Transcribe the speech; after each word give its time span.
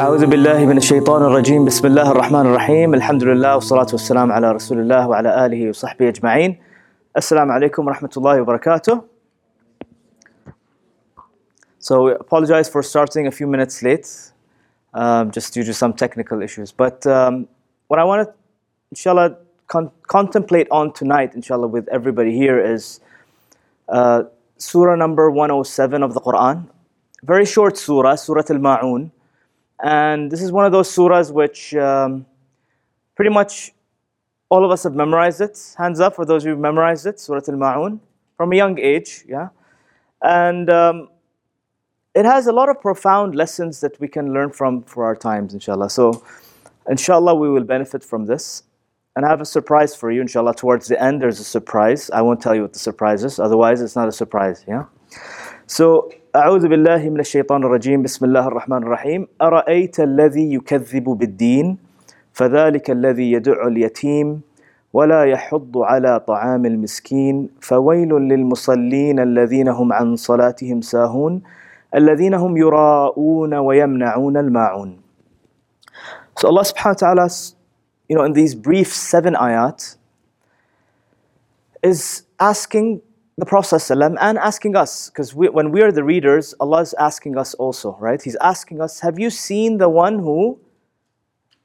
أعوذ 0.00 0.26
بالله 0.26 0.66
من 0.66 0.76
الشيطان 0.76 1.22
الرجيم 1.22 1.64
بسم 1.64 1.86
الله 1.86 2.10
الرحمن 2.10 2.46
الرحيم 2.46 2.94
الحمد 2.94 3.24
لله 3.24 3.54
والصلاة 3.54 3.86
والسلام 3.92 4.32
على 4.32 4.52
رسول 4.52 4.78
الله 4.80 5.08
وعلى 5.08 5.46
آله 5.46 5.68
وصحبه 5.68 6.08
أجمعين 6.08 6.50
السلام 7.16 7.50
عليكم 7.52 7.86
ورحمة 7.86 8.10
الله 8.16 8.40
وبركاته 8.40 9.04
So 11.78 12.04
we 12.04 12.12
apologize 12.12 12.70
for 12.70 12.82
starting 12.82 13.26
a 13.26 13.30
few 13.30 13.46
minutes 13.46 13.82
late 13.82 14.08
um, 14.94 15.30
just 15.30 15.52
due 15.52 15.64
to 15.64 15.74
some 15.74 15.92
technical 15.92 16.40
issues 16.40 16.72
but 16.72 17.06
um, 17.06 17.46
what 17.88 18.00
I 18.00 18.04
want 18.04 18.28
to 18.28 18.34
inshallah 18.92 19.36
con- 19.66 19.90
contemplate 20.08 20.68
on 20.70 20.94
tonight 20.94 21.34
inshallah 21.34 21.68
with 21.68 21.86
everybody 21.88 22.32
here 22.34 22.58
is 22.58 23.00
uh, 23.90 24.22
surah 24.56 24.96
number 24.96 25.30
107 25.30 26.02
of 26.02 26.14
the 26.14 26.20
Quran 26.22 26.64
very 27.22 27.44
short 27.44 27.76
surah 27.76 28.14
surah 28.14 28.44
al-ma'un 28.48 29.10
and 29.83 30.31
this 30.31 30.41
is 30.41 30.51
one 30.51 30.65
of 30.65 30.71
those 30.71 30.89
surahs 30.89 31.31
which 31.31 31.73
um, 31.75 32.25
pretty 33.15 33.31
much 33.31 33.73
all 34.49 34.65
of 34.65 34.71
us 34.71 34.83
have 34.83 34.93
memorized 34.93 35.41
it. 35.41 35.73
Hands 35.77 35.99
up 35.99 36.15
for 36.15 36.25
those 36.25 36.43
who've 36.43 36.59
memorized 36.59 37.05
it, 37.05 37.19
Surah 37.19 37.41
Al 37.47 37.55
Ma'un, 37.55 37.99
from 38.37 38.51
a 38.51 38.55
young 38.55 38.77
age, 38.79 39.23
yeah. 39.27 39.49
And 40.21 40.69
um, 40.69 41.09
it 42.13 42.25
has 42.25 42.47
a 42.47 42.51
lot 42.51 42.69
of 42.69 42.79
profound 42.81 43.35
lessons 43.35 43.79
that 43.81 43.99
we 43.99 44.07
can 44.07 44.33
learn 44.33 44.51
from 44.51 44.83
for 44.83 45.05
our 45.05 45.15
times, 45.15 45.53
inshallah. 45.53 45.89
So, 45.89 46.23
inshallah, 46.89 47.35
we 47.35 47.49
will 47.49 47.63
benefit 47.63 48.03
from 48.03 48.25
this. 48.25 48.63
And 49.15 49.25
I 49.25 49.29
have 49.29 49.41
a 49.41 49.45
surprise 49.45 49.95
for 49.95 50.11
you, 50.11 50.21
inshallah. 50.21 50.55
Towards 50.55 50.87
the 50.87 51.01
end, 51.01 51.21
there's 51.21 51.39
a 51.39 51.43
surprise. 51.43 52.09
I 52.11 52.21
won't 52.21 52.41
tell 52.41 52.53
you 52.53 52.61
what 52.61 52.73
the 52.73 52.79
surprise 52.79 53.23
is, 53.23 53.39
otherwise, 53.39 53.81
it's 53.81 53.95
not 53.95 54.07
a 54.07 54.11
surprise, 54.11 54.63
yeah. 54.67 54.85
So, 55.67 56.11
أعوذ 56.31 56.71
بالله 56.71 57.11
من 57.11 57.19
الشيطان 57.19 57.59
الرجيم. 57.63 58.07
بسم 58.07 58.31
الله 58.31 58.47
الرحمن 58.47 58.87
الرحيم. 58.87 59.27
أرأيت 59.41 59.99
الذي 59.99 60.53
يكذب 60.53 61.03
بالدين؟ 61.03 61.77
فذلك 62.31 62.87
الذي 62.91 63.31
يدع 63.31 63.67
اليتيم 63.67 64.41
ولا 64.93 65.27
يحض 65.27 65.77
على 65.77 66.23
طعام 66.23 66.65
المسكين. 66.65 67.49
فويل 67.59 68.11
للمصلين 68.31 69.19
الذين 69.19 69.67
هم 69.67 69.93
عن 69.93 70.15
صلاتهم 70.15 70.81
ساهون 70.81 71.43
الذين 71.95 72.33
هم 72.33 72.57
يراءون 72.57 73.53
ويمنعون 73.53 74.37
الماعون. 74.37 74.89
So 76.39 76.47
Allah 76.47 76.63
subhanahu 76.63 76.95
wa 76.95 77.01
ta'ala, 77.11 77.27
you 78.07 78.15
know, 78.15 78.23
in 78.23 78.31
these 78.31 78.55
brief 78.55 78.87
seven 78.87 79.35
ayat, 79.35 79.99
is 81.83 82.23
asking 82.39 83.03
the 83.41 83.45
Prophet 83.47 83.77
ﷺ 83.77 84.17
and 84.21 84.37
asking 84.37 84.75
us, 84.75 85.09
because 85.09 85.33
we, 85.33 85.49
when 85.49 85.71
we 85.71 85.81
are 85.81 85.91
the 85.91 86.03
readers, 86.03 86.53
Allah 86.59 86.81
is 86.81 86.93
asking 86.99 87.39
us 87.39 87.55
also, 87.55 87.97
right? 87.99 88.21
He's 88.21 88.35
asking 88.35 88.79
us, 88.81 88.99
have 88.99 89.17
you 89.17 89.31
seen 89.31 89.79
the 89.79 89.89
one 89.89 90.19
who 90.19 90.59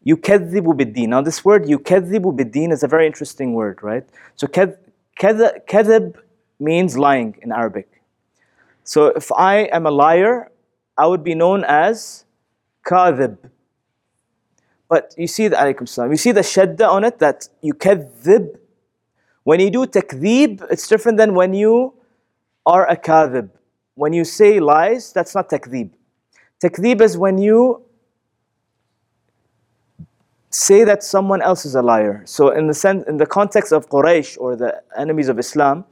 yukadhibu 0.06 0.72
biddeen? 0.72 1.08
Now 1.08 1.20
this 1.20 1.44
word 1.44 1.64
yukadhibu 1.64 2.34
biddeen 2.34 2.72
is 2.72 2.82
a 2.82 2.88
very 2.88 3.06
interesting 3.06 3.52
word, 3.52 3.82
right? 3.82 4.08
So 4.36 4.46
kadhib 4.46 6.14
means 6.58 6.96
lying 6.96 7.36
in 7.42 7.52
Arabic. 7.52 8.00
So 8.84 9.08
if 9.08 9.30
I 9.32 9.64
am 9.64 9.84
a 9.84 9.90
liar, 9.90 10.50
I 10.96 11.06
would 11.06 11.22
be 11.22 11.34
known 11.34 11.62
as 11.62 12.24
kadhib. 12.86 13.36
But 14.88 15.14
you 15.18 15.26
see 15.26 15.48
the 15.48 15.56
alaykum 15.56 16.10
you 16.10 16.16
see 16.16 16.32
the 16.32 16.40
shadda 16.40 16.88
on 16.88 17.04
it 17.04 17.18
that 17.18 17.50
yukadhib 17.62 18.60
when 19.46 19.60
you 19.60 19.70
do 19.70 19.86
takdhib, 19.86 20.66
it's 20.72 20.88
different 20.88 21.18
than 21.18 21.32
when 21.32 21.54
you 21.54 21.94
are 22.66 22.84
a 22.90 22.96
kadhib. 22.96 23.48
When 23.94 24.12
you 24.12 24.24
say 24.24 24.58
lies, 24.58 25.12
that's 25.12 25.36
not 25.36 25.48
takdhib. 25.48 25.90
Takdhib 26.60 27.00
is 27.00 27.16
when 27.16 27.38
you 27.38 27.82
say 30.50 30.82
that 30.82 31.04
someone 31.04 31.42
else 31.42 31.64
is 31.64 31.76
a 31.76 31.80
liar. 31.80 32.22
So 32.24 32.50
in 32.50 32.66
the 32.66 32.74
sense, 32.74 33.06
in 33.06 33.18
the 33.18 33.26
context 33.26 33.72
of 33.72 33.88
Quraysh 33.88 34.36
or 34.36 34.56
the 34.56 34.82
enemies 34.98 35.28
of 35.28 35.38
Islam, 35.38 35.84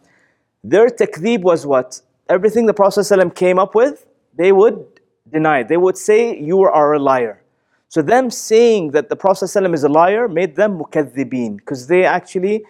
their 0.65 0.89
takdhib 0.89 1.43
was 1.43 1.65
what? 1.65 2.01
Everything 2.29 2.67
the 2.67 2.75
Prophet 2.75 3.03
ﷺ 3.03 3.37
came 3.37 3.61
up 3.61 3.77
with, 3.77 4.09
they 4.37 4.51
would 4.51 4.85
deny. 5.31 5.63
They 5.63 5.77
would 5.77 5.97
say, 5.97 6.37
you 6.37 6.63
are 6.63 6.95
a 6.95 6.99
liar. 6.99 7.41
So 7.89 8.03
them 8.03 8.31
saying 8.31 8.91
that 8.91 9.11
the 9.11 9.17
Prophet 9.17 9.45
ﷺ 9.45 9.75
is 9.75 9.85
a 9.85 9.89
liar 9.89 10.27
made 10.27 10.57
them 10.57 10.81
mukaththibeen, 10.81 11.59
because 11.59 11.87
they 11.87 12.05
actually 12.05 12.65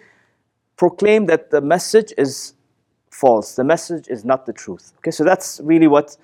proclaim 0.77 1.25
that 1.27 1.51
the 1.51 1.61
message 1.61 2.13
is 2.17 2.53
false. 3.09 3.55
The 3.55 3.63
message 3.63 4.07
is 4.07 4.25
not 4.25 4.45
the 4.45 4.53
truth. 4.53 4.93
Okay, 4.97 5.11
so 5.11 5.23
that's 5.23 5.61
really 5.63 5.87
what 5.87 6.17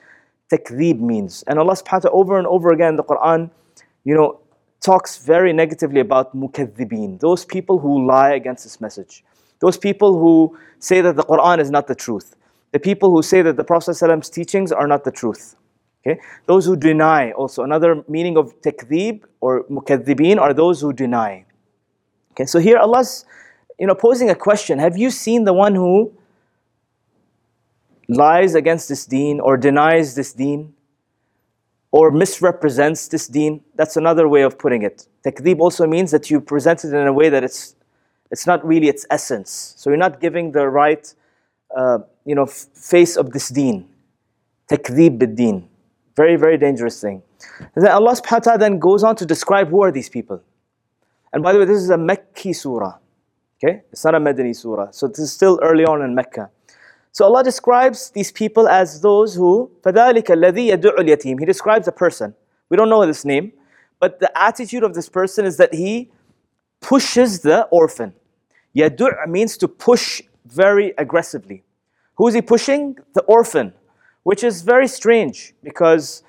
takdhib 0.51 0.99
means. 0.99 1.43
And 1.47 1.57
Allah 1.59 1.73
subhanahu 1.73 2.03
wa 2.03 2.09
ta'ala 2.09 2.17
over 2.17 2.37
and 2.37 2.47
over 2.47 2.71
again 2.71 2.89
in 2.89 2.95
the 2.97 3.03
Quran, 3.03 3.49
you 4.03 4.13
know, 4.13 4.39
talks 4.81 5.17
very 5.19 5.53
negatively 5.53 6.01
about 6.01 6.35
mukaththibeen, 6.35 7.19
those 7.19 7.45
people 7.45 7.79
who 7.79 8.05
lie 8.05 8.31
against 8.31 8.63
this 8.63 8.81
message. 8.81 9.23
Those 9.59 9.77
people 9.77 10.19
who 10.19 10.57
say 10.79 11.01
that 11.01 11.15
the 11.15 11.23
Quran 11.23 11.59
is 11.59 11.69
not 11.69 11.87
the 11.87 11.95
truth. 11.95 12.35
The 12.71 12.79
people 12.79 13.11
who 13.11 13.21
say 13.21 13.43
that 13.43 13.57
the 13.57 13.63
Prophet's 13.63 14.29
teachings 14.29 14.71
are 14.71 14.87
not 14.87 15.03
the 15.03 15.11
truth. 15.11 15.55
Okay? 16.01 16.19
Those 16.47 16.65
who 16.65 16.75
deny 16.75 17.31
also. 17.31 17.63
Another 17.63 18.03
meaning 18.07 18.37
of 18.37 18.59
takdhib 18.61 19.21
or 19.39 19.63
mukaththibeen 19.65 20.39
are 20.39 20.53
those 20.53 20.81
who 20.81 20.91
deny. 20.91 21.45
Okay, 22.31 22.45
so 22.45 22.59
here 22.59 22.77
Allah's 22.77 23.25
you 23.81 23.87
know, 23.87 23.95
posing 23.95 24.29
a 24.29 24.35
question. 24.35 24.77
Have 24.77 24.95
you 24.95 25.09
seen 25.09 25.43
the 25.43 25.53
one 25.53 25.73
who 25.73 26.13
lies 28.07 28.53
against 28.53 28.87
this 28.87 29.05
deen 29.05 29.39
or 29.39 29.57
denies 29.57 30.13
this 30.15 30.33
deen? 30.33 30.73
or 31.91 32.09
misrepresents 32.09 33.09
this 33.09 33.27
deen. 33.27 33.61
That's 33.75 33.97
another 33.97 34.27
way 34.27 34.41
of 34.43 34.57
putting 34.57 34.81
it. 34.81 35.07
Takdeeb 35.25 35.59
also 35.59 35.85
means 35.85 36.11
that 36.11 36.31
you 36.31 36.39
present 36.39 36.85
it 36.85 36.93
in 36.93 37.07
a 37.07 37.13
way 37.13 37.29
that 37.29 37.43
it's, 37.43 37.75
it's 38.31 38.47
not 38.47 38.65
really 38.65 38.87
its 38.87 39.05
essence. 39.09 39.73
So 39.77 39.89
you're 39.89 39.97
not 39.97 40.21
giving 40.21 40.53
the 40.53 40.67
right 40.67 41.13
uh, 41.75 41.99
you 42.25 42.33
know, 42.33 42.45
face 42.45 43.17
of 43.17 43.31
this 43.31 43.49
deen. 43.49 43.87
Takdeeb 44.69 45.19
bid-deen. 45.19 45.67
Very, 46.15 46.37
very 46.37 46.57
dangerous 46.57 47.01
thing. 47.01 47.21
And 47.75 47.85
then 47.85 47.91
Allah 47.91 48.13
subhanahu 48.13 48.31
wa 48.31 48.39
ta'ala 48.39 48.59
then 48.59 48.79
goes 48.79 49.03
on 49.03 49.15
to 49.17 49.25
describe 49.25 49.69
who 49.69 49.81
are 49.83 49.91
these 49.91 50.09
people. 50.09 50.41
And 51.33 51.43
by 51.43 51.53
the 51.53 51.59
way, 51.59 51.65
this 51.65 51.77
is 51.77 51.89
a 51.89 51.97
Mekki 51.97 52.55
surah. 52.55 53.00
Okay? 53.62 53.82
It's 53.90 54.04
not 54.04 54.14
a 54.14 54.20
Madani 54.20 54.54
surah. 54.54 54.90
So 54.90 55.08
this 55.08 55.18
is 55.18 55.32
still 55.32 55.58
early 55.62 55.84
on 55.84 56.02
in 56.02 56.14
Mecca. 56.14 56.50
So 57.12 57.24
Allah 57.24 57.42
describes 57.42 58.10
these 58.10 58.30
people 58.30 58.68
as 58.68 59.00
those 59.00 59.34
who 59.34 59.70
فَذَلِكَ 59.82 60.24
الَّذِي 60.24 60.68
يَدُعُ 60.70 60.96
الْيَتِيمِ 60.98 61.40
He 61.40 61.46
describes 61.46 61.88
a 61.88 61.92
person. 61.92 62.34
We 62.68 62.76
don't 62.76 62.90
know 62.90 63.00
his 63.00 63.24
name, 63.24 63.52
but 64.00 64.20
the 64.20 64.30
attitude 64.38 64.82
of 64.82 64.94
this 64.94 65.08
person 65.08 65.46
is 65.46 65.56
that 65.56 65.72
he 65.72 66.10
pushes 66.80 67.40
the 67.40 67.62
orphan. 67.70 68.12
يَدُعْ 68.76 69.26
means 69.28 69.56
to 69.56 69.68
push 69.68 70.20
very 70.44 70.92
aggressively. 70.98 71.64
Who 72.16 72.28
is 72.28 72.34
he 72.34 72.42
pushing? 72.42 72.96
The 73.14 73.22
orphan, 73.22 73.72
which 74.24 74.44
is 74.44 74.62
very 74.62 74.88
strange 74.88 75.54
because 75.62 76.22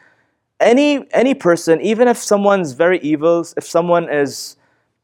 any 0.59 1.05
any 1.11 1.33
person, 1.33 1.81
even 1.81 2.07
if 2.07 2.17
someone's 2.17 2.73
very 2.73 2.99
evil, 2.99 3.45
if 3.57 3.65
someone 3.65 4.09
is 4.09 4.55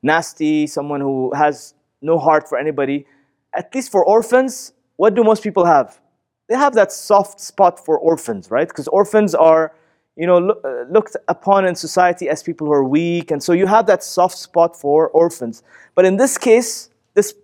nasty, 0.02 0.68
someone 0.68 1.02
who 1.02 1.34
has 1.34 1.74
no 2.01 2.19
heart 2.19 2.49
for 2.49 2.59
anybody, 2.59 3.07
at 3.55 3.75
least 3.75 3.91
for 3.91 4.05
orphans, 4.05 4.73
what 4.97 5.15
do 5.15 5.25
most 5.25 5.43
people 5.43 5.65
have? 5.65 6.01
They 6.49 6.57
have 6.57 6.75
that 6.75 6.93
soft 6.93 7.41
spot 7.41 7.85
for 7.85 7.99
orphans, 7.99 8.51
right? 8.51 8.69
Because 8.69 8.89
orphans 8.89 9.35
are, 9.35 9.75
you 10.17 10.27
know, 10.27 10.51
uh, 10.51 10.85
looked 10.91 11.17
upon 11.29 11.67
in 11.67 11.75
society 11.75 12.29
as 12.29 12.43
people 12.43 12.67
who 12.67 12.73
are 12.73 12.85
weak, 12.85 13.31
and 13.31 13.43
so 13.43 13.53
you 13.53 13.67
have 13.67 13.87
that 13.87 14.03
soft 14.03 14.37
spot 14.37 14.75
for 14.75 15.09
orphans. 15.11 15.63
But 15.95 16.05
in 16.05 16.17
this 16.17 16.39
case, 16.39 16.91
this 17.15 17.35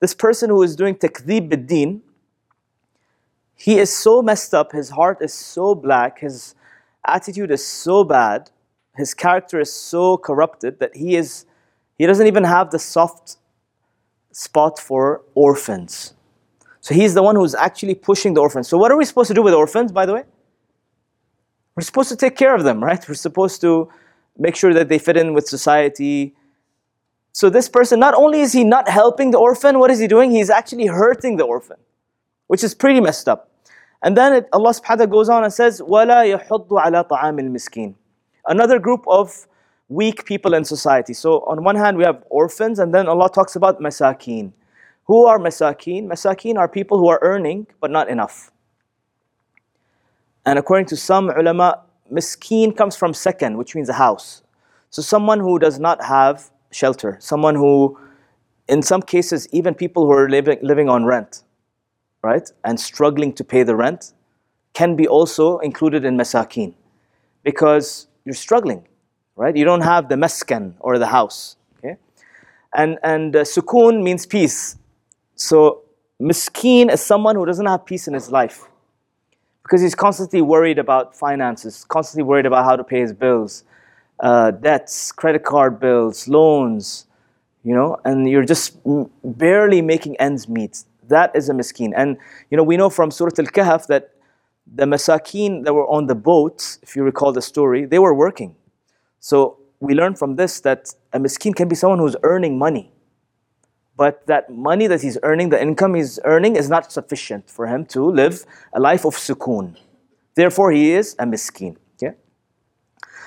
this 0.00 0.14
person 0.14 0.50
who 0.50 0.62
is 0.62 0.76
doing 0.76 0.94
takdhib 0.94 1.48
bid-din, 1.48 2.02
he 3.56 3.78
is 3.78 3.94
so 3.94 4.22
messed 4.22 4.54
up, 4.54 4.70
his 4.70 4.90
heart 4.90 5.18
is 5.20 5.34
so 5.34 5.74
black, 5.74 6.20
his 6.20 6.54
attitude 7.04 7.50
is 7.50 7.66
so 7.66 8.04
bad, 8.04 8.50
his 8.96 9.14
character 9.14 9.58
is 9.58 9.72
so 9.72 10.16
corrupted 10.16 10.78
that 10.78 10.94
he 10.94 11.16
is 11.16 11.44
he 11.98 12.06
doesn't 12.06 12.28
even 12.28 12.44
have 12.44 12.70
the 12.70 12.78
soft 12.78 13.38
spot 14.37 14.79
for 14.79 15.21
orphans. 15.35 16.13
So 16.81 16.93
he's 16.93 17.13
the 17.13 17.23
one 17.23 17.35
who's 17.35 17.55
actually 17.55 17.95
pushing 17.95 18.33
the 18.33 18.41
orphans. 18.41 18.67
So 18.67 18.77
what 18.77 18.91
are 18.91 18.97
we 18.97 19.05
supposed 19.05 19.29
to 19.29 19.33
do 19.33 19.41
with 19.41 19.53
orphans, 19.53 19.91
by 19.91 20.05
the 20.05 20.13
way? 20.13 20.23
We're 21.75 21.83
supposed 21.83 22.09
to 22.09 22.15
take 22.15 22.35
care 22.35 22.53
of 22.53 22.63
them, 22.63 22.83
right? 22.83 23.03
We're 23.07 23.15
supposed 23.15 23.61
to 23.61 23.89
make 24.37 24.55
sure 24.55 24.73
that 24.73 24.89
they 24.89 24.99
fit 24.99 25.17
in 25.17 25.33
with 25.33 25.47
society. 25.47 26.35
So 27.31 27.49
this 27.49 27.69
person, 27.69 27.99
not 27.99 28.13
only 28.13 28.41
is 28.41 28.53
he 28.53 28.63
not 28.63 28.89
helping 28.89 29.31
the 29.31 29.37
orphan, 29.37 29.79
what 29.79 29.91
is 29.91 29.99
he 29.99 30.07
doing? 30.07 30.31
He's 30.31 30.49
actually 30.49 30.87
hurting 30.87 31.37
the 31.37 31.45
orphan, 31.45 31.77
which 32.47 32.63
is 32.63 32.75
pretty 32.75 32.99
messed 32.99 33.27
up. 33.29 33.49
And 34.03 34.17
then 34.17 34.33
it, 34.33 34.49
Allah 34.51 34.71
subhanahu 34.71 34.89
wa 34.89 34.95
ta'ala 34.95 35.07
goes 35.07 35.29
on 35.29 35.43
and 35.43 35.53
says, 35.53 35.81
وَلَا 35.81 36.37
يَحُضُّ 36.37 36.67
عَلَى 36.67 37.07
طَعَامِ 37.07 37.39
الْمِسْكِينِ 37.39 37.95
Another 38.45 38.77
group 38.77 39.05
of 39.07 39.47
weak 39.88 40.24
people 40.24 40.54
in 40.54 40.64
society. 40.64 41.14
So 41.14 41.40
on 41.40 41.64
one 41.64 41.76
hand, 41.76 41.96
we 41.96 42.04
have 42.04 42.22
orphans, 42.30 42.78
and 42.78 42.94
then 42.94 43.08
Allah 43.08 43.30
talks 43.30 43.56
about 43.56 43.80
masakeen. 43.80 44.52
Who 45.04 45.24
are 45.24 45.38
masakeen? 45.38 46.06
Masakeen 46.06 46.56
are 46.56 46.68
people 46.68 46.98
who 46.98 47.08
are 47.08 47.18
earning 47.22 47.66
but 47.80 47.90
not 47.90 48.08
enough. 48.08 48.50
And 50.44 50.58
according 50.58 50.86
to 50.86 50.96
some 50.96 51.30
ulama, 51.30 51.82
miskeen 52.12 52.76
comes 52.76 52.96
from 52.96 53.14
second, 53.14 53.56
which 53.56 53.74
means 53.74 53.88
a 53.88 53.94
house. 53.94 54.42
So 54.90 55.02
someone 55.02 55.40
who 55.40 55.58
does 55.58 55.78
not 55.78 56.02
have 56.04 56.50
shelter, 56.70 57.16
someone 57.20 57.54
who, 57.54 57.98
in 58.68 58.82
some 58.82 59.02
cases, 59.02 59.48
even 59.52 59.74
people 59.74 60.06
who 60.06 60.12
are 60.12 60.28
living, 60.28 60.58
living 60.62 60.88
on 60.88 61.04
rent, 61.04 61.42
right, 62.22 62.50
and 62.64 62.80
struggling 62.80 63.32
to 63.34 63.44
pay 63.44 63.62
the 63.62 63.76
rent, 63.76 64.14
can 64.72 64.96
be 64.96 65.06
also 65.06 65.58
included 65.58 66.04
in 66.04 66.16
masakin 66.16 66.74
because 67.42 68.06
you're 68.24 68.34
struggling, 68.34 68.87
right? 69.38 69.56
You 69.56 69.64
don't 69.64 69.82
have 69.82 70.08
the 70.08 70.16
maskan 70.16 70.74
or 70.80 70.98
the 70.98 71.06
house, 71.06 71.56
okay? 71.78 71.96
And, 72.74 72.98
and 73.02 73.34
uh, 73.36 73.44
sukun 73.44 74.02
means 74.02 74.26
peace. 74.26 74.76
So 75.36 75.82
miskeen 76.20 76.92
is 76.92 77.00
someone 77.00 77.36
who 77.36 77.46
doesn't 77.46 77.66
have 77.66 77.86
peace 77.86 78.08
in 78.08 78.14
his 78.14 78.30
life 78.30 78.68
because 79.62 79.80
he's 79.80 79.94
constantly 79.94 80.42
worried 80.42 80.78
about 80.78 81.16
finances, 81.16 81.84
constantly 81.88 82.24
worried 82.24 82.46
about 82.46 82.64
how 82.64 82.74
to 82.74 82.82
pay 82.82 83.00
his 83.00 83.12
bills, 83.12 83.62
uh, 84.20 84.50
debts, 84.50 85.12
credit 85.12 85.44
card 85.44 85.78
bills, 85.78 86.26
loans, 86.26 87.06
you 87.62 87.74
know, 87.74 87.96
and 88.04 88.28
you're 88.28 88.44
just 88.44 88.76
barely 89.22 89.80
making 89.80 90.16
ends 90.16 90.48
meet. 90.48 90.84
That 91.06 91.34
is 91.36 91.48
a 91.48 91.52
miskeen. 91.52 91.92
And, 91.96 92.16
you 92.50 92.56
know, 92.56 92.64
we 92.64 92.76
know 92.76 92.90
from 92.90 93.12
Surah 93.12 93.30
Al-Kahf 93.38 93.86
that 93.86 94.10
the 94.66 94.84
masakin 94.84 95.64
that 95.64 95.72
were 95.74 95.86
on 95.86 96.06
the 96.06 96.14
boat, 96.16 96.78
if 96.82 96.96
you 96.96 97.04
recall 97.04 97.32
the 97.32 97.42
story, 97.42 97.84
they 97.84 98.00
were 98.00 98.12
working. 98.12 98.56
So 99.19 99.59
we 99.79 99.93
learn 99.93 100.15
from 100.15 100.35
this 100.35 100.61
that 100.61 100.93
a 101.11 101.19
miskin 101.19 101.53
can 101.53 101.67
be 101.67 101.75
someone 101.75 101.99
who's 101.99 102.15
earning 102.23 102.57
money. 102.57 102.91
But 103.95 104.25
that 104.27 104.49
money 104.49 104.87
that 104.87 105.01
he's 105.01 105.17
earning, 105.23 105.49
the 105.49 105.61
income 105.61 105.93
he's 105.93 106.19
earning, 106.23 106.55
is 106.55 106.69
not 106.69 106.91
sufficient 106.91 107.49
for 107.49 107.67
him 107.67 107.85
to 107.87 108.09
live 108.09 108.45
a 108.73 108.79
life 108.79 109.05
of 109.05 109.15
sukoon. 109.15 109.77
Therefore, 110.35 110.71
he 110.71 110.93
is 110.93 111.15
a 111.19 111.25
miskin. 111.25 111.77
Okay? 111.95 112.15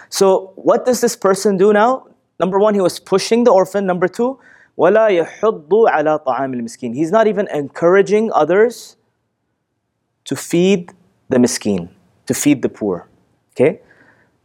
So, 0.09 0.53
what 0.57 0.85
does 0.85 1.01
this 1.01 1.15
person 1.15 1.57
do 1.57 1.73
now? 1.73 2.09
Number 2.41 2.59
one, 2.59 2.75
he 2.75 2.81
was 2.81 2.99
pushing 2.99 3.45
the 3.45 3.53
orphan. 3.53 3.87
Number 3.87 4.09
two, 4.09 4.41
وَلَا 4.77 5.09
يَحُضُّ 5.09 5.69
عَلَى 5.69 6.25
طَعَامِ 6.25 6.55
الْمِسْكِينِ 6.55 6.95
He's 6.95 7.11
not 7.11 7.27
even 7.27 7.49
encouraging 7.49 8.33
others 8.33 8.97
to 10.25 10.35
feed 10.35 10.93
the 11.29 11.39
miskin, 11.39 11.89
to 12.27 12.35
feed 12.35 12.63
the 12.63 12.69
poor. 12.69 13.09
Okay? 13.53 13.81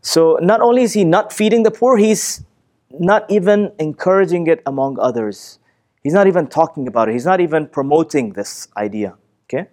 So 0.06 0.38
not 0.40 0.60
only 0.60 0.82
is 0.84 0.92
he 0.92 1.02
not 1.02 1.32
feeding 1.32 1.64
the 1.64 1.72
poor, 1.72 1.96
he's 1.96 2.44
not 2.90 3.28
even 3.28 3.72
encouraging 3.80 4.46
it 4.46 4.62
among 4.64 5.00
others. 5.00 5.58
He's 6.04 6.12
not 6.12 6.28
even 6.28 6.46
talking 6.46 6.86
about 6.86 7.08
it. 7.08 7.14
He's 7.14 7.26
not 7.26 7.40
even 7.40 7.66
promoting 7.66 8.34
this 8.34 8.68
idea. 8.76 9.16
Okay? 9.44 9.66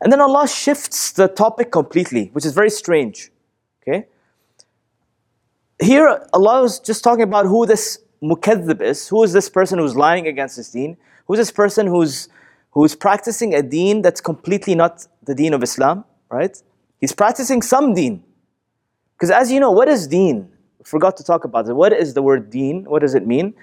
And 0.00 0.12
then 0.12 0.20
Allah 0.20 0.48
shifts 0.48 1.12
the 1.12 1.28
topic 1.28 1.70
completely, 1.70 2.30
which 2.32 2.44
is 2.44 2.54
very 2.54 2.70
strange. 2.70 3.30
Okay? 3.80 4.08
Here, 5.80 6.26
Allah 6.32 6.64
is 6.64 6.80
just 6.80 7.04
talking 7.04 7.22
about 7.22 7.46
who 7.46 7.66
this 7.66 8.00
mukadhib 8.20 8.82
is. 8.82 9.06
Who 9.06 9.22
is 9.22 9.32
this 9.32 9.48
person 9.48 9.78
who's 9.78 9.94
lying 9.94 10.26
against 10.26 10.56
his 10.56 10.70
deen? 10.70 10.96
Who's 11.28 11.38
this 11.38 11.52
person 11.52 11.86
who's, 11.86 12.28
who's 12.72 12.96
practicing 12.96 13.54
a 13.54 13.62
deen 13.62 14.02
that's 14.02 14.20
completely 14.20 14.74
not 14.74 15.06
the 15.22 15.36
deen 15.36 15.54
of 15.54 15.62
Islam, 15.62 16.04
right? 16.28 16.60
He's 17.00 17.12
practicing 17.12 17.62
some 17.62 17.94
deen. 17.94 18.24
Because 19.15 19.31
as 19.31 19.51
you 19.51 19.59
know, 19.59 19.71
what 19.71 19.87
is 19.87 20.07
deen? 20.07 20.49
Forgot 20.83 21.17
to 21.17 21.23
talk 21.23 21.43
about 21.43 21.67
it. 21.67 21.73
What 21.73 21.93
is 21.93 22.13
the 22.13 22.21
word 22.21 22.49
deen? 22.49 22.85
What 22.85 23.01
does 23.01 23.13
it 23.13 23.27
mean? 23.27 23.53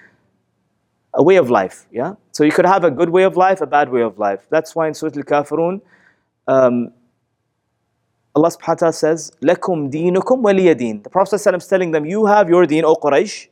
A 1.14 1.22
way 1.22 1.36
of 1.36 1.50
life, 1.50 1.86
yeah? 1.90 2.14
So 2.32 2.44
you 2.44 2.52
could 2.52 2.66
have 2.66 2.84
a 2.84 2.90
good 2.90 3.10
way 3.10 3.24
of 3.24 3.36
life, 3.36 3.60
a 3.60 3.66
bad 3.66 3.88
way 3.90 4.02
of 4.02 4.18
life. 4.18 4.46
That's 4.50 4.76
why 4.76 4.86
in 4.86 4.94
Surah 4.94 5.12
Al-Kafirun, 5.16 5.80
um, 6.46 6.92
Allah 8.36 8.50
subhanahu 8.50 8.68
wa 8.68 8.74
ta'ala 8.74 8.92
says, 8.92 9.32
لَكُمْ 9.42 9.90
دِينُكُمْ 9.90 10.42
وَلِيَ 10.42 10.74
دِينُ 10.74 11.02
The 11.02 11.10
Prophet 11.10 11.34
is 11.34 11.66
telling 11.66 11.90
them, 11.90 12.06
you 12.06 12.26
have 12.26 12.48
your 12.48 12.66
deen, 12.66 12.84
O 12.84 12.94
Quraysh. 12.94 13.48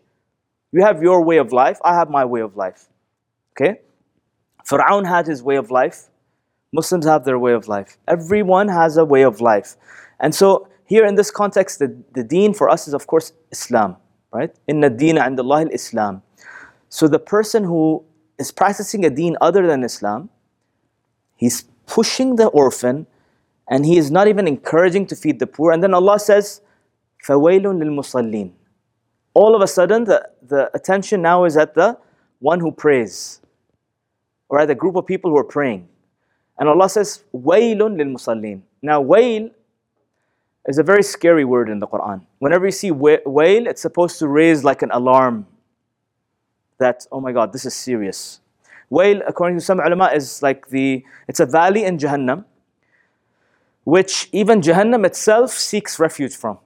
You 0.70 0.82
have 0.82 1.02
your 1.02 1.24
way 1.24 1.38
of 1.38 1.52
life, 1.52 1.80
I 1.84 1.94
have 1.94 2.08
my 2.10 2.24
way 2.24 2.40
of 2.40 2.56
life. 2.56 2.88
Okay? 3.52 3.80
Fir'aun 4.64 5.06
had 5.06 5.26
his 5.26 5.42
way 5.42 5.56
of 5.56 5.70
life. 5.70 6.08
Muslims 6.72 7.06
have 7.06 7.24
their 7.24 7.38
way 7.38 7.52
of 7.52 7.68
life. 7.68 7.96
Everyone 8.06 8.68
has 8.68 8.96
a 8.96 9.04
way 9.04 9.22
of 9.22 9.40
life. 9.40 9.76
And 10.20 10.34
so 10.34 10.68
here 10.90 11.04
in 11.04 11.14
this 11.14 11.30
context, 11.30 11.78
the, 11.78 11.96
the 12.14 12.22
deen 12.22 12.54
for 12.54 12.68
us 12.68 12.86
is 12.88 12.94
of 12.94 13.06
course 13.06 13.32
Islam, 13.50 13.96
right? 14.32 14.54
Inna 14.66 14.90
deena 14.90 15.22
and 15.22 15.38
Allah 15.38 15.66
Islam. 15.72 16.22
So 16.88 17.08
the 17.08 17.18
person 17.18 17.64
who 17.64 18.04
is 18.38 18.52
practicing 18.52 19.04
a 19.04 19.10
deen 19.10 19.36
other 19.40 19.66
than 19.66 19.82
Islam, 19.82 20.30
he's 21.36 21.64
pushing 21.86 22.36
the 22.36 22.46
orphan 22.48 23.06
and 23.68 23.84
he 23.84 23.96
is 23.96 24.10
not 24.10 24.28
even 24.28 24.46
encouraging 24.46 25.06
to 25.06 25.16
feed 25.16 25.38
the 25.38 25.46
poor. 25.46 25.72
And 25.72 25.82
then 25.82 25.94
Allah 25.94 26.18
says, 26.18 26.60
فَوَيْلٌ 27.26 27.62
لِلْمُصَلِّينَ 27.62 28.52
All 29.34 29.56
of 29.56 29.62
a 29.62 29.66
sudden, 29.66 30.04
the, 30.04 30.28
the 30.42 30.70
attention 30.74 31.22
now 31.22 31.44
is 31.44 31.56
at 31.56 31.74
the 31.74 31.98
one 32.38 32.60
who 32.60 32.70
prays, 32.70 33.40
or 34.48 34.60
at 34.60 34.68
the 34.68 34.74
group 34.74 34.94
of 34.94 35.06
people 35.06 35.30
who 35.30 35.36
are 35.36 35.44
praying. 35.44 35.88
And 36.58 36.68
Allah 36.68 36.88
says, 36.88 37.24
وَيْلٌ 37.34 37.78
لِلْمُصَلِّينَ 37.78 38.62
Now, 38.82 39.00
wail 39.00 39.50
is 40.67 40.77
a 40.77 40.83
very 40.83 41.03
scary 41.03 41.45
word 41.45 41.69
in 41.69 41.79
the 41.79 41.87
Quran. 41.87 42.21
Whenever 42.39 42.65
you 42.65 42.71
see 42.71 42.91
wail, 42.91 43.67
it's 43.67 43.81
supposed 43.81 44.19
to 44.19 44.27
raise 44.27 44.63
like 44.63 44.81
an 44.81 44.91
alarm 44.91 45.47
that, 46.77 47.05
oh 47.11 47.19
my 47.19 47.31
God, 47.31 47.53
this 47.53 47.65
is 47.65 47.73
serious. 47.73 48.39
Wail, 48.89 49.21
according 49.27 49.57
to 49.57 49.63
some 49.63 49.79
ulama, 49.79 50.11
is 50.13 50.43
like 50.43 50.67
the, 50.69 51.03
it's 51.27 51.39
a 51.39 51.45
valley 51.45 51.83
in 51.83 51.97
Jahannam, 51.97 52.45
which 53.83 54.29
even 54.31 54.61
Jahannam 54.61 55.05
itself 55.05 55.51
seeks 55.51 55.99
refuge 55.99 56.35
from. 56.35 56.59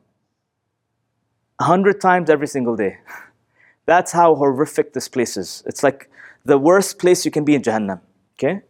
A 1.60 1.66
hundred 1.66 2.02
times 2.02 2.30
every 2.30 2.48
single 2.48 2.76
day. 2.76 2.98
That's 3.86 4.12
how 4.12 4.36
horrific 4.36 4.94
this 4.94 5.08
place 5.08 5.38
is. 5.38 5.64
It's 5.66 5.84
like 5.84 6.10
the 6.44 6.58
worst 6.58 7.00
place 7.00 7.24
you 7.24 7.32
can 7.32 7.46
be 7.46 7.56
in 7.56 7.62
Jahannam. 7.62 8.02
Okay? 8.38 8.62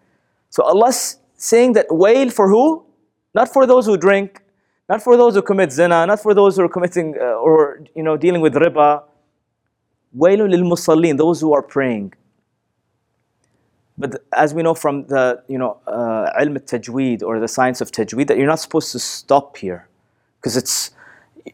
So 0.50 0.64
Allah's 0.64 1.18
saying 1.36 1.74
that 1.74 1.88
wail 1.90 2.30
for 2.30 2.50
who? 2.50 2.86
Not 3.34 3.52
for 3.52 3.66
those 3.66 3.86
who 3.86 3.98
drink, 3.98 4.42
not 4.88 5.04
for 5.04 5.18
those 5.18 5.36
who 5.36 5.42
commit 5.42 5.72
zina, 5.72 6.06
not 6.06 6.22
for 6.22 6.34
those 6.34 6.58
who 6.58 6.64
are 6.64 6.70
committing 6.70 7.16
uh, 7.20 7.46
or 7.46 7.82
you 7.96 8.04
know 8.04 8.18
dealing 8.18 8.42
with 8.42 8.54
riba. 8.54 9.04
Wailun 10.16 10.50
lil 10.50 10.62
musallin, 10.62 11.18
those 11.18 11.42
who 11.42 11.54
are 11.54 11.62
praying. 11.62 12.14
But 13.98 14.24
as 14.34 14.54
we 14.54 14.64
know 14.64 14.74
from 14.74 15.08
the 15.08 15.44
you 15.48 15.58
know 15.58 15.78
uh, 15.88 16.32
tajweed 16.72 17.24
or 17.24 17.40
the 17.40 17.48
science 17.48 17.82
of 17.82 17.92
tajweed, 17.92 18.28
that 18.28 18.38
you're 18.38 18.48
not 18.48 18.60
supposed 18.60 18.92
to 18.92 19.00
stop 19.00 19.58
here, 19.58 19.88
because 20.40 20.56
it's 20.56 20.92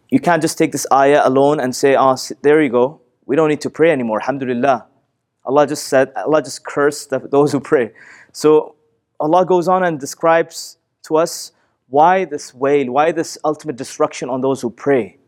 you 0.09 0.19
can't 0.19 0.41
just 0.41 0.57
take 0.57 0.71
this 0.71 0.85
ayah 0.91 1.21
alone 1.23 1.59
and 1.59 1.75
say, 1.75 1.95
"Oh, 1.97 2.15
there 2.41 2.61
you 2.61 2.69
go. 2.69 3.01
We 3.25 3.35
don't 3.35 3.49
need 3.49 3.61
to 3.61 3.69
pray 3.69 3.91
anymore." 3.91 4.19
Alhamdulillah. 4.21 4.87
Allah 5.45 5.65
just 5.65 5.87
said, 5.87 6.11
Allah 6.15 6.43
just 6.43 6.63
cursed 6.63 7.09
those 7.31 7.51
who 7.51 7.59
pray. 7.59 7.91
So 8.31 8.75
Allah 9.19 9.45
goes 9.45 9.67
on 9.67 9.83
and 9.83 9.99
describes 9.99 10.77
to 11.03 11.17
us 11.17 11.51
why 11.90 12.24
this 12.24 12.52
wail? 12.54 12.92
Why 12.92 13.12
this 13.12 13.38
ultimate 13.44 13.76
destruction 13.76 14.28
on 14.28 14.40
those 14.40 14.60
who 14.60 14.70
pray? 14.70 15.18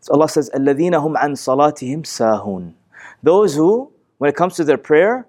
So 0.00 0.12
Allah 0.14 0.28
says, 0.28 0.50
الَّذِينَ 0.54 0.92
هُمْ 0.92 1.16
عَنْ 1.16 1.32
صَلَاتِهِمْ 1.32 2.02
سَاهُونَ 2.02 2.74
Those 3.22 3.54
who, 3.54 3.92
when 4.18 4.28
it 4.28 4.36
comes 4.36 4.56
to 4.56 4.64
their 4.64 4.78
prayer, 4.78 5.26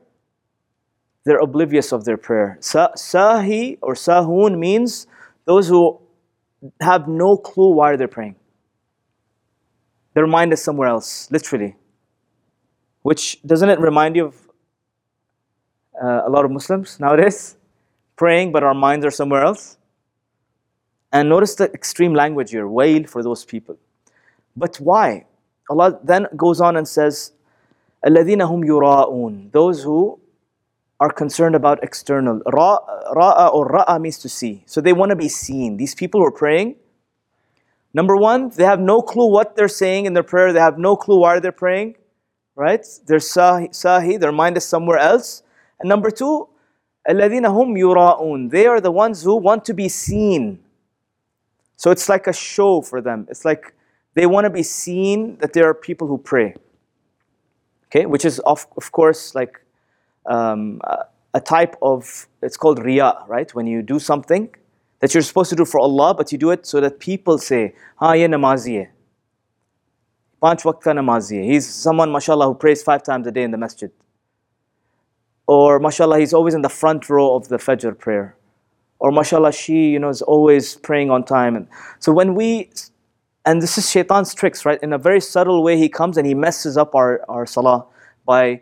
they're 1.26 1.40
oblivious 1.40 1.94
of 1.94 2.06
their 2.06 2.18
prayer. 2.18 2.58
sahi 2.62 3.78
or 3.82 3.94
sahun 3.94 4.58
means 4.58 5.08
those 5.46 5.70
who 5.70 6.00
have 6.82 7.08
no 7.08 7.38
clue 7.38 7.74
why 7.74 7.96
they're 7.96 8.08
praying. 8.08 8.36
Their 10.14 10.28
mind 10.28 10.54
is 10.54 10.62
somewhere 10.62 10.88
else, 10.88 11.30
literally. 11.32 11.76
Which 13.02 13.42
doesn't 13.46 13.70
it 13.70 13.80
remind 13.80 14.16
you 14.16 14.26
of 14.26 14.36
uh, 16.02 16.24
a 16.26 16.30
lot 16.30 16.46
of 16.46 16.52
Muslims 16.52 17.00
nowadays? 17.00 17.57
praying, 18.18 18.52
but 18.52 18.64
our 18.64 18.74
minds 18.74 19.06
are 19.06 19.12
somewhere 19.12 19.44
else. 19.44 19.78
And 21.12 21.30
notice 21.30 21.56
the 21.56 21.72
extreme 21.74 22.14
language 22.14 22.52
here 22.52 22.68
wail 22.68 23.06
for 23.06 23.22
those 23.24 23.46
people. 23.46 23.78
But 24.56 24.78
why? 24.78 25.26
Allah 25.70 26.00
then 26.04 26.28
goes 26.36 26.60
on 26.60 26.76
and 26.76 26.88
says, 26.88 27.32
الَّذِينَ 28.06 28.42
هُمْ 28.42 28.66
يُرَاءُونَ 28.66 29.52
Those 29.52 29.84
who 29.84 30.20
are 31.00 31.12
concerned 31.12 31.56
about 31.56 31.84
external. 31.84 32.40
Ra'a 32.48 33.54
or 33.54 33.70
ra'a 33.70 34.00
means 34.00 34.18
to 34.20 34.30
see. 34.30 34.64
So 34.66 34.82
they 34.82 34.94
want 34.94 35.10
to 35.10 35.16
be 35.16 35.30
seen. 35.30 35.78
These 35.78 35.96
people 35.96 36.22
who 36.22 36.28
are 36.28 36.32
praying, 36.32 36.76
number 37.94 38.16
one, 38.16 38.50
they 38.50 38.64
have 38.64 38.80
no 38.80 39.02
clue 39.02 39.30
what 39.30 39.56
they're 39.56 39.68
saying 39.68 40.06
in 40.06 40.14
their 40.14 40.24
prayer. 40.24 40.54
They 40.54 40.60
have 40.60 40.78
no 40.78 40.96
clue 40.96 41.20
why 41.20 41.40
they're 41.40 41.52
praying, 41.52 41.96
right? 42.56 42.86
They're 43.06 43.20
sahi, 43.20 43.70
sahi 43.72 44.20
their 44.20 44.32
mind 44.32 44.58
is 44.58 44.66
somewhere 44.66 44.98
else. 44.98 45.44
And 45.80 45.90
number 45.90 46.10
two, 46.10 46.48
الَّذِينَ 47.10 47.46
هُمْ 47.46 47.78
يُرَاءُونَ 47.78 48.50
They 48.50 48.66
are 48.66 48.80
the 48.80 48.92
ones 48.92 49.24
who 49.24 49.36
want 49.36 49.66
to 49.66 49.74
be 49.74 49.90
seen. 49.90 50.60
So 51.76 51.92
it's 51.92 52.08
like 52.08 52.28
a 52.28 52.34
show 52.34 52.82
for 52.82 53.02
them. 53.02 53.28
It's 53.30 53.44
like 53.44 53.74
they 54.14 54.26
want 54.26 54.46
to 54.46 54.50
be 54.50 54.64
seen 54.64 55.38
that 55.38 55.54
there 55.54 55.68
are 55.68 55.74
people 55.74 56.08
who 56.08 56.18
pray. 56.18 56.56
Okay, 57.88 58.06
which 58.06 58.26
is 58.26 58.40
of, 58.40 58.66
of 58.78 58.92
course 58.92 59.36
like 59.36 59.60
um, 60.26 60.80
a, 60.84 61.06
a 61.34 61.42
type 61.42 61.76
of, 61.82 62.28
it's 62.42 62.58
called 62.58 62.84
riya, 62.84 63.26
right? 63.28 63.54
When 63.54 63.68
you 63.68 63.82
do 63.82 64.00
something 64.00 64.50
that 65.00 65.14
you're 65.14 65.24
supposed 65.24 65.50
to 65.50 65.56
do 65.56 65.66
for 65.66 65.80
Allah, 65.80 66.14
but 66.14 66.32
you 66.32 66.38
do 66.38 66.52
it 66.52 66.66
so 66.66 66.80
that 66.80 67.00
people 67.00 67.38
say, 67.38 67.76
Ha, 67.98 68.14
ye 68.14 68.26
namazi 68.28 68.86
hai. 68.86 68.92
Panch 70.42 70.64
waqt 70.64 70.82
ka 70.82 70.92
namazi 70.92 71.42
hai. 71.42 71.52
He's 71.52 71.68
someone, 71.68 72.12
mashallah, 72.12 72.48
who 72.48 72.56
prays 72.56 72.82
five 72.82 73.04
times 73.04 73.28
a 73.28 73.32
day 73.32 73.44
in 73.44 73.52
the 73.52 73.58
masjid. 73.58 73.92
Or, 75.49 75.81
mashallah, 75.81 76.19
he's 76.19 76.35
always 76.35 76.53
in 76.53 76.61
the 76.61 76.69
front 76.69 77.09
row 77.09 77.35
of 77.35 77.49
the 77.49 77.57
Fajr 77.57 77.99
prayer. 77.99 78.37
Or, 78.99 79.11
mashallah, 79.11 79.53
she, 79.53 79.89
you 79.89 79.99
know, 79.99 80.11
is 80.11 80.21
always 80.21 80.77
praying 80.77 81.11
on 81.11 81.25
time. 81.25 81.57
And 81.57 81.67
so 82.01 82.13
when 82.13 82.35
we, 82.35 82.71
and 83.47 83.63
this 83.63 83.79
is 83.79 83.91
shaitan's 83.91 84.35
tricks, 84.35 84.67
right? 84.67 84.79
In 84.83 84.93
a 84.93 84.99
very 84.99 85.23
subtle 85.23 85.63
way, 85.63 85.79
he 85.79 85.89
comes 85.89 86.19
and 86.19 86.27
he 86.27 86.35
messes 86.35 86.77
up 86.77 86.95
our, 86.95 87.23
our 87.31 87.47
salah 87.47 87.87
by, 88.27 88.61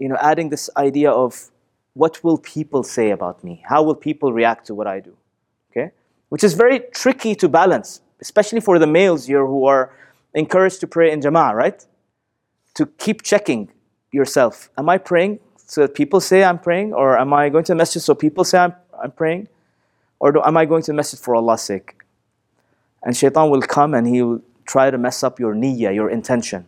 you 0.00 0.08
know, 0.08 0.16
adding 0.20 0.48
this 0.48 0.68
idea 0.76 1.08
of 1.08 1.50
what 1.94 2.22
will 2.24 2.38
people 2.38 2.82
say 2.82 3.10
about 3.10 3.44
me? 3.44 3.62
How 3.64 3.84
will 3.84 3.94
people 3.94 4.32
react 4.32 4.66
to 4.66 4.74
what 4.74 4.88
I 4.88 4.98
do? 4.98 5.16
Okay? 5.70 5.92
Which 6.30 6.42
is 6.42 6.54
very 6.54 6.80
tricky 6.92 7.36
to 7.36 7.48
balance, 7.48 8.00
especially 8.20 8.60
for 8.60 8.80
the 8.80 8.88
males 8.88 9.26
here 9.26 9.46
who 9.46 9.66
are 9.66 9.94
encouraged 10.34 10.80
to 10.80 10.88
pray 10.88 11.12
in 11.12 11.20
jama'ah, 11.20 11.54
right? 11.54 11.86
To 12.74 12.86
keep 12.86 13.22
checking 13.22 13.70
yourself. 14.10 14.68
Am 14.76 14.88
I 14.88 14.98
praying 14.98 15.38
so 15.68 15.82
that 15.82 15.94
people 15.94 16.20
say 16.20 16.42
I'm 16.42 16.58
praying? 16.58 16.94
Or 16.94 17.18
am 17.18 17.32
I 17.32 17.50
going 17.50 17.62
to 17.64 17.72
the 17.72 17.76
masjid 17.76 18.02
so 18.02 18.14
people 18.14 18.42
say 18.42 18.58
I'm, 18.58 18.74
I'm 19.00 19.12
praying? 19.12 19.48
Or 20.18 20.32
do, 20.32 20.42
am 20.42 20.56
I 20.56 20.64
going 20.64 20.82
to 20.82 20.90
the 20.90 20.96
masjid 20.96 21.20
for 21.20 21.36
Allah's 21.36 21.62
sake? 21.62 21.94
And 23.04 23.16
shaitan 23.16 23.50
will 23.50 23.62
come 23.62 23.94
and 23.94 24.06
he 24.06 24.22
will 24.22 24.42
try 24.66 24.90
to 24.90 24.98
mess 24.98 25.22
up 25.22 25.38
your 25.38 25.54
niyyah, 25.54 25.94
your 25.94 26.10
intention. 26.10 26.66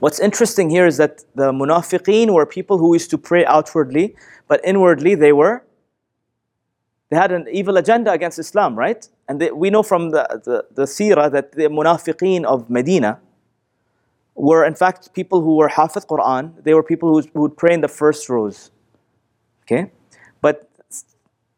What's 0.00 0.18
interesting 0.18 0.70
here 0.70 0.86
is 0.86 0.96
that 0.96 1.24
the 1.34 1.52
munafiqeen 1.52 2.32
were 2.32 2.46
people 2.46 2.78
who 2.78 2.94
used 2.94 3.10
to 3.10 3.18
pray 3.18 3.44
outwardly, 3.44 4.16
but 4.48 4.60
inwardly 4.64 5.14
they 5.14 5.32
were, 5.32 5.62
they 7.10 7.16
had 7.16 7.32
an 7.32 7.46
evil 7.52 7.76
agenda 7.76 8.10
against 8.12 8.38
Islam, 8.38 8.76
right? 8.76 9.06
And 9.28 9.40
they, 9.40 9.50
we 9.50 9.70
know 9.70 9.82
from 9.82 10.10
the, 10.10 10.26
the, 10.44 10.64
the 10.74 10.82
seerah 10.84 11.30
that 11.30 11.52
the 11.52 11.64
munafiqeen 11.64 12.44
of 12.44 12.70
Medina 12.70 13.20
were 14.34 14.64
in 14.64 14.74
fact 14.74 15.12
people 15.14 15.40
who 15.40 15.56
were 15.56 15.68
hafiz 15.68 16.04
Quran. 16.04 16.62
They 16.62 16.74
were 16.74 16.82
people 16.82 17.08
who, 17.20 17.40
would 17.40 17.56
pray 17.56 17.74
in 17.74 17.80
the 17.80 17.88
first 17.88 18.28
rows. 18.28 18.70
Okay? 19.62 19.90
But 20.40 20.68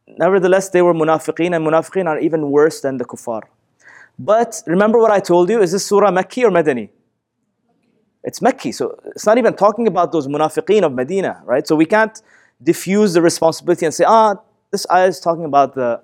nevertheless, 0.06 0.68
they 0.71 0.83
were 0.83 0.95
munafiqeen, 0.95 1.54
and 1.56 1.66
munafiqeen 1.66 2.06
are 2.06 2.18
even 2.18 2.50
worse 2.50 2.80
than 2.80 2.99
the 2.99 3.04
kuffar. 3.04 3.42
But 4.18 4.62
remember 4.66 4.99
what 4.99 5.11
I 5.11 5.21
told 5.21 5.50
you? 5.50 5.61
Is 5.61 5.73
this 5.73 5.85
surah 5.87 6.11
Makki 6.11 6.45
or 6.45 6.50
Madani? 6.50 6.88
It's 8.25 8.40
Mekki, 8.40 8.75
so 8.75 8.99
it's 9.06 9.25
not 9.25 9.38
even 9.38 9.54
talking 9.54 9.87
about 9.87 10.11
those 10.11 10.26
munafiqeen 10.26 10.83
of 10.83 10.92
Medina, 10.92 11.42
right? 11.45 11.66
So 11.66 11.76
we 11.76 11.87
can't 11.87 12.21
diffuse 12.62 13.12
the 13.12 13.23
responsibility 13.23 13.87
and 13.87 13.95
say, 13.95 14.04
ah, 14.06 14.35
this 14.73 14.85
ayah 14.90 15.06
is 15.06 15.21
talking 15.21 15.45
about 15.45 15.75
the 15.75 16.00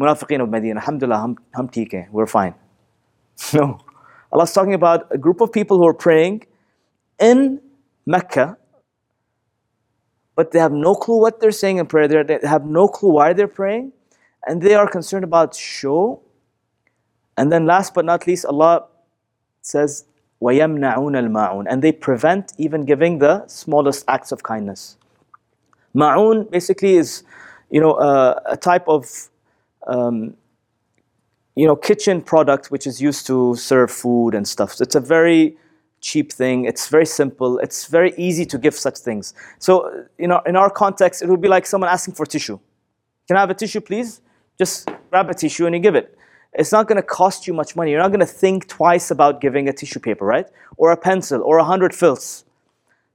munafiqeen 0.00 0.42
of 0.42 0.48
Medina. 0.48 0.80
Alhamdulillah, 0.80 1.18
hum, 1.18 1.36
hum 1.54 1.70
we're 2.10 2.26
fine. 2.26 2.54
No. 3.54 3.78
Allah's 4.31 4.51
talking 4.51 4.73
about 4.73 5.07
a 5.11 5.17
group 5.17 5.41
of 5.41 5.51
people 5.51 5.77
who 5.77 5.87
are 5.87 5.93
praying 5.93 6.45
in 7.19 7.61
Mecca, 8.05 8.57
but 10.35 10.51
they 10.51 10.59
have 10.59 10.73
no 10.73 10.95
clue 10.95 11.19
what 11.19 11.39
they're 11.39 11.51
saying 11.51 11.77
in 11.77 11.85
prayer. 11.85 12.23
They 12.23 12.39
have 12.43 12.65
no 12.65 12.87
clue 12.87 13.11
why 13.11 13.33
they're 13.33 13.47
praying, 13.47 13.93
and 14.45 14.61
they 14.61 14.75
are 14.75 14.87
concerned 14.87 15.23
about 15.23 15.55
show. 15.55 16.21
And 17.37 17.51
then, 17.51 17.65
last 17.65 17.93
but 17.93 18.05
not 18.05 18.27
least, 18.27 18.45
Allah 18.45 18.87
says, 19.61 20.05
وَيَمْنَعُونَ 20.41 21.15
الْمَاعُونَ 21.15 21.65
And 21.69 21.81
they 21.81 21.91
prevent 21.91 22.53
even 22.57 22.85
giving 22.85 23.19
the 23.19 23.47
smallest 23.47 24.05
acts 24.07 24.31
of 24.31 24.43
kindness. 24.43 24.97
Ma'un 25.95 26.49
basically 26.51 26.95
is, 26.95 27.23
you 27.69 27.79
know, 27.79 27.93
uh, 27.93 28.39
a 28.45 28.57
type 28.57 28.87
of, 28.87 29.29
um, 29.87 30.35
you 31.54 31.66
know, 31.66 31.76
kitchen 31.76 32.22
product 32.22 32.70
which 32.70 32.86
is 32.86 33.00
used 33.00 33.26
to 33.26 33.54
serve 33.56 33.90
food 33.90 34.34
and 34.34 34.46
stuff. 34.46 34.74
So 34.74 34.82
it's 34.82 34.94
a 34.94 35.00
very 35.00 35.56
cheap 36.00 36.32
thing. 36.32 36.64
It's 36.64 36.88
very 36.88 37.06
simple. 37.06 37.58
It's 37.58 37.86
very 37.86 38.14
easy 38.16 38.46
to 38.46 38.58
give 38.58 38.74
such 38.74 38.98
things. 38.98 39.34
So, 39.58 40.06
you 40.18 40.28
know, 40.28 40.40
in 40.46 40.56
our 40.56 40.70
context, 40.70 41.22
it 41.22 41.28
would 41.28 41.40
be 41.40 41.48
like 41.48 41.66
someone 41.66 41.90
asking 41.90 42.14
for 42.14 42.24
tissue. 42.24 42.58
Can 43.26 43.36
I 43.36 43.40
have 43.40 43.50
a 43.50 43.54
tissue, 43.54 43.80
please? 43.80 44.20
Just 44.58 44.88
grab 45.10 45.28
a 45.30 45.34
tissue 45.34 45.66
and 45.66 45.74
you 45.74 45.80
give 45.80 45.94
it 45.94 46.16
it's 46.52 46.72
not 46.72 46.88
going 46.88 46.96
to 46.96 47.02
cost 47.02 47.46
you 47.46 47.54
much 47.54 47.76
money. 47.76 47.90
You're 47.90 48.00
not 48.00 48.08
going 48.08 48.20
to 48.20 48.26
think 48.26 48.66
twice 48.66 49.10
about 49.10 49.40
giving 49.40 49.68
a 49.68 49.72
tissue 49.72 50.00
paper, 50.00 50.24
right? 50.24 50.46
Or 50.76 50.90
a 50.90 50.96
pencil 50.96 51.42
or 51.42 51.58
a 51.58 51.64
hundred 51.64 51.94
fils. 51.94 52.44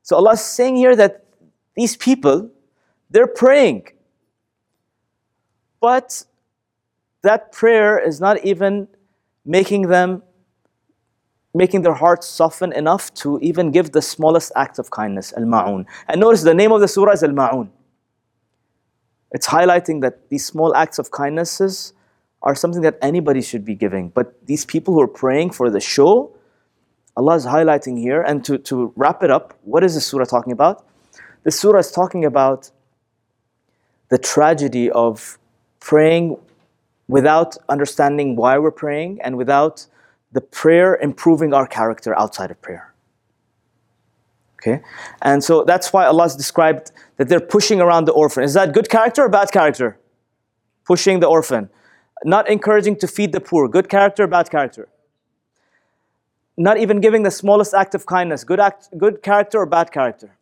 So 0.04 0.15
Allah 0.15 0.34
is 0.34 0.42
saying 0.42 0.77
here 0.77 0.96
that 0.96 1.25
these 1.75 1.98
people, 1.98 2.50
they're 3.10 3.27
praying. 3.27 3.88
But 5.82 6.24
that 7.25 7.51
prayer 7.51 8.00
is 8.00 8.20
not 8.20 8.44
even 8.44 8.88
making 9.44 9.84
them, 9.89 10.24
making 11.53 11.82
their 11.84 11.94
hearts 11.94 12.27
soften 12.27 12.72
enough 12.74 13.13
to 13.15 13.39
even 13.41 13.72
give 13.72 13.91
the 13.91 14.01
smallest 14.01 14.51
act 14.55 14.79
of 14.79 14.89
kindness, 14.89 15.34
al-ma'un. 15.38 15.86
And 16.08 16.20
notice 16.20 16.41
the 16.44 16.53
name 16.53 16.72
of 16.72 16.82
the 16.82 16.88
surah 16.88 17.12
is 17.12 17.24
al-ma'un. 17.24 17.70
It's 19.32 19.48
highlighting 19.48 20.01
that 20.01 20.29
these 20.29 20.46
small 20.46 20.75
acts 20.75 20.98
of 20.98 21.12
kindnesses 21.12 21.94
are 22.41 22.55
something 22.55 22.82
that 22.84 22.98
anybody 23.01 23.41
should 23.41 23.65
be 23.65 23.75
giving. 23.75 24.10
But 24.10 24.46
these 24.46 24.65
people 24.65 24.94
who 24.94 25.01
are 25.01 25.08
praying 25.08 25.51
for 25.51 25.70
the 25.70 25.79
show, 25.79 26.32
Allah 27.17 27.36
is 27.36 27.46
highlighting 27.46 27.98
here. 28.00 28.22
And 28.22 28.46
to, 28.46 28.58
to 28.70 28.94
wrap 28.96 29.24
it 29.24 29.32
up, 29.32 29.58
what 29.63 29.84
is 29.84 29.96
this 29.96 30.05
surah 30.08 30.25
talking 30.25 30.53
about? 30.53 30.86
The 31.44 31.51
surah 31.51 31.79
is 31.79 31.91
talking 31.91 32.24
about 32.24 32.72
the 34.10 34.17
tragedy 34.17 34.91
of 34.91 35.38
praying 35.79 36.38
without 37.08 37.58
understanding 37.70 38.36
why 38.36 38.58
we're 38.58 38.72
praying 38.72 39.20
and 39.24 39.38
without 39.38 39.86
the 40.32 40.42
prayer 40.42 40.96
improving 40.96 41.54
our 41.54 41.68
character 41.68 42.18
outside 42.18 42.52
of 42.52 42.62
prayer. 42.62 42.94
Okay? 44.60 44.82
And 45.22 45.44
so 45.44 45.64
that's 45.64 45.94
why 45.94 46.06
Allah 46.06 46.24
has 46.24 46.36
described 46.36 46.92
that 47.18 47.30
they're 47.30 47.40
pushing 47.40 47.80
around 47.80 48.06
the 48.06 48.12
orphan. 48.12 48.44
Is 48.44 48.54
that 48.56 48.74
good 48.74 48.90
character 48.90 49.24
or 49.24 49.30
bad 49.30 49.52
character? 49.52 50.00
Pushing 50.86 51.20
the 51.20 51.28
orphan. 51.28 51.70
Not 52.24 52.50
encouraging 52.50 52.96
to 52.98 53.08
feed 53.08 53.32
the 53.32 53.40
poor. 53.40 53.68
Good 53.68 53.90
character, 53.90 54.24
or 54.24 54.28
bad 54.28 54.50
character. 54.50 54.88
Not 56.58 56.78
even 56.78 57.02
giving 57.02 57.24
the 57.24 57.32
smallest 57.32 57.74
act 57.74 57.94
of 57.94 58.06
kindness. 58.06 58.44
Good, 58.44 58.60
act, 58.60 58.90
good 58.98 59.22
character 59.22 59.60
or 59.60 59.66
bad 59.66 59.92
character? 59.92 60.36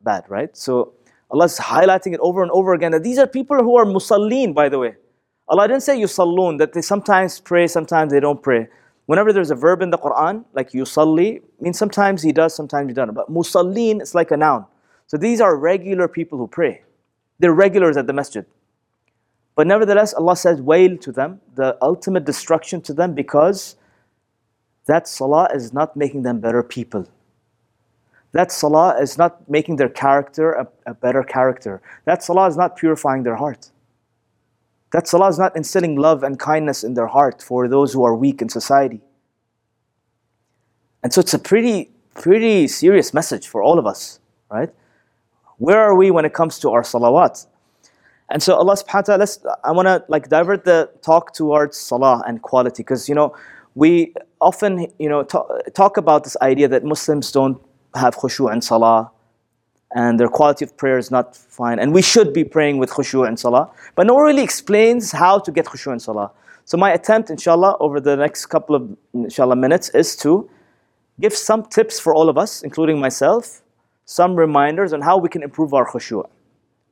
Bad, 0.00 0.24
right? 0.28 0.56
So 0.56 0.94
Allah 1.30 1.44
is 1.44 1.58
highlighting 1.58 2.14
it 2.14 2.20
over 2.20 2.42
and 2.42 2.50
over 2.50 2.72
again 2.74 2.92
that 2.92 3.04
these 3.04 3.18
are 3.18 3.26
people 3.26 3.58
who 3.58 3.76
are 3.76 3.84
musallin, 3.84 4.54
by 4.54 4.68
the 4.68 4.78
way. 4.78 4.96
Allah 5.48 5.68
didn't 5.68 5.82
say 5.82 5.98
yusallun, 5.98 6.58
that 6.58 6.72
they 6.72 6.82
sometimes 6.82 7.40
pray, 7.40 7.66
sometimes 7.66 8.12
they 8.12 8.20
don't 8.20 8.42
pray. 8.42 8.68
Whenever 9.06 9.32
there's 9.32 9.50
a 9.50 9.54
verb 9.54 9.80
in 9.80 9.88
the 9.88 9.96
Quran, 9.96 10.44
like 10.52 10.72
yusalli, 10.72 11.40
means 11.60 11.78
sometimes 11.78 12.22
he 12.22 12.30
does, 12.30 12.54
sometimes 12.54 12.88
he 12.88 12.94
doesn't. 12.94 13.14
But 13.14 13.32
musallin 13.32 14.02
is 14.02 14.14
like 14.14 14.30
a 14.30 14.36
noun. 14.36 14.66
So 15.06 15.16
these 15.16 15.40
are 15.40 15.56
regular 15.56 16.08
people 16.08 16.36
who 16.36 16.46
pray. 16.46 16.82
They're 17.38 17.54
regulars 17.54 17.96
at 17.96 18.06
the 18.06 18.12
masjid. 18.12 18.44
But 19.56 19.66
nevertheless, 19.66 20.12
Allah 20.12 20.36
says, 20.36 20.60
wail 20.60 20.98
to 20.98 21.10
them, 21.10 21.40
the 21.54 21.78
ultimate 21.80 22.26
destruction 22.26 22.82
to 22.82 22.92
them, 22.92 23.14
because 23.14 23.76
that 24.84 25.08
salah 25.08 25.48
is 25.54 25.72
not 25.72 25.96
making 25.96 26.22
them 26.22 26.40
better 26.40 26.62
people. 26.62 27.08
That 28.32 28.52
salah 28.52 29.00
is 29.00 29.16
not 29.16 29.48
making 29.48 29.76
their 29.76 29.88
character 29.88 30.52
a, 30.52 30.68
a 30.86 30.92
better 30.92 31.22
character. 31.22 31.80
That 32.04 32.22
salah 32.22 32.46
is 32.46 32.58
not 32.58 32.76
purifying 32.76 33.22
their 33.22 33.36
heart. 33.36 33.70
That 34.92 35.06
salah 35.06 35.28
is 35.28 35.38
not 35.38 35.56
instilling 35.56 35.96
love 35.96 36.22
and 36.22 36.38
kindness 36.38 36.82
in 36.82 36.94
their 36.94 37.06
heart 37.06 37.42
for 37.42 37.68
those 37.68 37.92
who 37.92 38.04
are 38.04 38.14
weak 38.14 38.40
in 38.40 38.48
society. 38.48 39.00
And 41.02 41.12
so 41.12 41.20
it's 41.20 41.34
a 41.34 41.38
pretty, 41.38 41.90
pretty 42.14 42.68
serious 42.68 43.12
message 43.12 43.46
for 43.46 43.62
all 43.62 43.78
of 43.78 43.86
us, 43.86 44.20
right? 44.50 44.70
Where 45.58 45.78
are 45.78 45.94
we 45.94 46.10
when 46.10 46.24
it 46.24 46.32
comes 46.32 46.58
to 46.60 46.70
our 46.70 46.82
salawat? 46.82 47.46
And 48.30 48.42
so 48.42 48.56
Allah 48.56 48.76
subhanahu 48.76 48.94
wa 48.94 49.00
ta'ala, 49.02 49.18
let's, 49.18 49.38
I 49.64 49.72
want 49.72 49.86
to 49.86 50.04
like 50.08 50.28
divert 50.28 50.64
the 50.64 50.90
talk 51.02 51.32
towards 51.34 51.76
salah 51.76 52.22
and 52.26 52.42
quality 52.42 52.82
because, 52.82 53.08
you 53.08 53.14
know, 53.14 53.34
we 53.74 54.14
often, 54.40 54.86
you 54.98 55.08
know, 55.08 55.22
talk, 55.22 55.48
talk 55.74 55.96
about 55.96 56.24
this 56.24 56.36
idea 56.42 56.68
that 56.68 56.84
Muslims 56.84 57.32
don't 57.32 57.60
have 57.94 58.16
khushu' 58.16 58.50
and 58.52 58.62
salah 58.62 59.10
and 59.95 60.19
their 60.19 60.27
quality 60.27 60.65
of 60.65 60.75
prayer 60.75 60.97
is 60.97 61.11
not 61.11 61.35
fine. 61.35 61.79
And 61.79 61.93
we 61.93 62.01
should 62.01 62.33
be 62.33 62.43
praying 62.43 62.77
with 62.79 62.89
khushu' 62.89 63.27
and 63.27 63.39
salah. 63.39 63.71
But 63.95 64.07
no 64.07 64.15
one 64.15 64.23
really 64.23 64.43
explains 64.43 65.11
how 65.11 65.37
to 65.39 65.51
get 65.51 65.65
khushu' 65.65 65.91
and 65.91 66.01
salah. 66.01 66.31
So 66.65 66.77
my 66.77 66.91
attempt, 66.91 67.29
inshallah, 67.29 67.77
over 67.79 67.99
the 67.99 68.15
next 68.15 68.47
couple 68.47 68.75
of, 68.75 68.97
inshallah, 69.13 69.55
minutes 69.55 69.89
is 69.89 70.15
to 70.17 70.49
give 71.19 71.33
some 71.33 71.63
tips 71.65 71.99
for 71.99 72.13
all 72.13 72.27
of 72.29 72.37
us, 72.37 72.63
including 72.63 72.99
myself, 72.99 73.61
some 74.05 74.35
reminders 74.35 74.93
on 74.93 75.01
how 75.01 75.17
we 75.17 75.29
can 75.29 75.43
improve 75.43 75.73
our 75.73 75.85
khushu' 75.85 76.27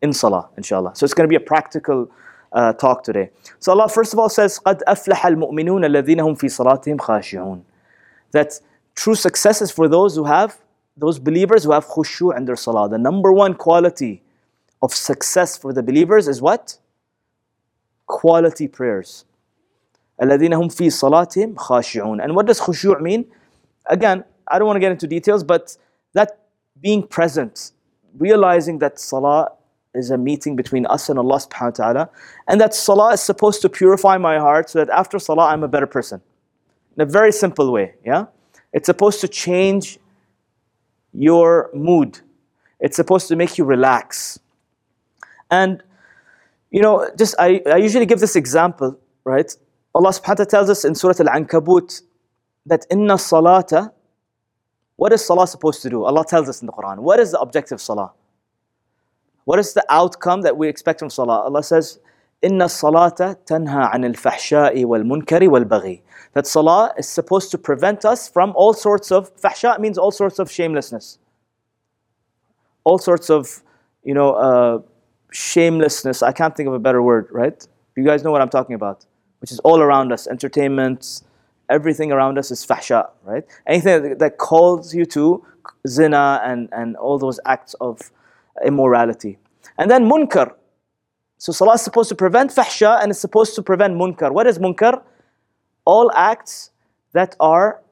in 0.01 0.13
salah, 0.13 0.49
inshallah. 0.57 0.91
So 0.95 1.03
it's 1.03 1.13
going 1.13 1.27
to 1.27 1.29
be 1.29 1.35
a 1.35 1.45
practical 1.45 2.11
uh, 2.53 2.73
talk 2.73 3.03
today. 3.03 3.29
So 3.59 3.71
Allah 3.71 3.89
first 3.89 4.13
of 4.13 4.19
all 4.19 4.29
says, 4.29 4.59
قَدْ 4.65 4.81
أَفْلَحَ 4.87 5.21
الْمُؤْمِنُونَ 5.21 5.85
الَّذِينَ 5.85 6.19
هُمْ 6.19 6.37
فِي 6.37 6.49
صَلَاتِهِمْ 6.49 6.97
خَاشِعُونَ 6.97 7.61
That 8.31 8.59
true 8.95 9.15
success 9.15 9.61
is 9.61 9.71
for 9.71 9.87
those 9.87 10.15
who 10.15 10.25
have, 10.25 10.57
those 10.97 11.19
believers 11.19 11.63
who 11.63 11.71
have 11.71 11.85
khushu' 11.87 12.35
in 12.35 12.45
their 12.45 12.55
salah. 12.55 12.89
The 12.89 12.97
number 12.97 13.31
one 13.31 13.53
quality 13.53 14.21
of 14.81 14.93
success 14.93 15.57
for 15.57 15.73
the 15.73 15.83
believers 15.83 16.27
is 16.27 16.41
what? 16.41 16.77
quality 18.11 18.67
prayers. 18.67 19.25
الذين 20.21 20.53
هم 20.53 20.69
في 20.69 20.89
صلاتهم 20.89 21.55
خاشعون. 21.55 22.23
And 22.23 22.35
what 22.35 22.45
does 22.45 22.59
khushu' 22.59 22.99
mean? 23.01 23.25
Again, 23.87 24.23
I 24.47 24.59
don't 24.59 24.67
want 24.67 24.75
to 24.75 24.81
get 24.81 24.91
into 24.91 25.07
details, 25.07 25.43
but 25.43 25.77
that 26.13 26.39
being 26.79 27.01
present, 27.07 27.71
realizing 28.17 28.79
that 28.79 28.99
salah 28.99 29.51
is 29.95 30.11
a 30.11 30.17
meeting 30.17 30.55
between 30.55 30.85
us 30.85 31.09
and 31.09 31.17
Allah 31.17 31.37
subhanahu 31.37 31.79
wa 31.79 31.83
ta'ala, 31.83 32.09
and 32.47 32.61
that 32.61 32.73
salah 32.75 33.13
is 33.13 33.21
supposed 33.21 33.61
to 33.61 33.69
purify 33.69 34.17
my 34.17 34.37
heart 34.37 34.69
so 34.69 34.79
that 34.79 34.89
after 34.89 35.17
salah 35.17 35.47
I'm 35.47 35.63
a 35.63 35.67
better 35.67 35.87
person. 35.87 36.21
In 36.95 37.01
a 37.01 37.05
very 37.05 37.31
simple 37.31 37.71
way, 37.71 37.95
yeah? 38.05 38.25
It's 38.73 38.85
supposed 38.85 39.21
to 39.21 39.27
change 39.27 39.97
your 41.16 41.70
mood. 41.74 42.20
It's 42.80 42.96
supposed 42.96 43.28
to 43.28 43.36
make 43.36 43.58
you 43.58 43.64
relax. 43.64 44.38
And 45.50 45.82
you 46.70 46.82
know, 46.82 47.08
just 47.16 47.34
I, 47.38 47.62
I 47.66 47.76
usually 47.76 48.06
give 48.06 48.20
this 48.20 48.36
example, 48.36 48.98
right? 49.24 49.50
Allah 49.94 50.10
subhanahu 50.10 50.28
wa 50.28 50.34
ta'ala 50.34 50.46
tells 50.46 50.70
us 50.70 50.84
in 50.84 50.94
Surah 50.94 51.14
Al-Ankabut 51.20 52.02
that 52.66 52.86
inna 52.90 53.14
salata, 53.14 53.92
what 54.96 55.12
is 55.12 55.24
salah 55.24 55.46
supposed 55.46 55.80
to 55.82 55.90
do? 55.90 56.04
Allah 56.04 56.24
tells 56.26 56.48
us 56.48 56.60
in 56.60 56.66
the 56.66 56.72
Quran. 56.72 56.98
What 56.98 57.20
is 57.20 57.32
the 57.32 57.40
objective 57.40 57.76
of 57.76 57.82
salah? 57.82 58.12
What 59.44 59.58
is 59.58 59.74
the 59.74 59.84
outcome 59.88 60.42
that 60.42 60.56
we 60.56 60.68
expect 60.68 60.98
from 60.98 61.08
salah? 61.08 61.40
Allah 61.44 61.62
says, 61.62 61.98
Inna 62.42 62.66
salata 62.66 63.36
tanha 63.46 63.92
anil 63.94 64.14
fahsha'i 64.14 64.84
wal 64.84 65.00
munkari 65.00 65.48
wal. 65.48 65.64
That 66.34 66.46
salah 66.46 66.92
is 66.98 67.08
supposed 67.08 67.50
to 67.52 67.58
prevent 67.58 68.04
us 68.04 68.28
from 68.28 68.52
all 68.54 68.74
sorts 68.74 69.10
of, 69.10 69.34
fahsha 69.36 69.78
means 69.78 69.96
all 69.96 70.10
sorts 70.10 70.38
of 70.38 70.50
shamelessness. 70.50 71.18
All 72.84 72.98
sorts 72.98 73.30
of, 73.30 73.62
you 74.04 74.14
know, 74.14 74.34
uh, 74.34 74.78
shamelessness. 75.32 76.22
I 76.22 76.32
can't 76.32 76.54
think 76.56 76.68
of 76.68 76.74
a 76.74 76.78
better 76.78 77.02
word, 77.02 77.28
right? 77.30 77.66
You 77.96 78.04
guys 78.04 78.22
know 78.22 78.30
what 78.30 78.42
I'm 78.42 78.50
talking 78.50 78.74
about, 78.74 79.06
which 79.40 79.50
is 79.50 79.58
all 79.60 79.80
around 79.80 80.12
us. 80.12 80.26
Entertainment, 80.26 81.22
everything 81.70 82.12
around 82.12 82.38
us 82.38 82.50
is 82.50 82.64
fahsha, 82.66 83.08
right? 83.24 83.44
Anything 83.66 84.18
that 84.18 84.38
calls 84.38 84.94
you 84.94 85.06
to 85.06 85.44
zina 85.88 86.40
and, 86.44 86.68
and 86.72 86.96
all 86.96 87.18
those 87.18 87.40
acts 87.46 87.74
of 87.80 88.12
immorality. 88.64 89.38
And 89.78 89.90
then 89.90 90.08
munkar. 90.08 90.54
So 91.38 91.52
salah 91.52 91.74
is 91.74 91.82
supposed 91.82 92.08
to 92.08 92.14
prevent 92.14 92.50
fahsha 92.50 93.02
and 93.02 93.10
it's 93.10 93.20
supposed 93.20 93.54
to 93.56 93.62
prevent 93.62 93.94
munkar. 93.94 94.32
What 94.32 94.46
is 94.46 94.58
munkar? 94.58 95.02
All 95.84 96.10
acts 96.14 96.70
that 97.12 97.36
are 97.40 97.82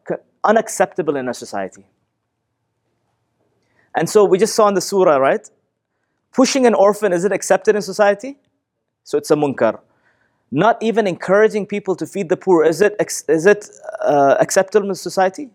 unacceptable 0.43 1.17
in 1.17 1.29
a 1.29 1.35
society. 1.35 1.85
And 3.95 4.09
so 4.09 4.25
we 4.25 4.39
just 4.39 4.55
saw 4.55 4.69
in 4.69 4.75
the 4.75 4.81
surah, 4.81 5.17
right? 5.17 5.49
Pushing 6.33 6.67
an 6.67 6.75
orphan, 6.75 7.13
is 7.13 7.25
it 7.25 7.33
accepted 7.33 7.77
in 7.77 7.83
society? 7.83 8.37
So 9.05 9.19
it's 9.19 9.31
a 9.31 9.37
munkar. 9.37 9.79
Not 10.51 10.83
even 10.83 11.07
encouraging 11.07 11.67
people 11.67 11.95
to 11.97 12.07
feed 12.07 12.29
the 12.29 12.37
poor, 12.37 12.65
is 12.65 12.81
it, 12.81 12.97
is 13.29 13.47
it 13.47 13.71
uh, 14.03 14.37
acceptable 14.41 14.89
in 14.89 14.95
society? 14.95 15.51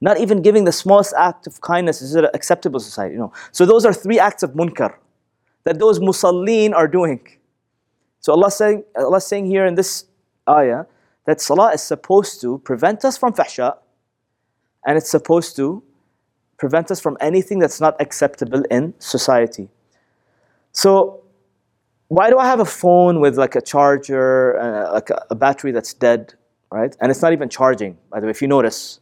Not 0.00 0.18
even 0.18 0.42
giving 0.42 0.64
the 0.64 0.72
smallest 0.72 1.14
act 1.16 1.46
of 1.46 1.60
kindness 1.60 2.02
is 2.02 2.14
it 2.16 2.24
acceptable 2.34 2.80
in 2.80 2.84
society? 2.84 3.14
Know. 3.14 3.32
So 3.52 3.64
those 3.64 3.84
are 3.84 3.94
three 3.94 4.18
acts 4.18 4.42
of 4.42 4.52
munkar 4.52 4.94
that 5.64 5.78
those 5.78 5.98
musallin 5.98 6.74
are 6.74 6.88
doing. 6.88 7.20
So 8.20 8.32
Allah 8.32 8.50
saying, 8.50 8.84
Allah 8.96 9.20
saying 9.20 9.46
here 9.46 9.66
in 9.66 9.74
this 9.74 10.04
ayah 10.48 10.84
that 11.26 11.40
salah 11.40 11.72
is 11.72 11.82
supposed 11.82 12.40
to 12.40 12.58
prevent 12.58 13.04
us 13.04 13.16
from 13.16 13.32
fahsha 13.32 13.76
and 14.86 14.96
it's 14.96 15.10
supposed 15.10 15.56
to 15.56 15.82
prevent 16.56 16.90
us 16.90 17.00
from 17.00 17.16
anything 17.20 17.58
that's 17.58 17.80
not 17.80 18.00
acceptable 18.00 18.62
in 18.70 18.94
society. 18.98 19.68
So 20.72 21.22
why 22.08 22.30
do 22.30 22.38
I 22.38 22.46
have 22.46 22.60
a 22.60 22.64
phone 22.64 23.20
with 23.20 23.38
like 23.38 23.56
a 23.56 23.60
charger, 23.62 24.58
uh, 24.60 24.92
like 24.92 25.10
a, 25.10 25.24
a 25.30 25.34
battery 25.34 25.72
that's 25.72 25.94
dead, 25.94 26.34
right? 26.70 26.94
And 27.00 27.10
it's 27.10 27.22
not 27.22 27.32
even 27.32 27.48
charging, 27.48 27.98
by 28.10 28.20
the 28.20 28.26
way, 28.26 28.30
if 28.30 28.42
you 28.42 28.48
notice. 28.48 29.00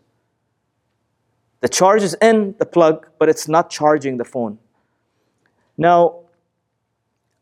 The 1.60 1.68
charge 1.68 2.02
is 2.02 2.16
in 2.22 2.54
the 2.58 2.66
plug, 2.66 3.08
but 3.18 3.28
it's 3.28 3.48
not 3.48 3.68
charging 3.68 4.16
the 4.16 4.24
phone. 4.24 4.58
Now, 5.76 6.20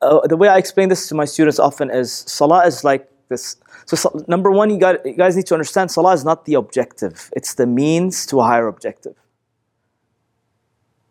uh, 0.00 0.26
the 0.26 0.36
way 0.36 0.48
I 0.48 0.58
explain 0.58 0.88
this 0.88 1.08
to 1.08 1.14
my 1.14 1.24
students 1.24 1.58
often 1.58 1.90
is 1.90 2.24
Salah 2.26 2.66
is 2.66 2.84
like 2.84 3.08
this. 3.28 3.56
So, 3.86 4.24
number 4.28 4.50
one, 4.50 4.70
you, 4.70 4.78
got, 4.78 5.04
you 5.04 5.14
guys 5.14 5.36
need 5.36 5.46
to 5.46 5.54
understand 5.54 5.90
Salah 5.90 6.12
is 6.12 6.24
not 6.24 6.44
the 6.44 6.54
objective, 6.54 7.30
it's 7.34 7.54
the 7.54 7.66
means 7.66 8.26
to 8.26 8.40
a 8.40 8.44
higher 8.44 8.68
objective. 8.68 9.16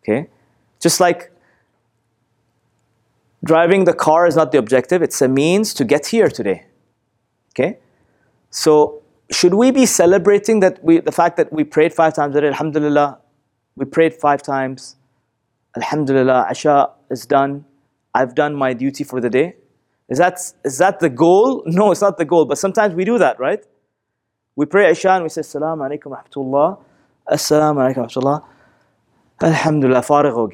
Okay? 0.02 0.28
Just 0.80 1.00
like 1.00 1.32
driving 3.44 3.84
the 3.84 3.92
car 3.92 4.26
is 4.26 4.36
not 4.36 4.52
the 4.52 4.58
objective, 4.58 5.02
it's 5.02 5.20
a 5.20 5.28
means 5.28 5.74
to 5.74 5.84
get 5.84 6.06
here 6.06 6.28
today. 6.28 6.66
Okay? 7.52 7.78
So, 8.50 9.02
should 9.30 9.54
we 9.54 9.70
be 9.70 9.84
celebrating 9.84 10.60
that 10.60 10.82
we, 10.82 11.00
the 11.00 11.12
fact 11.12 11.36
that 11.36 11.52
we 11.52 11.64
prayed 11.64 11.92
five 11.92 12.14
times 12.14 12.34
a? 12.34 12.44
Alhamdulillah, 12.44 13.18
we 13.76 13.84
prayed 13.84 14.14
five 14.14 14.42
times. 14.42 14.96
Alhamdulillah, 15.76 16.48
Isha 16.50 16.90
is 17.10 17.26
done. 17.26 17.64
I've 18.18 18.34
done 18.34 18.54
my 18.56 18.72
duty 18.72 19.04
for 19.04 19.20
the 19.20 19.30
day. 19.30 19.54
Is 20.08 20.18
that, 20.18 20.40
is 20.64 20.78
that 20.78 20.98
the 20.98 21.08
goal? 21.08 21.62
No, 21.78 21.92
it's 21.92 22.00
not 22.00 22.18
the 22.18 22.24
goal. 22.24 22.44
But 22.46 22.58
sometimes 22.58 22.94
we 22.94 23.04
do 23.04 23.16
that, 23.18 23.38
right? 23.38 23.62
We 24.56 24.66
pray 24.66 24.90
Isha 24.90 25.10
and 25.10 25.22
we 25.22 25.28
say, 25.28 25.42
Assalamu 25.42 25.82
alaikum 25.86 26.10
rahmatullah. 26.16 26.80
Assalamu 27.30 27.78
alaikum 27.84 28.02
rahmatullah. 28.06 28.44
Alhamdulillah, 29.40 30.02
farigh 30.02 30.32
ho 30.32 30.50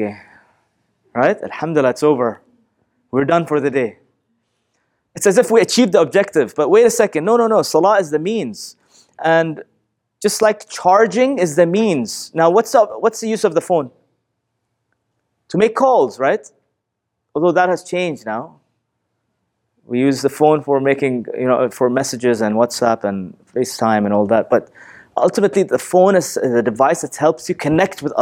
Right? 1.15 1.39
Alhamdulillah, 1.43 1.91
it's 1.91 2.03
over. 2.03 2.43
We're 3.11 3.25
done 3.25 3.47
for 3.47 3.61
the 3.61 3.71
day. 3.71 3.99
It's 5.15 5.27
as 5.27 5.39
if 5.39 5.51
we 5.51 5.61
achieved 5.63 5.93
the 5.93 6.01
objective. 6.01 6.55
But 6.55 6.69
wait 6.69 6.85
a 6.85 6.91
second. 6.91 7.25
No, 7.25 7.37
no, 7.39 7.47
no. 7.47 7.63
Salah 7.63 7.99
is 8.01 8.11
the 8.11 8.19
means. 8.19 8.77
And 9.23 9.63
just 10.21 10.43
like 10.43 10.69
charging 10.69 11.39
is 11.39 11.57
the 11.57 11.65
means. 11.65 12.31
Now, 12.35 12.51
what's 12.51 12.75
what's 12.75 13.21
the 13.21 13.29
use 13.29 13.45
of 13.45 13.55
the 13.55 13.61
phone? 13.61 13.91
To 15.49 15.57
make 15.57 15.75
calls, 15.75 16.19
right? 16.19 16.45
Although 17.35 17.53
that 17.53 17.69
has 17.69 17.83
changed 17.83 18.27
now. 18.27 18.61
We 19.87 19.99
use 20.01 20.23
the 20.23 20.31
phone 20.31 20.63
for 20.63 20.81
making, 20.81 21.27
you 21.35 21.47
know, 21.47 21.69
for 21.69 21.91
messages 21.91 22.41
and 22.41 22.55
WhatsApp 22.55 23.05
and 23.05 23.37
FaceTime 23.55 24.07
and 24.07 24.15
all 24.15 24.27
that. 24.27 24.49
But 24.49 24.71
ultimately, 25.17 25.63
the 25.63 25.79
phone 25.79 26.17
is 26.17 26.39
a 26.39 26.63
device 26.63 27.03
that 27.03 27.17
helps 27.17 27.49
you 27.51 27.55
connect 27.55 28.03
with 28.03 28.13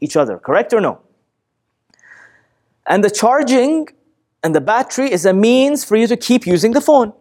each 0.00 0.16
other. 0.16 0.38
Correct 0.38 0.72
or 0.72 0.80
no? 0.80 1.00
And 2.86 3.04
the 3.04 3.10
charging 3.10 3.88
and 4.42 4.54
the 4.54 4.62
battery 4.62 5.12
is 5.12 5.26
a 5.26 5.34
means 5.34 5.84
for 5.84 5.96
you 5.96 6.06
to 6.06 6.16
keep 6.16 6.46
using 6.46 6.72
the 6.72 6.80
phone. 6.80 7.12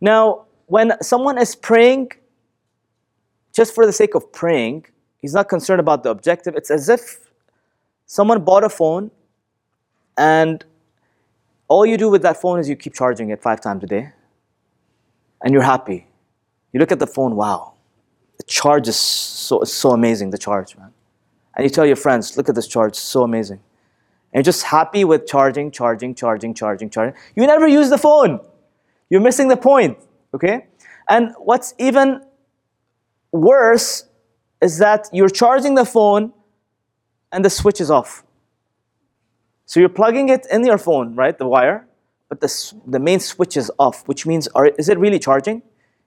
Now, 0.00 0.46
when 0.66 0.94
someone 1.02 1.36
is 1.36 1.54
praying 1.54 2.12
just 3.52 3.74
for 3.74 3.84
the 3.84 3.92
sake 3.92 4.14
of 4.14 4.32
praying, 4.32 4.86
he's 5.18 5.34
not 5.34 5.50
concerned 5.50 5.80
about 5.80 6.02
the 6.04 6.10
objective. 6.10 6.54
It's 6.56 6.70
as 6.70 6.88
if 6.88 7.30
someone 8.06 8.42
bought 8.42 8.64
a 8.64 8.70
phone 8.70 9.10
and 10.16 10.64
all 11.68 11.86
you 11.86 11.96
do 11.96 12.10
with 12.10 12.22
that 12.22 12.40
phone 12.40 12.58
is 12.60 12.68
you 12.68 12.76
keep 12.76 12.94
charging 12.94 13.30
it 13.30 13.42
five 13.42 13.60
times 13.60 13.82
a 13.84 13.86
day 13.86 14.12
and 15.42 15.52
you're 15.52 15.62
happy. 15.62 16.06
You 16.72 16.80
look 16.80 16.92
at 16.92 16.98
the 16.98 17.06
phone, 17.06 17.36
wow, 17.36 17.74
the 18.36 18.44
charge 18.44 18.88
is 18.88 18.96
so, 18.96 19.64
so 19.64 19.90
amazing, 19.90 20.30
the 20.30 20.38
charge, 20.38 20.76
man. 20.76 20.92
And 21.56 21.64
you 21.64 21.70
tell 21.70 21.86
your 21.86 21.96
friends, 21.96 22.36
look 22.36 22.48
at 22.48 22.54
this 22.54 22.66
charge, 22.66 22.96
so 22.96 23.22
amazing 23.22 23.60
and 24.34 24.44
you're 24.44 24.52
just 24.52 24.64
happy 24.64 25.04
with 25.04 25.26
charging, 25.28 25.70
charging, 25.70 26.12
charging, 26.12 26.54
charging, 26.54 26.90
charging. 26.90 27.14
You 27.36 27.46
never 27.46 27.68
use 27.68 27.88
the 27.88 27.98
phone. 27.98 28.40
You're 29.08 29.20
missing 29.20 29.46
the 29.46 29.56
point, 29.56 29.96
okay? 30.34 30.66
And 31.08 31.34
what's 31.38 31.72
even 31.78 32.20
worse 33.30 34.06
is 34.60 34.78
that 34.78 35.08
you're 35.12 35.28
charging 35.28 35.76
the 35.76 35.84
phone 35.84 36.32
and 37.30 37.44
the 37.44 37.50
switch 37.50 37.80
is 37.80 37.92
off. 37.92 38.23
So 39.66 39.80
you're 39.80 39.88
plugging 39.88 40.28
it 40.28 40.46
in 40.50 40.64
your 40.64 40.78
phone, 40.78 41.14
right, 41.14 41.36
the 41.36 41.48
wire, 41.48 41.86
but 42.28 42.40
the, 42.40 42.74
the 42.86 42.98
main 42.98 43.20
switch 43.20 43.56
is 43.56 43.70
off, 43.78 44.06
which 44.06 44.26
means 44.26 44.48
are, 44.48 44.66
is 44.66 44.88
it 44.88 44.98
really 44.98 45.18
charging? 45.18 45.62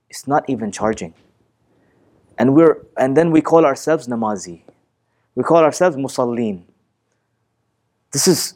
It's 0.10 0.28
not 0.28 0.50
even 0.50 0.72
charging. 0.72 1.13
And, 2.38 2.54
we're, 2.54 2.86
and 2.98 3.17
then 3.17 3.32
we 3.32 3.41
call 3.41 3.65
ourselves 3.65 4.08
namazi. 4.08 4.62
We 5.36 5.43
call 5.43 5.63
ourselves 5.63 5.98
musallin. 5.98 6.63
This 8.12 8.28
is 8.28 8.54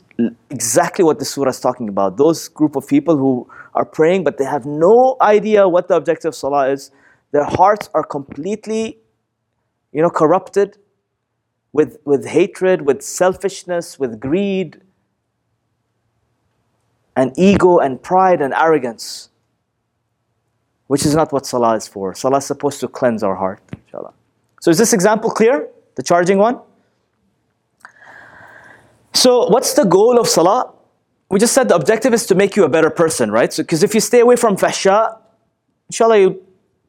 exactly 0.50 1.04
what 1.04 1.20
the 1.20 1.26
surah 1.26 1.50
is 1.50 1.60
talking 1.60 1.90
about. 1.90 2.18
Those 2.18 2.48
group 2.48 2.76
of 2.76 2.88
people 2.88 3.18
who 3.18 3.50
are 3.74 3.86
praying, 3.86 4.24
but 4.24 4.38
they 4.38 4.46
have 4.46 4.66
no 4.66 5.18
idea 5.20 5.68
what 5.68 5.88
the 5.88 5.96
objective 5.96 6.30
of 6.30 6.36
salah 6.36 6.70
is. 6.70 6.92
Their 7.32 7.46
hearts 7.46 7.90
are 7.94 8.04
completely, 8.04 9.00
you 9.92 10.02
know, 10.02 10.10
corrupted 10.10 10.78
with, 11.74 11.98
with 12.06 12.26
hatred, 12.28 12.82
with 12.82 13.02
selfishness, 13.02 13.98
with 13.98 14.20
greed, 14.20 14.82
and 17.16 17.32
ego, 17.38 17.80
and 17.80 18.02
pride, 18.02 18.42
and 18.42 18.54
arrogance, 18.54 19.30
which 20.88 21.06
is 21.06 21.16
not 21.16 21.32
what 21.32 21.46
salah 21.46 21.76
is 21.76 21.88
for. 21.88 22.16
Salah 22.16 22.38
is 22.38 22.46
supposed 22.46 22.80
to 22.80 22.88
cleanse 22.88 23.24
our 23.24 23.36
heart, 23.36 23.62
inshallah. 23.86 24.14
So 24.62 24.72
is 24.72 24.78
this 24.78 24.94
example 24.94 25.30
clear? 25.30 25.68
The 25.96 26.04
charging 26.04 26.38
one? 26.38 26.60
So, 29.14 29.48
what's 29.50 29.74
the 29.74 29.84
goal 29.84 30.20
of 30.20 30.28
salah? 30.28 30.74
we 31.32 31.40
just 31.40 31.54
said 31.54 31.70
the 31.70 31.76
objective 31.76 32.14
is 32.14 32.26
to 32.26 32.36
make 32.36 32.58
you 32.58 32.66
a 32.66 32.70
better 32.70 32.90
person, 32.90 33.32
right? 33.32 33.54
So, 33.54 33.64
because 33.64 33.84
if 33.84 33.96
you 33.96 34.02
stay 34.02 34.20
away 34.20 34.36
from 34.36 34.58
fahsha, 34.58 35.18
inshallah, 35.90 36.20
you, 36.20 36.46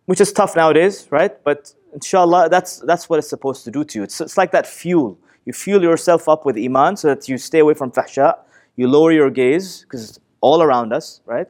which 0.07 0.21
is 0.21 0.33
tough 0.33 0.57
nowadays, 0.57 1.07
right? 1.11 1.33
But 1.45 1.73
inshallah, 1.95 2.49
that's, 2.49 2.81
that's 2.81 3.09
what 3.09 3.21
it's 3.21 3.29
supposed 3.29 3.63
to 3.67 3.71
do 3.71 3.85
to 3.85 4.01
you. 4.01 4.03
It's, 4.03 4.21
it's 4.21 4.37
like 4.37 4.51
that 4.51 4.67
fuel. 4.67 5.17
You 5.45 5.53
fuel 5.53 5.81
yourself 5.81 6.29
up 6.29 6.45
with 6.45 6.57
iman 6.57 6.97
so 6.97 7.07
that 7.15 7.29
you 7.29 7.39
stay 7.39 7.61
away 7.61 7.75
from 7.75 7.93
fahsha 7.93 8.37
You 8.76 8.88
lower 8.88 9.12
your 9.12 9.30
gaze 9.30 9.82
because 9.82 10.10
it's 10.10 10.20
all 10.42 10.62
around 10.62 10.94
us, 10.94 11.22
right? 11.26 11.48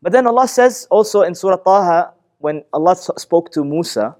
But 0.00 0.12
then 0.12 0.26
Allah 0.26 0.48
says 0.48 0.86
also 0.90 1.22
in 1.22 1.34
Surah 1.34 1.56
Taha, 1.56 2.12
when 2.38 2.64
Allah 2.72 2.96
spoke 2.96 3.50
to 3.52 3.64
Musa, 3.64 4.16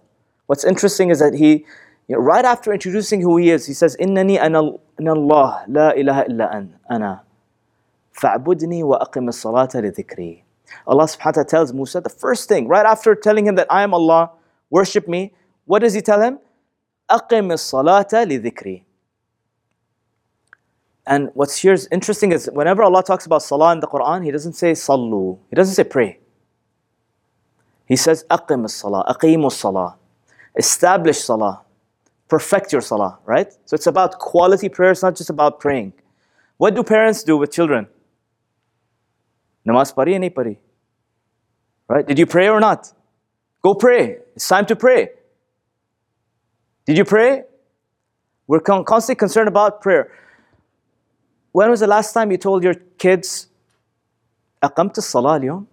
what's 0.47 0.65
interesting 0.65 1.11
is 1.11 1.21
that 1.21 1.35
he, 1.35 1.65
you 2.09 2.17
know, 2.17 2.19
right 2.19 2.45
after 2.45 2.73
introducing 2.73 3.21
who 3.21 3.37
he 3.37 3.51
is, 3.51 3.67
he 3.67 3.73
says, 3.73 3.97
إِنَّنِي 4.01 4.41
أَنَا 4.41 4.79
اللَّهِ 4.99 5.69
لَا 5.69 5.97
إِلَهَ 5.97 6.29
إِلَّا 6.29 6.69
أَنَا 6.91 7.21
فَاعْبُدْنِي 8.21 8.83
وَأَقِمِ 8.83 9.29
الصَّلَاةَ 9.29 9.71
لِذِكْرِي 9.71 10.43
Allah 10.87 11.05
subhanahu 11.05 11.27
wa 11.27 11.33
ta'ala 11.33 11.47
tells 11.47 11.73
Musa, 11.73 12.01
the 12.01 12.11
first 12.11 12.49
thing, 12.49 12.67
right 12.67 12.85
after 12.85 13.15
telling 13.15 13.47
him 13.47 13.55
that 13.55 13.67
I 13.71 13.83
am 13.83 13.95
Allah, 13.95 14.33
worship 14.71 15.07
me, 15.07 15.33
what 15.67 15.81
does 15.81 15.95
he 15.95 16.01
tell 16.01 16.21
him? 16.21 16.39
أَقِمِ 17.11 17.53
الصَّلَاةَ 17.53 18.11
لِذِكْرِي 18.11 18.83
and 21.06 21.30
what's 21.34 21.58
here 21.58 21.74
is 21.74 21.88
interesting 21.92 22.32
is 22.32 22.50
whenever 22.54 22.82
Allah 22.84 23.04
talks 23.04 23.26
about 23.26 23.44
salah 23.44 23.74
in 23.74 23.82
the 23.82 23.88
Quran, 23.88 24.24
He 24.24 24.32
doesn't 24.32 24.54
say 24.54 24.72
salu. 24.72 25.38
He 25.50 25.56
doesn't 25.56 25.76
say 25.76 25.84
pray. 25.84 26.20
He 27.86 27.96
says 27.96 28.26
aqim 28.30 28.70
salah, 28.70 29.04
aqimu 29.14 29.52
salah, 29.52 29.98
establish 30.58 31.20
salah, 31.20 31.62
perfect 32.30 32.72
your 32.72 32.82
salah, 32.82 33.20
right? 33.26 33.52
So 33.66 33.76
it's 33.76 33.88
about 33.88 34.20
quality 34.20 34.70
prayer, 34.70 34.92
it's 34.92 35.04
not 35.04 35.16
just 35.16 35.30
about 35.30 35.60
praying. 35.60 35.94
What 36.58 36.76
do 36.76 36.84
parents 36.84 37.24
do 37.24 37.36
with 37.36 37.52
children? 37.52 37.88
Namaz 39.68 39.94
pari 39.94 40.14
nahi 40.14 40.34
pari. 40.34 40.60
Right? 41.90 42.08
Did 42.08 42.18
you 42.18 42.26
pray 42.26 42.48
or 42.48 42.62
not? 42.62 42.92
Go 43.62 43.74
pray. 43.74 44.20
It's 44.36 44.48
time 44.48 44.66
to 44.68 44.76
pray. 44.76 45.10
Did 46.86 46.98
you 46.98 47.06
pray? 47.06 47.44
We're 48.48 48.60
constantly 48.60 49.16
concerned 49.16 49.48
about 49.48 49.82
prayer. 49.82 50.12
When 51.53 51.71
was 51.71 51.81
the 51.81 51.87
last 51.87 52.13
time 52.13 52.31
you 52.31 52.39
told 52.39 52.63
your 52.63 52.75
kids, 52.99 53.49
أقمت 54.63 54.99
الصلاة 54.99 55.41
اليوم? 55.41 55.67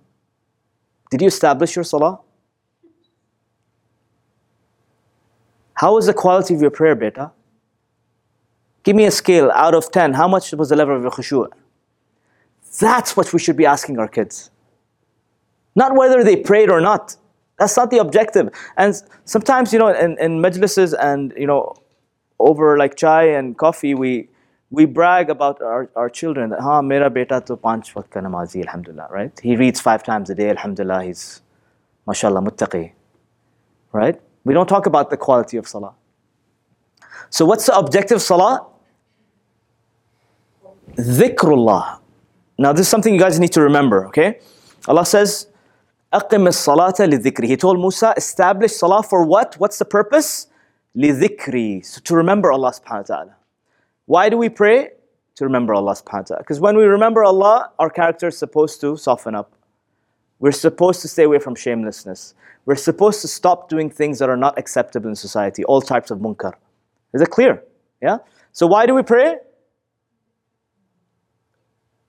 Did 1.11 1.21
you 1.21 1.27
establish 1.27 1.75
your 1.75 1.83
salah? 1.83 2.19
How 5.75 5.93
was 5.95 6.05
the 6.05 6.13
quality 6.13 6.55
of 6.55 6.61
your 6.61 6.71
prayer, 6.71 6.95
beta? 6.95 7.31
Give 8.83 8.95
me 8.95 9.05
a 9.05 9.11
scale 9.11 9.51
out 9.51 9.73
of 9.73 9.91
10. 9.91 10.13
How 10.13 10.27
much 10.27 10.51
was 10.53 10.69
the 10.69 10.75
level 10.75 10.95
of 10.95 11.01
your 11.01 11.11
khushu'? 11.11 11.47
That's 12.79 13.17
what 13.17 13.33
we 13.33 13.39
should 13.39 13.57
be 13.57 13.65
asking 13.65 13.99
our 13.99 14.07
kids. 14.07 14.51
Not 15.75 15.95
whether 15.95 16.23
they 16.23 16.37
prayed 16.37 16.69
or 16.69 16.79
not. 16.79 17.17
That's 17.57 17.75
not 17.75 17.89
the 17.89 17.97
objective. 17.97 18.49
And 18.77 18.95
sometimes, 19.25 19.73
you 19.73 19.79
know, 19.79 19.87
in, 19.87 20.17
in 20.19 20.41
majlises 20.41 20.93
and, 20.99 21.33
you 21.37 21.47
know, 21.47 21.75
over 22.39 22.77
like 22.77 22.95
chai 22.95 23.23
and 23.23 23.57
coffee, 23.57 23.93
we, 23.95 24.29
we 24.71 24.85
brag 24.85 25.29
about 25.29 25.61
our, 25.61 25.89
our 25.95 26.09
children 26.09 26.49
that, 26.49 26.59
ha, 26.59 26.81
mera 26.81 27.09
beta 27.09 27.41
to 27.45 27.55
panch 27.55 27.93
waqt 27.93 28.09
ka 28.09 28.19
namazi, 28.19 28.61
alhamdulillah, 28.61 29.07
right? 29.11 29.39
He 29.41 29.55
reads 29.55 29.79
five 29.79 30.03
times 30.03 30.29
a 30.29 30.35
day, 30.35 30.49
alhamdulillah, 30.49 31.03
he's, 31.03 31.41
mashallah, 32.07 32.41
muttaqi, 32.41 32.91
right? 33.91 34.19
We 34.43 34.53
don't 34.53 34.67
talk 34.67 34.85
about 34.85 35.09
the 35.09 35.17
quality 35.17 35.57
of 35.57 35.67
salah. 35.67 35.93
So 37.29 37.45
what's 37.45 37.65
the 37.65 37.77
objective 37.77 38.17
of 38.17 38.21
salah? 38.21 38.67
Dhikrullah. 40.95 41.99
Now 42.57 42.71
this 42.71 42.81
is 42.81 42.87
something 42.87 43.13
you 43.13 43.19
guys 43.19 43.39
need 43.39 43.51
to 43.53 43.61
remember, 43.61 44.07
okay? 44.07 44.39
Allah 44.87 45.05
says, 45.05 45.47
أقم 46.13 46.47
الصلاة 46.47 46.99
لذكري. 46.99 47.47
He 47.47 47.57
told 47.57 47.79
Musa, 47.79 48.13
establish 48.15 48.73
salah 48.73 49.03
for 49.03 49.25
what? 49.25 49.55
What's 49.55 49.79
the 49.79 49.85
purpose? 49.85 50.47
لذكري. 50.95 51.83
So 51.83 51.99
to 52.01 52.15
remember 52.15 52.51
Allah 52.51 52.71
subhanahu 52.71 53.09
wa 53.09 53.15
ta'ala. 53.15 53.35
Why 54.10 54.28
do 54.28 54.36
we 54.36 54.48
pray? 54.48 54.88
To 55.36 55.44
remember 55.44 55.72
Allah 55.72 55.94
subhanahu 55.94 56.22
wa 56.22 56.30
ta'ala. 56.30 56.42
Because 56.42 56.58
when 56.58 56.76
we 56.76 56.82
remember 56.82 57.22
Allah, 57.22 57.70
our 57.78 57.88
character 57.88 58.26
is 58.26 58.36
supposed 58.36 58.80
to 58.80 58.96
soften 58.96 59.36
up. 59.36 59.52
We're 60.40 60.58
supposed 60.66 61.00
to 61.02 61.08
stay 61.08 61.22
away 61.22 61.38
from 61.38 61.54
shamelessness. 61.54 62.34
We're 62.66 62.82
supposed 62.90 63.20
to 63.20 63.28
stop 63.28 63.68
doing 63.68 63.88
things 63.88 64.18
that 64.18 64.28
are 64.28 64.36
not 64.36 64.58
acceptable 64.58 65.08
in 65.08 65.14
society, 65.14 65.62
all 65.62 65.80
types 65.80 66.10
of 66.10 66.18
munkar. 66.18 66.54
Is 67.14 67.22
it 67.22 67.30
clear? 67.30 67.62
Yeah? 68.02 68.18
So 68.50 68.66
why 68.66 68.84
do 68.84 68.96
we 68.96 69.04
pray? 69.04 69.36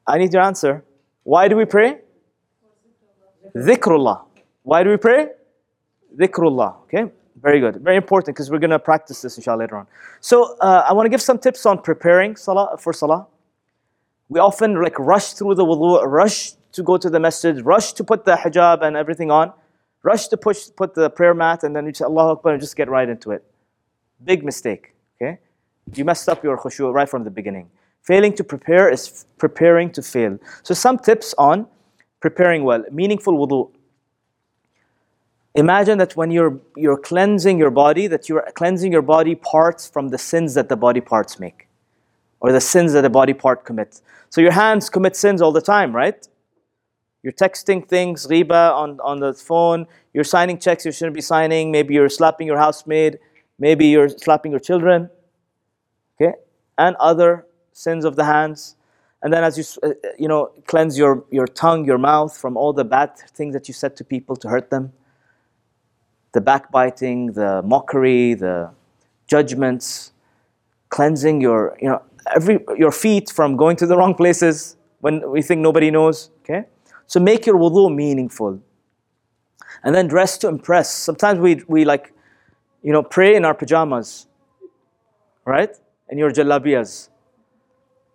I 0.07 0.17
need 0.17 0.33
your 0.33 0.41
answer. 0.41 0.83
Why 1.21 1.47
do 1.49 1.55
we 1.55 1.65
pray? 1.65 1.99
Dhikrullah. 3.55 4.25
Why 4.63 4.81
do 4.83 4.89
we 4.89 4.97
pray? 4.97 5.27
Dhikrullah. 6.19 6.81
Okay? 6.85 7.11
Very 7.39 7.59
good. 7.59 7.77
Very 7.77 7.95
important 7.95 8.35
because 8.35 8.51
we're 8.51 8.59
going 8.59 8.71
to 8.71 8.79
practice 8.79 9.21
this 9.21 9.37
inshallah 9.37 9.59
later 9.59 9.77
on. 9.77 9.87
So 10.19 10.57
uh, 10.59 10.85
I 10.87 10.93
want 10.93 11.05
to 11.05 11.09
give 11.09 11.21
some 11.21 11.39
tips 11.39 11.65
on 11.65 11.81
preparing 11.81 12.35
salah 12.35 12.77
for 12.77 12.93
salah. 12.93 13.27
We 14.29 14.39
often 14.39 14.81
like 14.81 14.97
rush 14.99 15.33
through 15.33 15.55
the 15.55 15.65
wudu, 15.65 16.05
rush 16.05 16.53
to 16.73 16.83
go 16.83 16.97
to 16.97 17.09
the 17.09 17.19
masjid, 17.19 17.65
rush 17.65 17.93
to 17.93 18.03
put 18.03 18.25
the 18.25 18.35
hijab 18.35 18.81
and 18.83 18.95
everything 18.95 19.31
on, 19.31 19.53
rush 20.03 20.27
to 20.27 20.37
push 20.37 20.69
put 20.75 20.93
the 20.93 21.09
prayer 21.09 21.33
mat 21.33 21.63
and 21.63 21.75
then 21.75 21.85
you 21.85 21.93
say 21.93 22.05
Allah 22.05 22.33
Akbar 22.33 22.53
and 22.53 22.61
just 22.61 22.75
get 22.75 22.89
right 22.89 23.07
into 23.07 23.31
it. 23.31 23.43
Big 24.23 24.43
mistake. 24.43 24.93
Okay? 25.21 25.39
You 25.95 26.05
messed 26.05 26.29
up 26.29 26.43
your 26.43 26.57
khushu 26.57 26.93
right 26.93 27.09
from 27.09 27.23
the 27.23 27.31
beginning. 27.31 27.69
Failing 28.03 28.33
to 28.33 28.43
prepare 28.43 28.89
is 28.89 29.25
preparing 29.37 29.91
to 29.91 30.01
fail. 30.01 30.37
So 30.63 30.73
some 30.73 30.97
tips 30.97 31.33
on 31.37 31.67
preparing 32.19 32.63
well. 32.63 32.83
Meaningful 32.91 33.33
wudu. 33.33 33.71
Imagine 35.55 35.97
that 35.97 36.15
when 36.15 36.31
you're, 36.31 36.59
you're 36.77 36.97
cleansing 36.97 37.57
your 37.57 37.71
body, 37.71 38.07
that 38.07 38.29
you're 38.29 38.47
cleansing 38.55 38.91
your 38.91 39.01
body 39.01 39.35
parts 39.35 39.89
from 39.89 40.09
the 40.09 40.17
sins 40.17 40.53
that 40.53 40.69
the 40.69 40.77
body 40.77 41.01
parts 41.01 41.39
make. 41.39 41.67
Or 42.39 42.51
the 42.51 42.61
sins 42.61 42.93
that 42.93 43.01
the 43.01 43.09
body 43.09 43.33
part 43.33 43.65
commits. 43.65 44.01
So 44.29 44.41
your 44.41 44.51
hands 44.51 44.89
commit 44.89 45.15
sins 45.15 45.41
all 45.41 45.51
the 45.51 45.61
time, 45.61 45.93
right? 45.93 46.27
You're 47.21 47.33
texting 47.33 47.87
things, 47.87 48.27
riba 48.27 48.73
on, 48.73 48.99
on 49.01 49.19
the 49.19 49.33
phone. 49.33 49.87
You're 50.13 50.23
signing 50.23 50.57
checks 50.57 50.85
you 50.85 50.91
shouldn't 50.91 51.15
be 51.15 51.21
signing. 51.21 51.71
Maybe 51.71 51.93
you're 51.93 52.09
slapping 52.09 52.47
your 52.47 52.57
housemaid. 52.57 53.19
Maybe 53.59 53.87
you're 53.87 54.09
slapping 54.09 54.51
your 54.51 54.59
children. 54.59 55.09
Okay? 56.19 56.33
And 56.77 56.95
other 56.95 57.45
sins 57.73 58.05
of 58.05 58.15
the 58.15 58.23
hands. 58.23 58.75
And 59.21 59.31
then 59.31 59.43
as 59.43 59.57
you, 59.57 59.63
uh, 59.83 59.93
you 60.17 60.27
know, 60.27 60.51
cleanse 60.65 60.97
your, 60.97 61.23
your 61.29 61.45
tongue, 61.45 61.85
your 61.85 61.99
mouth 61.99 62.35
from 62.35 62.57
all 62.57 62.73
the 62.73 62.83
bad 62.85 63.17
things 63.35 63.53
that 63.53 63.67
you 63.67 63.73
said 63.73 63.95
to 63.97 64.03
people 64.03 64.35
to 64.37 64.49
hurt 64.49 64.71
them. 64.71 64.93
The 66.33 66.41
backbiting, 66.41 67.33
the 67.33 67.61
mockery, 67.63 68.33
the 68.33 68.71
judgments, 69.27 70.13
cleansing 70.89 71.41
your, 71.41 71.77
you 71.81 71.89
know, 71.89 72.01
every, 72.35 72.59
your 72.77 72.91
feet 72.91 73.29
from 73.29 73.57
going 73.57 73.75
to 73.77 73.85
the 73.85 73.97
wrong 73.97 74.15
places 74.15 74.77
when 74.99 75.29
we 75.29 75.41
think 75.41 75.61
nobody 75.61 75.91
knows, 75.91 76.29
okay? 76.41 76.65
So 77.07 77.19
make 77.19 77.45
your 77.45 77.55
wudu 77.55 77.93
meaningful. 77.93 78.61
And 79.83 79.95
then 79.95 80.07
dress 80.07 80.37
to 80.39 80.47
impress. 80.47 80.93
Sometimes 80.93 81.39
we, 81.39 81.61
we 81.67 81.85
like, 81.85 82.13
you 82.83 82.91
know, 82.91 83.03
pray 83.03 83.35
in 83.35 83.45
our 83.45 83.53
pajamas, 83.53 84.27
right? 85.45 85.75
In 86.09 86.17
your 86.17 86.31
jalabiyas 86.31 87.09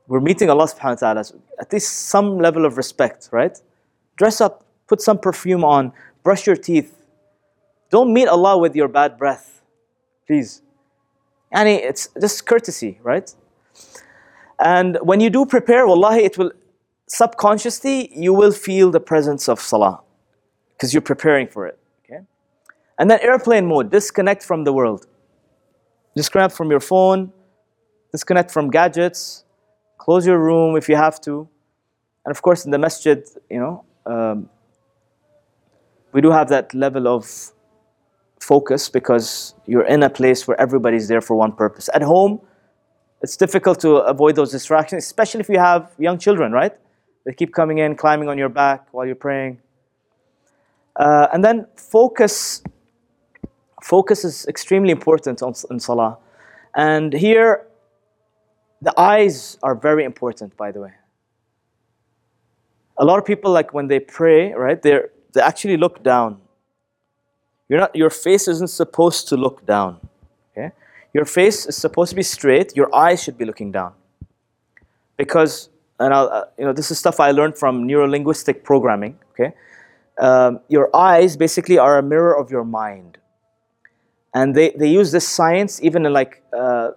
we're 0.09 0.21
meeting 0.21 0.51
Allah 0.51 0.67
subhanahu 0.67 1.03
wa 1.03 1.13
ta'ala, 1.13 1.25
at 1.59 1.73
least 1.73 2.09
some 2.09 2.39
level 2.39 2.65
of 2.65 2.77
respect, 2.77 3.29
right? 3.33 3.61
Dress 4.17 4.41
up, 4.41 4.65
put 4.87 5.01
some 5.01 5.19
perfume 5.19 5.65
on, 5.65 5.93
brush 6.23 6.47
your 6.47 6.57
teeth. 6.57 6.96
Don't 7.91 8.13
meet 8.13 8.29
Allah 8.29 8.59
with 8.59 8.75
your 8.75 8.89
bad 8.89 9.17
breath, 9.17 9.63
please. 10.27 10.63
And 11.53 11.69
it's 11.69 12.09
just 12.21 12.47
courtesy, 12.47 12.99
right? 13.03 13.33
And 14.59 14.99
when 15.03 15.21
you 15.21 15.31
do 15.31 15.47
prepare, 15.47 15.87
wallahi, 15.87 16.25
it 16.25 16.37
will 16.39 16.53
subconsciously 17.09 18.11
you 18.19 18.33
will 18.35 18.53
feel 18.53 18.91
the 18.91 19.01
presence 19.01 19.49
of 19.49 19.61
salah 19.61 20.01
because 20.73 20.93
you're 20.93 21.01
preparing 21.01 21.47
for 21.47 21.67
it. 21.67 21.79
Okay? 22.05 22.23
And 22.99 23.11
then 23.11 23.21
airplane 23.21 23.67
mode, 23.67 23.91
disconnect 23.91 24.43
from 24.43 24.65
the 24.65 24.73
world. 24.73 25.07
Disconnect 26.17 26.55
from 26.55 26.71
your 26.71 26.81
phone, 26.81 27.33
disconnect 28.11 28.51
from 28.51 28.71
gadgets, 28.71 29.45
Close 30.07 30.25
your 30.25 30.39
room 30.39 30.77
if 30.77 30.89
you 30.89 30.95
have 30.95 31.21
to. 31.23 31.49
And 32.25 32.31
of 32.31 32.41
course, 32.41 32.65
in 32.65 32.71
the 32.71 32.79
masjid, 32.79 33.25
you 33.51 33.59
know, 33.59 33.85
um, 34.07 34.49
we 36.13 36.21
do 36.21 36.31
have 36.31 36.49
that 36.49 36.73
level 36.75 37.09
of 37.09 37.27
focus 38.53 38.89
because 38.99 39.55
you're 39.67 39.89
in 39.95 40.03
a 40.03 40.11
place 40.11 40.47
where 40.47 40.59
everybody's 40.61 41.09
there 41.09 41.21
for 41.29 41.37
one 41.37 41.53
purpose. 41.53 41.89
At 41.99 42.03
home, 42.03 42.41
it's 43.23 43.37
difficult 43.37 43.81
to 43.81 43.91
avoid 44.15 44.37
those 44.37 44.53
distractions, 44.53 45.05
especially 45.05 45.41
if 45.41 45.49
you 45.49 45.59
have 45.59 45.83
young 45.99 46.19
children, 46.19 46.53
right? 46.53 46.75
They 47.25 47.33
keep 47.33 47.53
coming 47.53 47.79
in, 47.79 47.97
climbing 47.97 48.29
on 48.29 48.39
your 48.39 48.49
back 48.49 48.81
while 48.93 49.07
you're 49.07 49.25
praying. 49.29 49.59
Uh, 51.05 51.27
and 51.33 51.45
then 51.45 51.67
focus. 51.77 52.63
Focus 53.83 54.25
is 54.25 54.47
extremely 54.47 54.91
important 54.91 55.43
in 55.71 55.81
Salah. 55.81 56.19
And 56.75 57.13
here, 57.13 57.67
the 58.83 58.95
eyes 58.99 59.59
are 59.63 59.75
very 59.75 60.05
important, 60.05 60.57
by 60.57 60.73
the 60.73 60.81
way. 60.81 60.93
a 62.99 63.05
lot 63.05 63.19
of 63.19 63.25
people 63.25 63.51
like 63.53 63.75
when 63.75 63.89
they 63.89 64.01
pray, 64.01 64.53
right? 64.53 64.81
They 64.81 65.01
they 65.35 65.43
actually 65.43 65.77
look 65.77 66.03
down. 66.03 66.41
You're 67.69 67.81
not. 67.81 67.95
Your 67.95 68.11
face 68.11 68.49
isn't 68.49 68.71
supposed 68.71 69.29
to 69.29 69.37
look 69.37 69.67
down. 69.67 70.01
Okay. 70.53 70.73
Your 71.13 71.25
face 71.25 71.67
is 71.67 71.77
supposed 71.77 72.11
to 72.11 72.17
be 72.17 72.23
straight. 72.23 72.77
Your 72.77 72.95
eyes 72.95 73.23
should 73.23 73.39
be 73.39 73.45
looking 73.45 73.73
down. 73.73 73.93
Because 75.17 75.69
and 75.99 76.13
I'll, 76.13 76.29
uh, 76.29 76.45
you 76.59 76.65
know 76.65 76.73
this 76.73 76.91
is 76.91 76.99
stuff 76.99 77.21
I 77.21 77.31
learned 77.31 77.59
from 77.59 77.87
neurolinguistic 77.89 78.63
programming. 78.63 79.19
Okay. 79.33 79.53
Um, 80.19 80.61
your 80.69 80.95
eyes 80.95 81.37
basically 81.37 81.79
are 81.79 81.99
a 81.99 82.03
mirror 82.03 82.37
of 82.37 82.51
your 82.51 82.65
mind, 82.65 83.19
and 84.33 84.55
they 84.55 84.71
they 84.71 84.89
use 84.89 85.13
this 85.13 85.29
science 85.29 85.83
even 85.83 86.07
in 86.07 86.13
like. 86.13 86.43
Uh, 86.53 86.91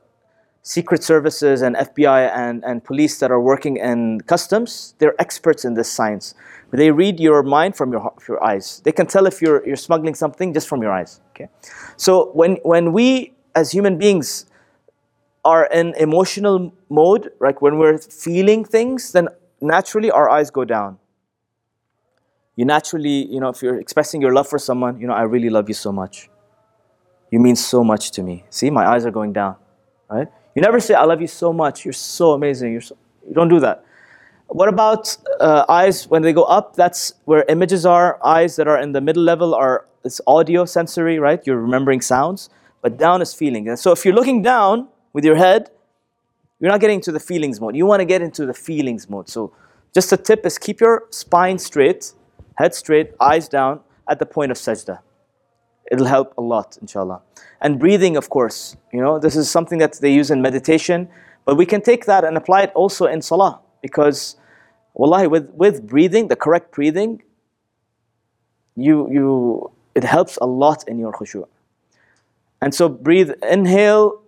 secret 0.62 1.04
services 1.04 1.62
and 1.62 1.76
FBI 1.76 2.30
and, 2.36 2.64
and 2.64 2.84
police 2.84 3.20
that 3.20 3.32
are 3.32 3.42
working 3.42 3.78
in 3.78 4.22
customs, 4.22 4.94
they're 5.00 5.20
experts 5.20 5.66
in 5.66 5.74
this 5.74 5.92
science. 5.92 6.36
They 6.72 6.92
read 6.92 7.20
your 7.20 7.44
mind 7.44 7.76
from 7.76 7.92
your, 7.92 8.14
your 8.28 8.44
eyes. 8.44 8.82
They 8.84 8.92
can 8.92 9.08
tell 9.08 9.26
if 9.26 9.42
you're, 9.42 9.66
you're 9.66 9.76
smuggling 9.76 10.16
something 10.16 10.54
just 10.54 10.68
from 10.68 10.82
your 10.82 10.92
eyes. 10.92 11.22
Okay? 11.32 11.50
So 11.98 12.32
when, 12.34 12.58
when 12.64 12.94
we, 12.94 13.34
as 13.56 13.72
human 13.72 13.98
beings, 13.98 14.46
are 15.44 15.66
in 15.68 15.94
emotional 15.96 16.74
mode, 16.90 17.32
like 17.40 17.62
when 17.62 17.78
we're 17.78 17.98
feeling 17.98 18.64
things, 18.66 19.14
then 19.14 19.30
naturally 19.62 20.12
our 20.12 20.30
eyes 20.30 20.52
go 20.52 20.66
down. 20.66 21.00
You 22.56 22.66
naturally, 22.66 23.26
you 23.34 23.40
know, 23.40 23.50
if 23.50 23.62
you're 23.62 23.80
expressing 23.80 24.22
your 24.22 24.34
love 24.34 24.48
for 24.48 24.60
someone, 24.60 25.00
you 25.00 25.08
know, 25.08 25.14
I 25.14 25.22
really 25.22 25.50
love 25.50 25.70
you 25.70 25.74
so 25.74 25.92
much. 25.92 26.30
You 27.32 27.40
mean 27.40 27.56
so 27.56 27.84
much 27.84 28.12
to 28.12 28.24
me. 28.24 28.44
See, 28.50 28.70
my 28.70 28.86
eyes 28.86 29.06
are 29.06 29.12
going 29.12 29.34
down, 29.34 29.56
right? 30.10 30.28
You 30.56 30.62
never 30.62 30.80
say, 30.80 30.94
I 30.94 31.06
love 31.06 31.22
you 31.22 31.28
so 31.28 31.54
much. 31.54 31.86
You're 31.86 31.94
so 31.94 32.34
amazing. 32.34 32.74
You're 32.74 32.82
so, 32.82 32.98
you 33.28 33.34
don't 33.34 33.48
do 33.48 33.60
that. 33.62 33.86
What 34.52 34.68
about 34.68 35.16
uh, 35.40 35.66
eyes 35.70 36.08
when 36.08 36.24
they 36.24 36.34
go 36.34 36.42
up? 36.44 36.76
That's 36.76 37.14
where 37.26 37.46
images 37.50 37.86
are. 37.86 38.18
Eyes 38.26 38.56
that 38.56 38.68
are 38.68 38.80
in 38.80 38.94
the 38.94 39.02
middle 39.02 39.22
level 39.22 39.54
are 39.54 39.86
it's 40.04 40.20
audio 40.26 40.66
sensory, 40.66 41.20
right? 41.20 41.40
You're 41.46 41.62
remembering 41.62 42.02
sounds. 42.02 42.50
But 42.82 42.98
down 42.98 43.22
is 43.22 43.32
feeling. 43.32 43.68
And 43.68 43.78
so 43.78 43.92
if 43.92 44.04
you're 44.06 44.16
looking 44.16 44.42
down 44.42 44.88
with 45.14 45.24
your 45.24 45.36
head, 45.36 45.70
you're 46.60 46.72
not 46.72 46.80
getting 46.80 46.96
into 46.96 47.12
the 47.12 47.20
feelings 47.20 47.62
mode. 47.62 47.76
You 47.76 47.86
want 47.86 48.00
to 48.00 48.06
get 48.06 48.24
into 48.24 48.48
the 48.48 48.54
feelings 48.56 49.08
mode. 49.08 49.30
So 49.30 49.54
just 49.94 50.12
a 50.14 50.18
tip 50.18 50.44
is 50.48 50.58
keep 50.58 50.82
your 50.82 51.06
spine 51.12 51.60
straight, 51.60 52.14
head 52.56 52.74
straight, 52.74 53.12
eyes 53.20 53.48
down 53.48 53.82
at 54.10 54.18
the 54.18 54.26
point 54.26 54.52
of 54.52 54.58
sajda. 54.58 55.00
It'll 55.92 56.08
help 56.08 56.34
a 56.40 56.42
lot, 56.42 56.76
inshallah. 56.82 57.22
And 57.62 57.78
breathing, 57.78 58.18
of 58.18 58.32
course, 58.32 58.78
you 58.92 59.02
know, 59.02 59.20
this 59.20 59.36
is 59.36 59.50
something 59.50 59.78
that 59.78 59.94
they 60.02 60.12
use 60.12 60.32
in 60.32 60.42
meditation, 60.42 61.08
but 61.46 61.56
we 61.56 61.68
can 61.68 61.82
take 61.82 62.06
that 62.06 62.24
and 62.24 62.36
apply 62.36 62.64
it 62.64 62.72
also 62.74 63.06
in 63.06 63.22
salah 63.22 63.60
because, 63.82 64.36
wallahi, 64.94 65.28
with, 65.28 65.50
with 65.52 65.88
breathing, 65.88 66.28
the 66.28 66.36
correct 66.36 66.72
breathing, 66.72 67.22
you, 68.76 69.10
you, 69.12 69.72
it 69.96 70.04
helps 70.04 70.38
a 70.42 70.46
lot 70.46 70.88
in 70.88 71.00
your 71.00 71.12
khushu'. 71.12 71.48
And 72.62 72.74
so 72.74 72.90
breathe, 72.90 73.32
inhale. 73.44 74.22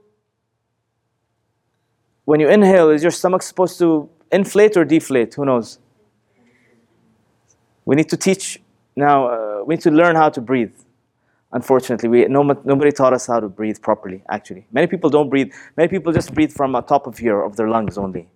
When 2.26 2.40
you 2.40 2.50
inhale, 2.50 2.90
is 2.90 3.02
your 3.02 3.12
stomach 3.12 3.42
supposed 3.42 3.78
to 3.80 4.10
inflate 4.32 4.78
or 4.78 4.86
deflate? 4.86 5.34
Who 5.36 5.46
knows? 5.46 5.80
We 7.86 7.96
need 7.96 8.10
to 8.10 8.18
teach 8.18 8.62
now, 8.96 9.28
uh, 9.28 9.64
we 9.66 9.76
need 9.76 9.82
to 9.82 9.92
learn 9.92 10.16
how 10.16 10.30
to 10.30 10.42
breathe. 10.42 10.74
Unfortunately, 11.54 12.08
we, 12.08 12.26
no, 12.26 12.44
nobody 12.44 12.92
taught 12.92 13.14
us 13.14 13.28
how 13.28 13.40
to 13.40 13.50
breathe 13.50 13.82
properly, 13.82 14.24
actually. 14.30 14.66
Many 14.72 14.88
people 14.88 15.10
don't 15.10 15.30
breathe. 15.30 15.52
Many 15.76 15.90
people 15.90 16.14
just 16.14 16.34
breathe 16.34 16.52
from 16.52 16.72
the 16.74 16.82
top 16.82 17.08
of 17.08 17.18
here, 17.18 17.42
of 17.42 17.56
their 17.58 17.68
lungs 17.68 17.98
only. 17.98 18.30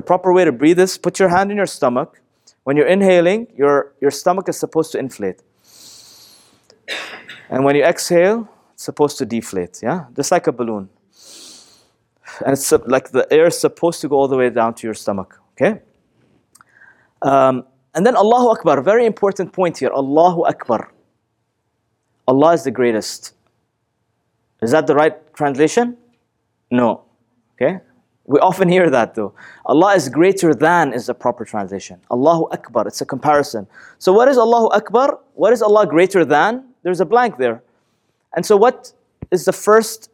The 0.00 0.06
proper 0.06 0.32
way 0.32 0.46
to 0.46 0.52
breathe 0.52 0.80
is 0.80 0.96
put 0.96 1.18
your 1.18 1.28
hand 1.28 1.50
in 1.50 1.58
your 1.58 1.66
stomach. 1.66 2.22
When 2.64 2.74
you're 2.74 2.86
inhaling, 2.86 3.48
your, 3.54 3.92
your 4.00 4.10
stomach 4.10 4.48
is 4.48 4.58
supposed 4.58 4.92
to 4.92 4.98
inflate. 4.98 5.42
And 7.50 7.66
when 7.66 7.76
you 7.76 7.84
exhale, 7.84 8.48
it's 8.72 8.82
supposed 8.82 9.18
to 9.18 9.26
deflate, 9.26 9.80
yeah? 9.82 10.06
Just 10.16 10.32
like 10.32 10.46
a 10.46 10.52
balloon. 10.52 10.88
And 12.46 12.54
it's 12.54 12.72
like 12.72 13.10
the 13.10 13.30
air 13.30 13.48
is 13.48 13.58
supposed 13.58 14.00
to 14.00 14.08
go 14.08 14.16
all 14.16 14.26
the 14.26 14.38
way 14.38 14.48
down 14.48 14.72
to 14.76 14.86
your 14.86 14.94
stomach, 14.94 15.38
okay? 15.52 15.82
Um, 17.20 17.66
and 17.94 18.06
then 18.06 18.16
Allahu 18.16 18.48
Akbar, 18.56 18.80
very 18.80 19.04
important 19.04 19.52
point 19.52 19.76
here. 19.76 19.90
Allahu 19.94 20.46
Akbar. 20.46 20.94
Allah 22.26 22.54
is 22.54 22.64
the 22.64 22.70
greatest. 22.70 23.34
Is 24.62 24.70
that 24.70 24.86
the 24.86 24.94
right 24.94 25.14
translation? 25.34 25.98
No. 26.70 27.04
Okay? 27.52 27.80
We 28.30 28.38
often 28.38 28.68
hear 28.68 28.88
that 28.90 29.16
though. 29.16 29.32
Allah 29.66 29.96
is 29.96 30.08
greater 30.08 30.54
than 30.54 30.92
is 30.92 31.06
the 31.06 31.14
proper 31.14 31.44
translation. 31.44 32.00
Allahu 32.12 32.44
Akbar, 32.52 32.86
it's 32.86 33.00
a 33.00 33.04
comparison. 33.04 33.66
So 33.98 34.12
what 34.12 34.28
is 34.28 34.38
Allahu 34.38 34.68
Akbar? 34.68 35.18
What 35.34 35.52
is 35.52 35.62
Allah 35.62 35.84
greater 35.84 36.24
than? 36.24 36.52
There's 36.84 37.00
a 37.00 37.04
blank 37.04 37.38
there. 37.38 37.60
And 38.36 38.46
so 38.46 38.56
what 38.56 38.92
is 39.32 39.46
the 39.46 39.52
first 39.52 40.10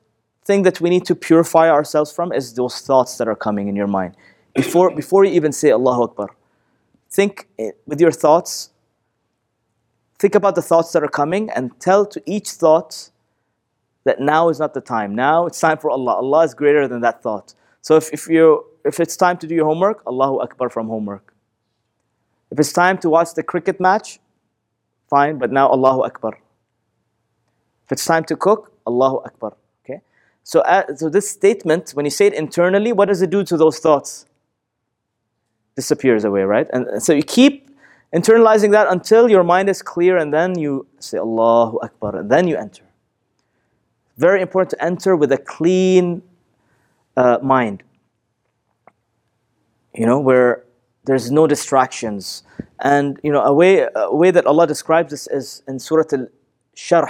thing 0.46 0.62
that 0.62 0.80
we 0.80 0.88
need 0.88 1.04
to 1.04 1.14
purify 1.14 1.68
ourselves 1.68 2.10
from 2.10 2.32
is 2.32 2.54
those 2.54 2.80
thoughts 2.80 3.18
that 3.18 3.28
are 3.28 3.36
coming 3.36 3.68
in 3.68 3.76
your 3.76 3.86
mind. 3.86 4.16
Before, 4.54 4.88
before 5.02 5.26
you 5.26 5.32
even 5.32 5.52
say 5.52 5.70
Allahu 5.70 6.04
Akbar, 6.04 6.30
think 7.10 7.46
with 7.86 8.00
your 8.00 8.12
thoughts, 8.12 8.70
think 10.18 10.34
about 10.34 10.54
the 10.54 10.62
thoughts 10.62 10.90
that 10.92 11.02
are 11.02 11.14
coming 11.22 11.50
and 11.50 11.78
tell 11.80 12.06
to 12.06 12.22
each 12.24 12.48
thought 12.48 13.10
that 14.04 14.20
now 14.20 14.48
is 14.48 14.58
not 14.58 14.72
the 14.72 14.80
time. 14.80 15.14
Now 15.14 15.44
it's 15.44 15.60
time 15.60 15.76
for 15.76 15.90
Allah. 15.90 16.14
Allah 16.14 16.44
is 16.44 16.54
greater 16.54 16.88
than 16.88 17.02
that 17.02 17.22
thought. 17.22 17.52
So 17.86 17.94
if, 17.94 18.12
if, 18.12 18.26
you, 18.26 18.64
if 18.84 18.98
it's 18.98 19.16
time 19.16 19.38
to 19.38 19.46
do 19.46 19.54
your 19.54 19.64
homework, 19.64 20.02
Allahu 20.08 20.40
Akbar 20.40 20.68
from 20.68 20.88
homework. 20.88 21.32
If 22.50 22.58
it's 22.58 22.72
time 22.72 22.98
to 22.98 23.08
watch 23.08 23.34
the 23.34 23.44
cricket 23.44 23.78
match, 23.78 24.18
fine, 25.08 25.38
but 25.38 25.52
now 25.52 25.70
Allahu 25.70 26.02
Akbar. 26.02 26.36
If 27.84 27.92
it's 27.92 28.04
time 28.04 28.24
to 28.24 28.34
cook, 28.34 28.72
Allahu 28.88 29.18
Akbar. 29.18 29.56
Okay? 29.84 30.00
So, 30.42 30.62
uh, 30.62 30.96
so 30.96 31.08
this 31.08 31.30
statement, 31.30 31.92
when 31.92 32.04
you 32.04 32.10
say 32.10 32.26
it 32.26 32.34
internally, 32.34 32.92
what 32.92 33.06
does 33.06 33.22
it 33.22 33.30
do 33.30 33.44
to 33.44 33.56
those 33.56 33.78
thoughts? 33.78 34.26
Disappears 35.76 36.24
away, 36.24 36.42
right? 36.42 36.66
And 36.72 37.00
so 37.00 37.12
you 37.12 37.22
keep 37.22 37.70
internalizing 38.12 38.72
that 38.72 38.88
until 38.90 39.30
your 39.30 39.44
mind 39.44 39.68
is 39.68 39.80
clear 39.80 40.16
and 40.16 40.34
then 40.34 40.58
you 40.58 40.88
say 40.98 41.18
Allahu 41.18 41.78
Akbar 41.84 42.16
and 42.16 42.28
then 42.28 42.48
you 42.48 42.56
enter. 42.56 42.82
Very 44.16 44.42
important 44.42 44.70
to 44.70 44.84
enter 44.84 45.14
with 45.14 45.30
a 45.30 45.38
clean 45.38 46.24
uh, 47.17 47.39
mind. 47.41 47.83
You 49.93 50.05
know, 50.05 50.19
where 50.19 50.63
there's 51.05 51.31
no 51.31 51.47
distractions. 51.47 52.43
And 52.79 53.19
you 53.23 53.31
know, 53.31 53.41
a 53.41 53.53
way, 53.53 53.87
a 53.95 54.15
way 54.15 54.31
that 54.31 54.45
Allah 54.45 54.67
describes 54.67 55.11
this 55.11 55.27
is 55.27 55.63
in 55.67 55.79
Surah 55.79 56.03
Al-Sharh. 56.13 57.09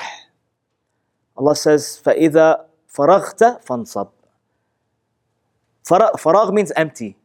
Allah 1.37 1.55
says, 1.55 2.01
فَإِذَا 2.03 2.65
فَرَغْتَ 2.93 3.63
فَانْصَبْ 3.65 4.09
Faragh 5.85 6.53
means 6.53 6.71
empty. 6.75 7.17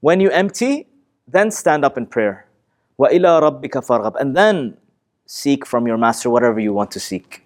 When 0.00 0.20
you 0.20 0.30
empty, 0.30 0.86
then 1.26 1.50
stand 1.50 1.84
up 1.84 1.98
in 1.98 2.06
prayer. 2.06 2.46
وَإِلَىٰ 2.98 3.42
رَبِّكَ 3.42 3.70
فَارْغَبْ 3.70 4.16
And 4.20 4.36
then 4.36 4.76
seek 5.26 5.66
from 5.66 5.86
your 5.86 5.96
master 5.96 6.30
whatever 6.30 6.60
you 6.60 6.72
want 6.72 6.90
to 6.92 7.00
seek. 7.00 7.41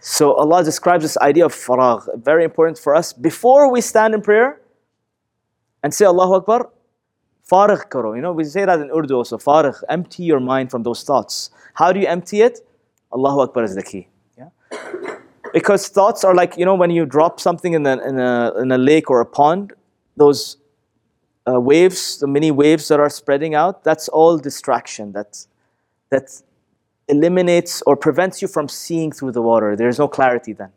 So 0.00 0.32
Allah 0.32 0.64
describes 0.64 1.04
this 1.04 1.18
idea 1.18 1.44
of 1.44 1.54
faragh, 1.54 2.08
very 2.22 2.42
important 2.44 2.78
for 2.78 2.94
us. 2.94 3.12
Before 3.12 3.70
we 3.70 3.82
stand 3.82 4.14
in 4.14 4.22
prayer 4.22 4.60
and 5.82 5.92
say 5.92 6.06
Allahu 6.06 6.34
Akbar, 6.34 6.70
faragh 7.50 7.88
karo. 7.90 8.14
You 8.14 8.22
know, 8.22 8.32
we 8.32 8.44
say 8.44 8.64
that 8.64 8.80
in 8.80 8.90
Urdu 8.90 9.14
also, 9.14 9.36
faragh, 9.36 9.82
empty 9.90 10.22
your 10.22 10.40
mind 10.40 10.70
from 10.70 10.84
those 10.84 11.02
thoughts. 11.02 11.50
How 11.74 11.92
do 11.92 12.00
you 12.00 12.06
empty 12.06 12.40
it? 12.40 12.60
Allahu 13.12 13.40
Akbar 13.40 13.64
is 13.64 13.74
the 13.74 13.82
key. 13.82 14.08
Yeah? 14.38 14.48
Because 15.52 15.88
thoughts 15.88 16.24
are 16.24 16.34
like, 16.34 16.56
you 16.56 16.64
know, 16.64 16.74
when 16.74 16.90
you 16.90 17.04
drop 17.04 17.38
something 17.38 17.74
in, 17.74 17.82
the, 17.82 18.02
in, 18.06 18.18
a, 18.18 18.54
in 18.58 18.72
a 18.72 18.78
lake 18.78 19.10
or 19.10 19.20
a 19.20 19.26
pond, 19.26 19.74
those 20.16 20.56
uh, 21.46 21.60
waves, 21.60 22.18
the 22.20 22.26
many 22.26 22.50
waves 22.50 22.88
that 22.88 23.00
are 23.00 23.10
spreading 23.10 23.54
out, 23.54 23.84
that's 23.84 24.08
all 24.08 24.38
distraction. 24.38 25.12
That's, 25.12 25.48
that 26.10 26.42
eliminates 27.10 27.82
or 27.82 27.96
prevents 27.96 28.40
you 28.40 28.48
from 28.48 28.68
seeing 28.68 29.12
through 29.12 29.32
the 29.32 29.42
water. 29.42 29.76
There's 29.76 29.98
no 29.98 30.08
clarity 30.08 30.52
then. 30.52 30.70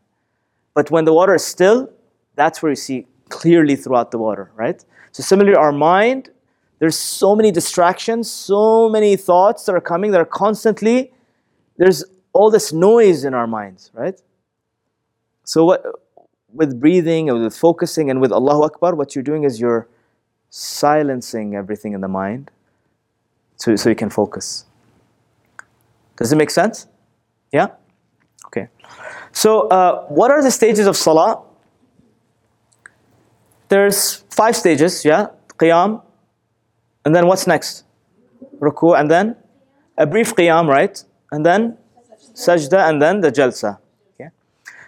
But 0.74 0.90
when 0.90 1.04
the 1.04 1.12
water 1.12 1.34
is 1.34 1.44
still, 1.44 1.90
that's 2.34 2.62
where 2.62 2.70
you 2.70 2.76
see 2.76 3.06
clearly 3.28 3.76
throughout 3.76 4.10
the 4.10 4.18
water, 4.18 4.50
right? 4.54 4.84
So 5.12 5.22
similarly, 5.22 5.56
our 5.56 5.72
mind, 5.72 6.30
there's 6.78 6.98
so 6.98 7.36
many 7.36 7.50
distractions, 7.50 8.30
so 8.30 8.88
many 8.88 9.16
thoughts 9.16 9.64
that 9.66 9.74
are 9.74 9.80
coming 9.80 10.10
that 10.10 10.20
are 10.20 10.26
constantly, 10.26 11.12
there's 11.76 12.04
all 12.32 12.50
this 12.50 12.72
noise 12.72 13.24
in 13.24 13.32
our 13.32 13.46
minds, 13.46 13.90
right? 13.94 14.20
So 15.44 15.64
what 15.64 15.84
with 16.52 16.80
breathing 16.80 17.28
and 17.28 17.42
with 17.42 17.56
focusing 17.56 18.10
and 18.10 18.20
with 18.20 18.32
Allahu 18.32 18.62
Akbar, 18.62 18.94
what 18.94 19.14
you're 19.14 19.24
doing 19.24 19.44
is 19.44 19.60
you're 19.60 19.88
silencing 20.50 21.56
everything 21.56 21.94
in 21.94 22.00
the 22.00 22.08
mind 22.08 22.50
so, 23.56 23.74
so 23.76 23.88
you 23.88 23.96
can 23.96 24.10
focus. 24.10 24.66
Does 26.16 26.32
it 26.32 26.36
make 26.36 26.50
sense? 26.50 26.86
Yeah? 27.52 27.68
Okay. 28.46 28.68
So, 29.32 29.68
uh, 29.68 30.06
what 30.06 30.30
are 30.30 30.42
the 30.42 30.50
stages 30.50 30.86
of 30.86 30.96
salah? 30.96 31.42
There's 33.68 34.24
five 34.30 34.56
stages, 34.56 35.04
yeah? 35.04 35.28
Qiyam, 35.58 36.02
And 37.04 37.14
then 37.14 37.26
what's 37.26 37.46
next? 37.46 37.84
Ruku, 38.60 38.98
and 38.98 39.10
then 39.10 39.36
a 39.96 40.06
brief 40.06 40.34
qiyam, 40.34 40.68
right? 40.68 41.02
And 41.32 41.44
then 41.44 41.78
sajda, 42.34 42.88
and 42.88 43.00
then 43.00 43.20
the 43.20 43.30
jalsa. 43.30 43.78
Okay. 44.14 44.30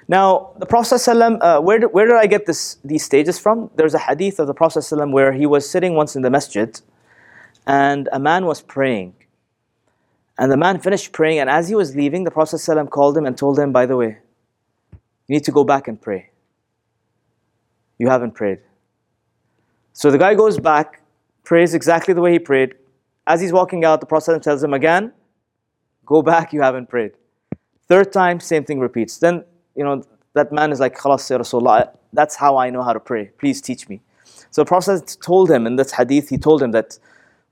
Now, 0.08 0.52
the 0.58 0.66
Prophet 0.66 0.96
ﷺ, 0.96 1.38
uh, 1.40 1.60
where, 1.60 1.78
did, 1.78 1.86
where 1.86 2.06
did 2.06 2.16
I 2.16 2.26
get 2.26 2.46
this, 2.46 2.78
these 2.84 3.04
stages 3.04 3.38
from? 3.38 3.70
There's 3.76 3.94
a 3.94 3.98
hadith 3.98 4.38
of 4.38 4.46
the 4.46 4.54
Prophet 4.54 4.80
ﷺ 4.80 5.12
where 5.12 5.32
he 5.32 5.46
was 5.46 5.68
sitting 5.68 5.94
once 5.94 6.16
in 6.16 6.22
the 6.22 6.30
masjid, 6.30 6.80
and 7.66 8.08
a 8.12 8.18
man 8.18 8.46
was 8.46 8.62
praying. 8.62 9.14
And 10.38 10.52
the 10.52 10.56
man 10.56 10.80
finished 10.80 11.12
praying, 11.12 11.38
and 11.38 11.48
as 11.48 11.68
he 11.68 11.74
was 11.74 11.96
leaving, 11.96 12.24
the 12.24 12.30
Prophet 12.30 12.56
ﷺ 12.56 12.90
called 12.90 13.16
him 13.16 13.24
and 13.24 13.36
told 13.36 13.58
him, 13.58 13.72
By 13.72 13.86
the 13.86 13.96
way, 13.96 14.18
you 14.92 15.34
need 15.34 15.44
to 15.44 15.52
go 15.52 15.64
back 15.64 15.88
and 15.88 16.00
pray. 16.00 16.30
You 17.98 18.08
haven't 18.08 18.32
prayed. 18.32 18.58
So 19.94 20.10
the 20.10 20.18
guy 20.18 20.34
goes 20.34 20.58
back, 20.58 21.00
prays 21.42 21.72
exactly 21.72 22.12
the 22.12 22.20
way 22.20 22.32
he 22.32 22.38
prayed. 22.38 22.74
As 23.26 23.40
he's 23.40 23.52
walking 23.52 23.84
out, 23.84 24.00
the 24.00 24.06
Prophet 24.06 24.42
tells 24.42 24.62
him 24.62 24.74
again, 24.74 25.12
Go 26.04 26.22
back, 26.22 26.52
you 26.52 26.62
haven't 26.62 26.88
prayed. 26.88 27.12
Third 27.88 28.12
time, 28.12 28.38
same 28.38 28.64
thing 28.64 28.78
repeats. 28.78 29.18
Then, 29.18 29.44
you 29.74 29.82
know, 29.82 30.04
that 30.34 30.52
man 30.52 30.70
is 30.70 30.78
like, 30.78 30.96
Khalas, 30.96 31.36
Rasulullah, 31.36 31.90
that's 32.12 32.36
how 32.36 32.56
I 32.56 32.70
know 32.70 32.82
how 32.82 32.92
to 32.92 33.00
pray. 33.00 33.30
Please 33.38 33.60
teach 33.60 33.88
me. 33.88 34.00
So 34.50 34.62
the 34.62 34.66
Prophet 34.66 35.16
told 35.20 35.50
him 35.50 35.66
in 35.66 35.76
this 35.76 35.92
hadith, 35.92 36.28
he 36.28 36.38
told 36.38 36.62
him 36.62 36.70
that 36.72 36.98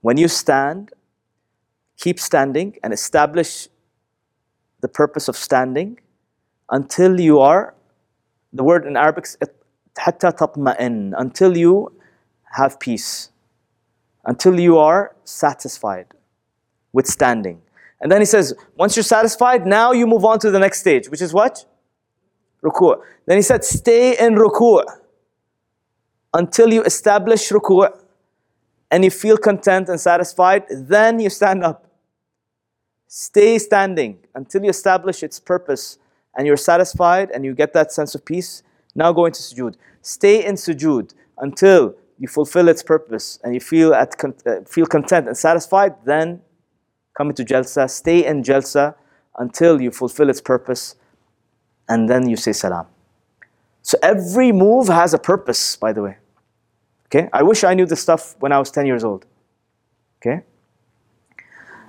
when 0.03 0.16
you 0.16 0.29
stand, 0.29 0.92
keep 1.96 2.18
standing 2.20 2.76
and 2.83 2.92
establish 2.92 3.68
the 4.80 4.88
purpose 4.88 5.28
of 5.28 5.37
standing 5.37 5.98
until 6.70 7.20
you 7.20 7.40
are 7.40 7.74
the 8.52 8.62
word 8.62 8.87
in 8.87 8.96
Arabic 8.96 9.26
until 11.16 11.57
you 11.57 11.92
have 12.57 12.78
peace 12.80 13.30
until 14.26 14.59
you 14.59 14.78
are 14.78 15.14
satisfied 15.24 16.07
with 16.92 17.07
standing. 17.07 17.61
And 18.00 18.11
then 18.11 18.20
he 18.20 18.24
says 18.24 18.54
once 18.76 18.96
you're 18.96 19.02
satisfied 19.02 19.66
now 19.66 19.92
you 19.92 20.07
move 20.07 20.24
on 20.24 20.38
to 20.40 20.50
the 20.50 20.59
next 20.59 20.80
stage 20.80 21.09
which 21.09 21.22
is 21.22 21.33
what? 21.33 21.64
Ruku' 22.62 23.00
then 23.26 23.37
he 23.37 23.42
said 23.42 23.64
stay 23.64 24.18
in 24.18 24.35
ruku' 24.35 24.85
until 26.33 26.72
you 26.72 26.83
establish 26.83 27.50
ruku' 27.50 27.90
and 28.90 29.05
you 29.05 29.11
feel 29.11 29.37
content 29.37 29.88
and 29.88 30.01
satisfied, 30.01 30.64
then 30.70 31.18
you 31.18 31.31
stand 31.31 31.64
up. 31.64 31.87
Stay 33.09 33.59
standing 33.59 34.18
until 34.35 34.62
you 34.64 34.70
establish 34.70 35.23
its 35.23 35.38
purpose 35.38 35.99
and 36.37 36.47
you're 36.47 36.57
satisfied 36.57 37.31
and 37.31 37.44
you 37.44 37.55
get 37.55 37.73
that 37.73 37.92
sense 37.92 38.14
of 38.14 38.25
peace. 38.25 38.62
Now 38.94 39.12
go 39.12 39.27
into 39.27 39.40
sujood. 39.40 39.77
Stay 40.03 40.44
in 40.44 40.57
sujood 40.57 41.14
until 41.38 41.94
you 42.18 42.29
fulfill 42.29 42.68
its 42.68 42.83
purpose 42.83 43.38
and 43.42 43.55
you 43.55 43.61
feel, 43.61 43.94
at, 43.94 44.14
uh, 44.47 44.61
feel 44.66 44.87
content 44.87 45.29
and 45.29 45.37
satisfied. 45.37 45.94
Then 46.05 46.40
come 47.16 47.31
into 47.31 47.44
jalsa. 47.44 47.88
Stay 47.88 48.25
in 48.25 48.42
jalsa 48.42 48.94
until 49.38 49.81
you 49.81 49.90
fulfill 49.90 50.29
its 50.31 50.40
purpose 50.40 50.97
and 51.88 52.09
then 52.09 52.29
you 52.29 52.37
say 52.37 52.53
salam. 52.53 52.87
So 53.83 53.99
every 54.03 54.51
move 54.51 54.88
has 54.88 55.12
a 55.12 55.18
purpose, 55.18 55.77
by 55.77 55.92
the 55.92 56.03
way. 56.03 56.16
Okay? 57.14 57.29
I 57.33 57.42
wish 57.42 57.62
I 57.62 57.74
knew 57.74 57.87
this 57.87 58.00
stuff 58.00 58.35
when 58.40 58.50
I 58.50 58.59
was 58.59 58.70
10 58.70 58.87
years 58.87 59.05
old. 59.05 59.24
Okay? 60.18 60.42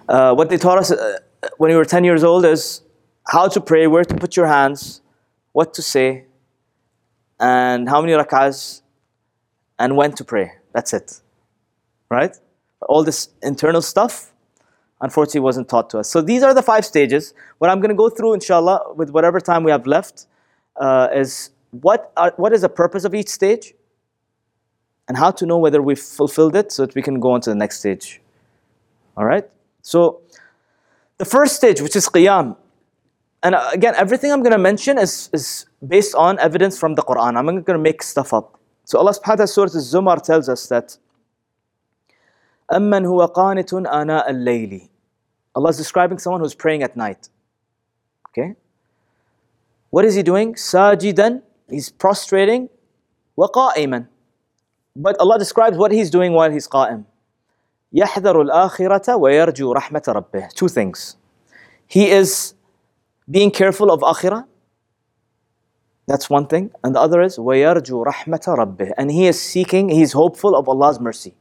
Uh, 0.07 0.35
what 0.35 0.49
they 0.49 0.57
taught 0.57 0.77
us 0.77 0.91
uh, 0.91 1.17
when 1.57 1.71
we 1.71 1.75
were 1.75 1.85
10 1.85 2.03
years 2.03 2.23
old 2.23 2.45
is 2.45 2.81
how 3.27 3.47
to 3.47 3.59
pray, 3.59 3.87
where 3.87 4.03
to 4.03 4.15
put 4.15 4.37
your 4.37 4.45
hands, 4.45 5.01
what 5.53 5.73
to 5.73 5.81
say, 5.81 6.25
and 7.39 7.89
how 7.89 8.01
many 8.01 8.13
rak'ahs, 8.13 8.81
and 9.79 9.97
when 9.97 10.11
to 10.13 10.23
pray. 10.23 10.51
That's 10.73 10.93
it. 10.93 11.21
Right? 12.09 12.37
All 12.87 13.03
this 13.03 13.29
internal 13.41 13.81
stuff, 13.81 14.31
unfortunately, 15.01 15.41
wasn't 15.41 15.69
taught 15.69 15.89
to 15.89 15.99
us. 15.99 16.09
So 16.09 16.21
these 16.21 16.43
are 16.43 16.53
the 16.53 16.61
five 16.61 16.85
stages. 16.85 17.33
What 17.57 17.71
I'm 17.71 17.79
going 17.79 17.89
to 17.89 17.95
go 17.95 18.09
through, 18.09 18.35
inshallah, 18.35 18.93
with 18.95 19.09
whatever 19.09 19.39
time 19.39 19.63
we 19.63 19.71
have 19.71 19.87
left, 19.87 20.27
uh, 20.75 21.07
is 21.11 21.49
what, 21.71 22.11
are, 22.15 22.33
what 22.37 22.53
is 22.53 22.61
the 22.61 22.69
purpose 22.69 23.05
of 23.05 23.15
each 23.15 23.29
stage, 23.29 23.73
and 25.08 25.16
how 25.16 25.30
to 25.30 25.46
know 25.46 25.58
whether 25.58 25.82
we've 25.82 25.98
fulfilled 25.98 26.54
it 26.54 26.70
so 26.70 26.86
that 26.86 26.94
we 26.94 27.02
can 27.02 27.20
go 27.20 27.32
on 27.32 27.40
to 27.40 27.50
the 27.50 27.56
next 27.56 27.80
stage. 27.80 28.20
All 29.16 29.24
right? 29.24 29.48
So, 29.82 30.20
the 31.18 31.24
first 31.24 31.56
stage, 31.56 31.80
which 31.80 31.96
is 31.96 32.08
qiyam, 32.08 32.56
and 33.42 33.54
uh, 33.54 33.70
again, 33.72 33.94
everything 33.96 34.32
I'm 34.32 34.42
going 34.42 34.52
to 34.52 34.58
mention 34.58 34.98
is, 34.98 35.30
is 35.32 35.66
based 35.86 36.14
on 36.14 36.38
evidence 36.38 36.78
from 36.78 36.94
the 36.94 37.02
Quran. 37.02 37.36
I'm 37.36 37.46
not 37.46 37.64
going 37.64 37.78
to 37.78 37.82
make 37.82 38.02
stuff 38.02 38.32
up. 38.32 38.58
So 38.84 38.98
Allah 38.98 39.12
subhanahu 39.12 39.28
wa 39.28 39.34
ta'ala, 39.34 39.46
Surah 39.46 39.70
Al-Zumar 39.74 40.22
tells 40.22 40.48
us 40.48 40.66
that 40.68 40.98
أَمَّنْ 42.70 43.06
هُوَ 43.06 43.34
قَانِتٌ 43.34 43.86
آنَاءَ 43.86 44.30
اللَّيْلِ 44.30 44.88
Allah 45.54 45.70
is 45.70 45.76
describing 45.76 46.18
someone 46.18 46.40
who's 46.40 46.54
praying 46.54 46.82
at 46.82 46.96
night. 46.96 47.28
Okay? 48.28 48.54
What 49.90 50.04
is 50.04 50.14
he 50.14 50.22
doing? 50.22 50.54
Sajidan, 50.54 51.42
he's 51.68 51.90
prostrating. 51.90 52.68
وَقَائِمًا 53.38 54.06
But 54.96 55.18
Allah 55.20 55.38
describes 55.38 55.76
what 55.76 55.92
he's 55.92 56.10
doing 56.10 56.32
while 56.32 56.50
he's 56.50 56.68
qa'im. 56.68 57.04
يَحْذَرُ 57.94 58.48
الْآخِرَةَ 58.48 59.06
وَيَرْجُو 59.06 59.74
رَحْمَةَ 59.74 60.30
رَبِّهِ 60.30 60.52
Two 60.54 60.68
things. 60.68 61.16
He 61.86 62.10
is 62.10 62.54
being 63.28 63.50
careful 63.50 63.90
of 63.90 64.00
akhirah. 64.00 64.46
That's 66.06 66.28
one 66.28 66.46
thing. 66.46 66.70
And 66.82 66.94
the 66.94 67.00
other 67.00 67.20
is 67.22 67.36
وَيَرْجُو 67.36 68.06
رَحْمَةَ 68.06 68.76
رَبِّهِ 68.76 68.92
And 68.96 69.10
he 69.10 69.26
is 69.26 69.40
seeking, 69.40 69.88
he's 69.88 70.12
hopeful 70.12 70.54
of 70.54 70.68
Allah's 70.68 71.00
mercy. 71.00 71.34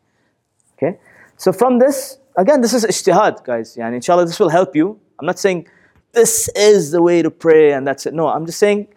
Okay? 0.74 1.00
So 1.38 1.52
from 1.52 1.80
this, 1.80 2.20
again, 2.38 2.62
this 2.62 2.74
is 2.74 2.86
ijtihad, 2.86 3.44
guys. 3.44 3.76
Yani 3.76 3.96
inshallah, 3.96 4.26
this 4.26 4.40
will 4.40 4.50
help 4.50 4.76
you. 4.76 5.00
I'm 5.20 5.26
not 5.26 5.40
saying 5.40 5.68
this 6.14 6.50
is 6.56 6.92
the 6.92 7.02
way 7.02 7.22
to 7.22 7.30
pray 7.30 7.74
and 7.74 7.86
that's 7.86 8.06
it. 8.06 8.14
No, 8.14 8.28
I'm 8.28 8.46
just 8.46 8.60
saying, 8.60 8.88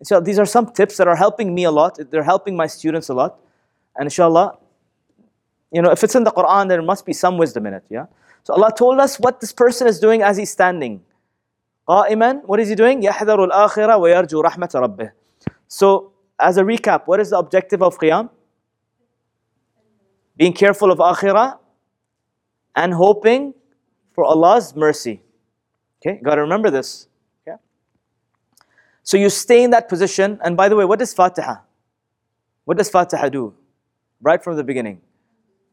inshallah, 0.00 0.24
these 0.24 0.38
are 0.38 0.46
some 0.46 0.72
tips 0.72 0.96
that 0.98 1.08
are 1.08 1.16
helping 1.16 1.54
me 1.54 1.64
a 1.64 1.70
lot. 1.70 1.98
They're 2.10 2.22
helping 2.22 2.56
my 2.56 2.66
students 2.66 3.08
a 3.08 3.14
lot. 3.14 3.38
And 3.96 4.06
inshallah, 4.06 4.58
you 5.70 5.82
know, 5.82 5.90
if 5.90 6.04
it's 6.04 6.14
in 6.14 6.24
the 6.24 6.30
Quran, 6.30 6.68
there 6.68 6.82
must 6.82 7.06
be 7.06 7.12
some 7.12 7.38
wisdom 7.38 7.66
in 7.66 7.74
it. 7.74 7.84
Yeah? 7.88 8.06
So 8.44 8.54
Allah 8.54 8.72
told 8.76 8.98
us 9.00 9.18
what 9.18 9.40
this 9.40 9.52
person 9.52 9.86
is 9.86 10.00
doing 10.00 10.22
as 10.22 10.36
he's 10.36 10.50
standing. 10.50 11.02
قائما, 11.88 12.44
what 12.44 12.60
is 12.60 12.68
he 12.68 12.74
doing? 12.74 13.02
يحذر 13.02 13.50
الآخرة 13.50 13.96
ويرجو 13.96 14.42
رحمة 14.42 14.70
ربه. 14.74 15.10
So, 15.68 16.12
as 16.38 16.56
a 16.56 16.62
recap, 16.62 17.06
what 17.06 17.20
is 17.20 17.30
the 17.30 17.38
objective 17.38 17.82
of 17.82 17.98
Qiyam? 17.98 18.30
Being 20.36 20.52
careful 20.52 20.90
of 20.90 20.98
akhirah 20.98 21.58
and 22.76 22.94
hoping 22.94 23.54
for 24.12 24.24
Allah's 24.24 24.74
mercy. 24.76 25.22
Okay, 26.00 26.20
got 26.22 26.36
to 26.36 26.42
remember 26.42 26.70
this. 26.70 27.08
Okay? 27.46 27.56
So 29.02 29.16
you 29.16 29.30
stay 29.30 29.62
in 29.62 29.70
that 29.70 29.88
position, 29.88 30.38
and 30.44 30.56
by 30.56 30.68
the 30.68 30.76
way, 30.76 30.84
what 30.84 31.00
is 31.00 31.14
Fatiha? 31.14 31.56
What 32.64 32.76
does 32.76 32.88
Fatiha 32.90 33.28
do? 33.28 33.54
Right 34.21 34.43
from 34.43 34.55
the 34.55 34.63
beginning. 34.63 35.01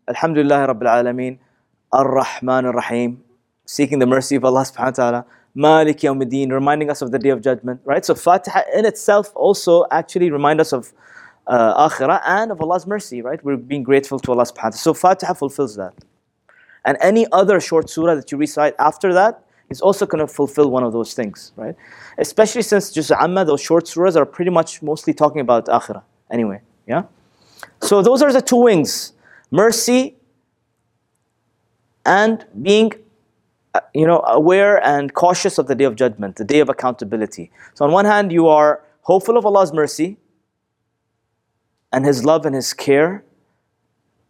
Alhamdulillah 0.09 0.69
Rabbil 0.69 0.89
Alameen, 0.89 1.39
Ar-Rahman 1.93 2.67
Ar-Rahim, 2.67 3.23
seeking 3.65 3.99
the 3.99 4.07
mercy 4.07 4.37
of 4.37 4.45
Allah 4.45 4.63
subhanahu 4.63 4.99
wa 4.99 5.11
ta'ala. 5.11 5.27
Malik 5.55 5.99
Yawmiddin, 6.01 6.51
reminding 6.51 6.91
us 6.91 7.01
of 7.01 7.11
the 7.11 7.19
Day 7.19 7.31
of 7.31 7.41
Judgment, 7.41 7.81
right? 7.85 8.05
So 8.05 8.15
Fatiha 8.15 8.63
in 8.75 8.85
itself 8.85 9.33
also 9.35 9.87
actually 9.91 10.31
remind 10.31 10.61
us 10.61 10.73
of 10.73 10.93
uh, 11.47 11.89
Akhirah 11.89 12.21
and 12.27 12.51
of 12.51 12.61
Allah's 12.61 12.87
mercy, 12.87 13.23
right? 13.23 13.43
We're 13.45 13.57
being 13.57 13.83
grateful 13.83 14.19
to 14.19 14.33
Allah 14.33 14.45
subhanahu 14.45 14.57
wa 14.57 14.71
ta'ala. 14.71 14.77
So 14.77 14.95
Fatiha 14.95 15.35
fulfills 15.35 15.77
that. 15.77 15.95
And 16.85 16.99
any 17.01 17.27
other 17.33 17.61
short 17.61 17.89
surah 17.89 18.15
that 18.17 18.31
you 18.31 18.37
recite 18.37 18.75
after 18.79 19.15
that 19.15 19.43
is 19.71 19.81
also 19.81 20.05
going 20.05 20.27
to 20.27 20.31
fulfill 20.31 20.71
one 20.71 20.83
of 20.83 20.93
those 20.93 21.15
things, 21.15 21.53
right? 21.57 21.77
Especially 22.19 22.63
since 22.63 22.91
Juz 22.91 23.11
Amma, 23.11 23.45
those 23.45 23.63
short 23.63 23.87
surahs 23.87 24.17
are 24.17 24.27
pretty 24.27 24.51
much 24.51 24.83
mostly 24.83 25.15
talking 25.15 25.41
about 25.41 25.67
Akhirah 25.67 26.03
anyway, 26.31 26.61
yeah? 26.87 27.05
So 27.81 28.03
those 28.03 28.23
are 28.23 28.33
the 28.33 28.43
two 28.43 28.57
wings 28.57 29.13
mercy 29.51 30.17
and 32.05 32.45
being 32.61 32.93
uh, 33.75 33.81
you 33.93 34.07
know, 34.07 34.21
aware 34.21 34.85
and 34.87 35.13
cautious 35.15 35.59
of 35.59 35.67
the 35.67 35.75
day 35.75 35.85
of 35.85 35.97
judgment, 35.97 36.37
the 36.37 36.45
day 36.45 36.61
of 36.61 36.69
accountability. 36.69 37.51
So 37.75 37.85
on 37.85 37.91
one 37.91 38.05
hand, 38.05 38.31
you 38.31 38.47
are 38.47 38.85
hopeful 39.03 39.37
of 39.37 39.45
Allah's 39.45 39.73
mercy 39.73 40.17
and 41.93 42.05
His 42.05 42.25
love 42.25 42.47
and 42.47 42.55
His 42.55 42.73
care, 42.73 43.25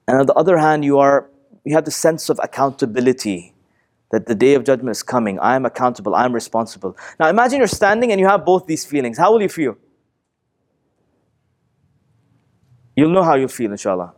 and 0.08 0.18
on 0.18 0.26
the 0.26 0.34
other 0.34 0.58
hand, 0.58 0.84
you 0.84 0.98
are 0.98 1.28
you 1.64 1.74
have 1.74 1.84
the 1.84 1.90
sense 1.90 2.28
of 2.28 2.38
accountability 2.42 3.54
that 4.10 4.26
the 4.26 4.34
day 4.34 4.54
of 4.54 4.64
judgment 4.64 4.90
is 4.90 5.02
coming. 5.02 5.38
I 5.40 5.56
am 5.56 5.64
accountable. 5.64 6.14
I 6.14 6.24
am 6.24 6.32
responsible. 6.32 6.96
Now 7.18 7.28
imagine 7.28 7.58
you're 7.58 7.66
standing 7.66 8.12
and 8.12 8.20
you 8.20 8.26
have 8.26 8.44
both 8.44 8.66
these 8.66 8.84
feelings. 8.84 9.18
How 9.18 9.32
will 9.32 9.42
you 9.42 9.48
feel? 9.48 9.76
You'll 12.96 13.10
know 13.10 13.22
how 13.22 13.34
you 13.34 13.48
feel, 13.48 13.70
inshallah. 13.70 14.14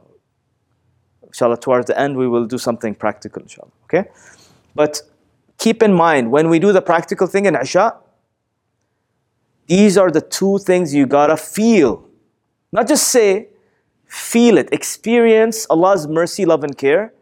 Inshallah, 1.26 1.58
towards 1.58 1.86
the 1.86 1.98
end, 1.98 2.16
we 2.16 2.28
will 2.28 2.46
do 2.46 2.58
something 2.58 2.94
practical, 2.94 3.42
inshallah. 3.42 3.72
Okay? 3.84 4.08
But 4.74 5.02
keep 5.58 5.82
in 5.82 5.92
mind 5.92 6.30
when 6.30 6.48
we 6.48 6.58
do 6.58 6.72
the 6.72 6.82
practical 6.82 7.26
thing 7.26 7.46
in 7.46 7.54
Isha, 7.56 7.96
these 9.66 9.96
are 9.98 10.10
the 10.10 10.20
two 10.20 10.58
things 10.58 10.94
you 10.94 11.06
gotta 11.06 11.36
feel. 11.36 12.04
Not 12.72 12.86
just 12.88 13.08
say, 13.08 13.48
feel 14.06 14.58
it, 14.58 14.68
experience 14.72 15.66
Allah's 15.68 16.06
mercy, 16.06 16.44
love, 16.44 16.62
and 16.62 16.76
care, 16.76 17.12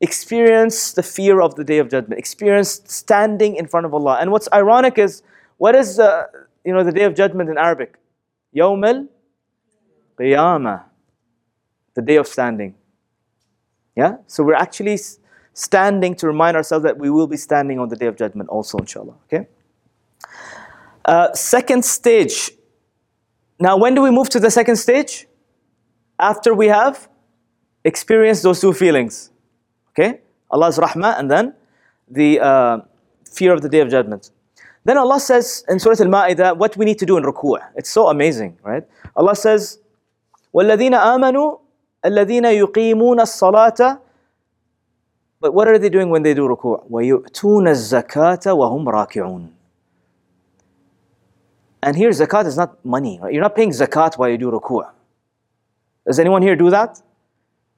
experience 0.00 0.92
the 0.92 1.02
fear 1.02 1.40
of 1.42 1.56
the 1.56 1.64
day 1.64 1.78
of 1.78 1.90
judgment, 1.90 2.18
experience 2.18 2.80
standing 2.86 3.56
in 3.56 3.66
front 3.66 3.86
of 3.86 3.92
Allah. 3.92 4.18
And 4.20 4.30
what's 4.30 4.48
ironic 4.52 4.98
is, 4.98 5.22
what 5.58 5.74
is 5.74 5.96
the, 5.96 6.28
you 6.64 6.72
know, 6.72 6.82
the 6.82 6.92
day 6.92 7.04
of 7.04 7.14
judgment 7.14 7.50
in 7.50 7.58
Arabic? 7.58 7.96
Yawm 8.56 8.86
al-Qiyamah, 10.18 10.84
the 11.93 12.01
day 12.01 12.17
of 12.17 12.27
standing. 12.27 12.75
Yeah? 13.95 14.17
So 14.27 14.43
we're 14.43 14.55
actually 14.55 14.99
standing 15.53 16.15
to 16.15 16.27
remind 16.27 16.57
ourselves 16.57 16.83
that 16.83 16.97
we 16.97 17.09
will 17.09 17.27
be 17.27 17.37
standing 17.37 17.79
on 17.79 17.89
the 17.89 17.95
day 17.95 18.07
of 18.07 18.17
judgment 18.17 18.49
also, 18.49 18.77
inshallah. 18.77 19.15
Okay? 19.25 19.47
Uh, 21.05 21.33
second 21.33 21.85
stage. 21.85 22.51
Now, 23.59 23.77
when 23.77 23.95
do 23.95 24.01
we 24.01 24.11
move 24.11 24.29
to 24.29 24.39
the 24.39 24.51
second 24.51 24.75
stage? 24.75 25.27
After 26.19 26.53
we 26.53 26.67
have 26.67 27.07
experienced 27.83 28.43
those 28.43 28.59
two 28.59 28.73
feelings. 28.73 29.31
Okay? 29.91 30.19
Allah's 30.51 30.77
rahmah 30.77 31.19
and 31.19 31.31
then 31.31 31.53
the 32.09 32.39
uh, 32.39 32.79
fear 33.29 33.53
of 33.53 33.61
the 33.61 33.69
day 33.69 33.79
of 33.79 33.89
judgment. 33.89 34.31
Then 34.83 34.97
Allah 34.97 35.19
says 35.19 35.65
in 35.67 35.79
Surah 35.79 35.95
Al-Ma'idah 35.99 36.57
what 36.57 36.77
we 36.77 36.85
need 36.85 36.99
to 36.99 37.05
do 37.05 37.17
in 37.17 37.23
ruku'. 37.23 37.59
It's 37.75 37.89
so 37.89 38.07
amazing, 38.07 38.57
right? 38.61 38.83
Allah 39.15 39.35
says, 39.35 39.79
وَالَّذِينَ 40.53 40.91
آمَنُوا 40.91 41.59
الَّذِينَ 42.05 42.45
يُقِيمُونَ 42.45 43.19
الصَّلَاةَ 43.19 43.99
But 45.41 45.53
what 45.53 45.67
are 45.67 45.77
they 45.77 45.89
doing 45.89 46.09
when 46.09 46.23
they 46.23 46.33
do 46.33 46.47
ruku'? 46.47 46.89
وَيُؤْتُونَ 46.89 47.67
الزَّكَاةَ 47.67 48.45
وَهُمْ 48.45 48.85
رَاكِعُونَ 48.87 49.49
And 51.83 51.95
here 51.95 52.09
zakat 52.09 52.45
is 52.45 52.57
not 52.57 52.83
money, 52.83 53.19
right? 53.21 53.33
You're 53.33 53.43
not 53.43 53.55
paying 53.55 53.69
zakat 53.69 54.17
while 54.17 54.29
you 54.29 54.37
do 54.37 54.51
ruku'. 54.51 54.89
Does 56.05 56.19
anyone 56.19 56.41
here 56.41 56.55
do 56.55 56.69
that? 56.69 57.01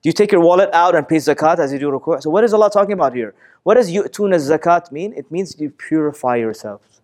Do 0.01 0.09
you 0.09 0.13
take 0.13 0.31
your 0.31 0.41
wallet 0.41 0.69
out 0.73 0.95
and 0.95 1.07
pay 1.07 1.17
zakat 1.17 1.59
as 1.59 1.73
you 1.73 1.79
do 1.79 1.89
ruku'? 1.89 2.21
So 2.21 2.29
what 2.29 2.43
is 2.43 2.53
Allah 2.53 2.69
talking 2.69 2.93
about 2.93 3.13
here? 3.13 3.33
What 3.63 3.75
does 3.75 3.91
yu'tuna 3.91 4.35
zakat 4.35 4.91
mean? 4.91 5.13
It 5.13 5.31
means 5.31 5.59
you 5.59 5.69
purify 5.69 6.37
yourselves 6.37 7.01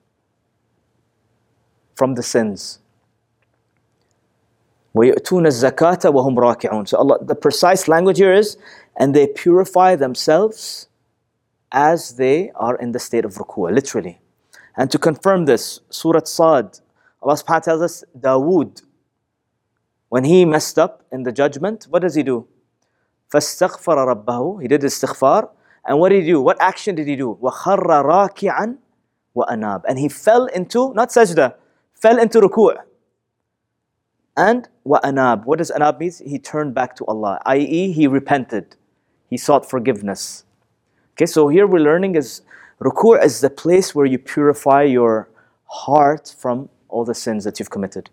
from 1.95 2.15
the 2.15 2.23
sins. 2.23 2.79
وَيُؤْتُونَ 4.97 5.47
الزَّكَاةَ 5.47 6.05
وَهُمْ 6.05 6.37
رَاكِعُونَ 6.37 6.87
So 6.87 6.97
Allah, 6.97 7.17
the 7.23 7.35
precise 7.35 7.87
language 7.87 8.17
here 8.17 8.33
is, 8.33 8.57
and 8.95 9.15
they 9.15 9.27
purify 9.27 9.95
themselves 9.95 10.87
as 11.71 12.17
they 12.17 12.51
are 12.55 12.75
in 12.75 12.91
the 12.91 12.99
state 12.99 13.25
of 13.25 13.33
ruku', 13.35 13.73
literally. 13.73 14.21
And 14.77 14.91
to 14.91 14.99
confirm 14.99 15.45
this, 15.45 15.79
Surah 15.89 16.25
Sad, 16.25 16.79
Allah 17.21 17.35
subhanahu 17.35 17.47
wa 17.47 17.59
ta'ala 17.59 17.61
tells 17.61 17.81
us, 17.81 18.03
Dawood, 18.19 18.83
when 20.09 20.25
he 20.25 20.45
messed 20.45 20.77
up 20.77 21.03
in 21.11 21.23
the 21.23 21.31
judgment, 21.31 21.87
what 21.89 22.03
does 22.03 22.13
he 22.15 22.21
do? 22.21 22.47
فاستغفر 23.33 23.97
ربه 24.05 24.61
he 24.61 24.67
did 24.67 24.81
istighfar 24.81 25.49
and 25.85 25.99
what 25.99 26.09
did 26.09 26.23
he 26.23 26.31
do 26.31 26.39
what 26.39 26.57
action 26.61 26.93
did 26.95 27.07
he 27.07 27.15
do 27.15 27.37
وخر 27.41 28.05
راكعا 28.05 28.75
وأناب 29.35 29.81
and 29.87 29.97
he 29.97 30.07
fell 30.07 30.45
into 30.45 30.93
not 30.93 31.09
sajda 31.09 31.55
fell 31.95 32.19
into 32.19 32.39
ruku' 32.39 32.77
and 34.38 34.68
wa 34.84 35.00
anab. 35.00 35.44
What 35.44 35.58
does 35.58 35.70
anab 35.70 35.98
mean? 35.98 36.12
He 36.24 36.38
turned 36.38 36.74
back 36.74 36.96
to 36.96 37.04
Allah, 37.06 37.40
i.e., 37.46 37.92
he 37.92 38.06
repented, 38.06 38.76
he 39.28 39.36
sought 39.36 39.68
forgiveness. 39.68 40.44
Okay, 41.14 41.26
so 41.26 41.48
here 41.48 41.66
we're 41.66 41.80
learning 41.80 42.14
is 42.14 42.42
ruku' 42.80 43.22
is 43.22 43.40
the 43.40 43.50
place 43.50 43.94
where 43.94 44.06
you 44.06 44.18
purify 44.18 44.84
your 44.84 45.28
heart 45.64 46.34
from 46.38 46.68
all 46.88 47.04
the 47.04 47.14
sins 47.14 47.44
that 47.44 47.58
you've 47.58 47.70
committed, 47.70 48.08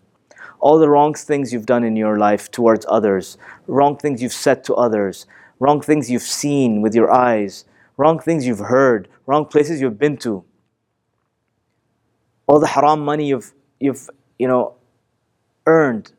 all 0.60 0.78
the 0.78 0.90
wrong 0.90 1.14
things 1.14 1.52
you've 1.52 1.66
done 1.66 1.84
in 1.84 1.96
your 1.96 2.18
life 2.18 2.50
towards 2.50 2.84
others, 2.88 3.38
wrong 3.68 3.96
things 3.96 4.20
you've 4.20 4.32
said 4.32 4.64
to 4.64 4.74
others, 4.74 5.26
wrong 5.60 5.80
things 5.80 6.10
you've 6.10 6.22
seen 6.22 6.82
with 6.82 6.94
your 6.94 7.10
eyes, 7.12 7.64
wrong 7.96 8.18
things 8.18 8.46
you've 8.46 8.66
heard, 8.76 9.08
wrong 9.26 9.46
places 9.46 9.80
you've 9.80 9.98
been 9.98 10.16
to, 10.18 10.44
all 12.46 12.60
the 12.60 12.66
haram 12.66 13.00
money 13.04 13.26
you've 13.28 13.52
you've 13.80 14.08
you 14.38 14.48
know 14.48 14.75
earned, 15.66 16.12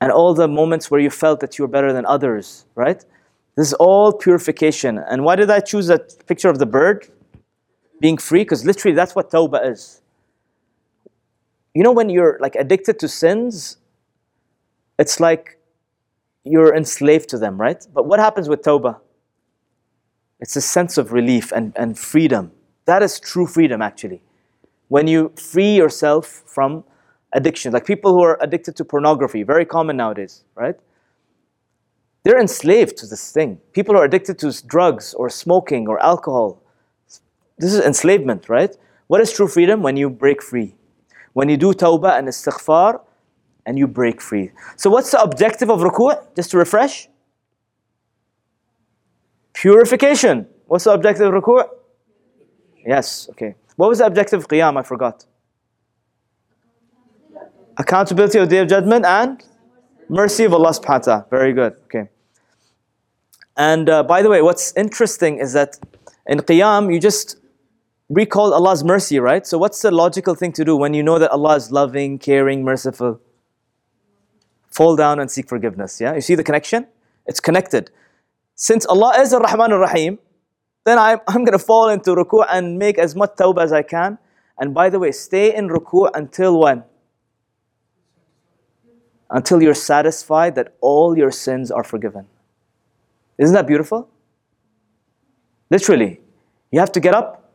and 0.00 0.10
all 0.12 0.34
the 0.34 0.48
moments 0.48 0.90
where 0.90 1.00
you 1.00 1.10
felt 1.10 1.40
that 1.40 1.58
you 1.58 1.64
were 1.64 1.68
better 1.68 1.92
than 1.92 2.04
others, 2.06 2.66
right? 2.74 3.04
This 3.56 3.68
is 3.68 3.74
all 3.74 4.12
purification. 4.12 4.98
And 4.98 5.24
why 5.24 5.36
did 5.36 5.50
I 5.50 5.60
choose 5.60 5.86
that 5.86 6.26
picture 6.26 6.48
of 6.48 6.58
the 6.58 6.66
bird 6.66 7.08
being 8.00 8.18
free? 8.18 8.40
Because 8.40 8.64
literally 8.64 8.94
that's 8.94 9.14
what 9.14 9.30
tawbah 9.30 9.70
is 9.70 10.02
you 11.74 11.82
know 11.82 11.92
when 11.92 12.08
you're 12.08 12.38
like 12.40 12.54
addicted 12.54 12.98
to 13.00 13.08
sins 13.08 13.76
it's 14.98 15.18
like 15.20 15.58
you're 16.44 16.74
enslaved 16.74 17.28
to 17.28 17.38
them 17.38 17.60
right 17.60 17.86
but 17.92 18.06
what 18.06 18.20
happens 18.20 18.48
with 18.48 18.62
tawbah 18.62 18.98
it's 20.40 20.56
a 20.56 20.60
sense 20.60 20.96
of 20.98 21.12
relief 21.12 21.52
and, 21.52 21.72
and 21.76 21.98
freedom 21.98 22.52
that 22.86 23.02
is 23.02 23.18
true 23.18 23.46
freedom 23.46 23.82
actually 23.82 24.22
when 24.88 25.06
you 25.08 25.32
free 25.36 25.74
yourself 25.74 26.42
from 26.46 26.84
addiction 27.34 27.72
like 27.72 27.84
people 27.84 28.12
who 28.12 28.22
are 28.22 28.38
addicted 28.40 28.74
to 28.76 28.84
pornography 28.84 29.42
very 29.42 29.64
common 29.64 29.96
nowadays 29.96 30.44
right 30.54 30.76
they're 32.22 32.40
enslaved 32.40 32.96
to 32.96 33.06
this 33.06 33.32
thing 33.32 33.58
people 33.72 33.96
are 33.96 34.04
addicted 34.04 34.38
to 34.38 34.50
drugs 34.66 35.14
or 35.14 35.28
smoking 35.28 35.88
or 35.88 36.02
alcohol 36.02 36.62
this 37.58 37.72
is 37.72 37.80
enslavement 37.80 38.48
right 38.48 38.76
what 39.08 39.20
is 39.20 39.32
true 39.32 39.48
freedom 39.48 39.82
when 39.82 39.96
you 39.96 40.08
break 40.08 40.42
free 40.42 40.74
when 41.34 41.48
you 41.48 41.56
do 41.56 41.72
tawbah 41.72 42.18
and 42.18 42.28
istighfar 42.28 43.00
and 43.66 43.78
you 43.78 43.86
break 43.86 44.20
free. 44.20 44.50
So 44.76 44.90
what's 44.90 45.10
the 45.10 45.20
objective 45.22 45.70
of 45.70 45.80
ruku'? 45.80 46.16
Just 46.36 46.50
to 46.52 46.58
refresh? 46.58 47.08
Purification. 49.52 50.46
What's 50.66 50.84
the 50.84 50.92
objective 50.92 51.32
of 51.32 51.42
ruku'? 51.42 51.68
Yes, 52.86 53.28
okay. 53.30 53.54
What 53.76 53.88
was 53.88 53.98
the 53.98 54.06
objective 54.06 54.40
of 54.40 54.48
qiyam? 54.48 54.78
I 54.78 54.82
forgot. 54.82 55.24
Accountability 57.76 58.38
of 58.38 58.48
the 58.48 58.56
day 58.56 58.62
of 58.62 58.68
judgment 58.68 59.04
and 59.04 59.42
mercy 60.08 60.44
of 60.44 60.52
Allah 60.52 60.70
subhanahu 60.70 60.88
wa 60.88 60.98
ta'ala. 60.98 61.26
Very 61.30 61.52
good. 61.52 61.74
Okay. 61.84 62.08
And 63.56 63.88
uh, 63.88 64.02
by 64.02 64.22
the 64.22 64.28
way, 64.30 64.42
what's 64.42 64.72
interesting 64.76 65.38
is 65.38 65.52
that 65.52 65.78
in 66.26 66.38
qiyam, 66.40 66.92
you 66.92 67.00
just 67.00 67.36
recall 68.08 68.52
Allah's 68.52 68.84
mercy, 68.84 69.18
right? 69.18 69.46
So, 69.46 69.58
what's 69.58 69.80
the 69.82 69.90
logical 69.90 70.34
thing 70.34 70.52
to 70.52 70.64
do 70.64 70.76
when 70.76 70.94
you 70.94 71.02
know 71.02 71.18
that 71.18 71.30
Allah 71.30 71.56
is 71.56 71.70
loving, 71.70 72.18
caring, 72.18 72.64
merciful? 72.64 73.20
Fall 74.70 74.96
down 74.96 75.20
and 75.20 75.30
seek 75.30 75.48
forgiveness. 75.48 76.00
Yeah, 76.00 76.14
you 76.14 76.20
see 76.20 76.34
the 76.34 76.44
connection? 76.44 76.86
It's 77.26 77.40
connected. 77.40 77.90
Since 78.54 78.86
Allah 78.86 79.20
is 79.20 79.32
a 79.32 79.38
Rahman 79.38 79.72
ar 79.72 79.78
Rahim, 79.78 80.18
then 80.84 80.98
I'm, 80.98 81.20
I'm 81.28 81.44
going 81.44 81.58
to 81.58 81.64
fall 81.64 81.88
into 81.88 82.10
ruku' 82.10 82.44
and 82.48 82.78
make 82.78 82.98
as 82.98 83.14
much 83.14 83.36
tawbah 83.36 83.62
as 83.62 83.72
I 83.72 83.82
can. 83.82 84.18
And 84.58 84.74
by 84.74 84.90
the 84.90 84.98
way, 84.98 85.12
stay 85.12 85.54
in 85.54 85.68
ruku' 85.68 86.10
until 86.14 86.58
when? 86.60 86.84
Until 89.34 89.60
you're 89.60 89.74
satisfied 89.74 90.54
that 90.54 90.74
all 90.80 91.18
your 91.18 91.32
sins 91.32 91.72
are 91.72 91.82
forgiven. 91.82 92.26
Isn't 93.36 93.52
that 93.54 93.66
beautiful? 93.66 94.08
Literally, 95.70 96.20
you 96.70 96.78
have 96.78 96.92
to 96.92 97.00
get 97.00 97.14
up 97.14 97.50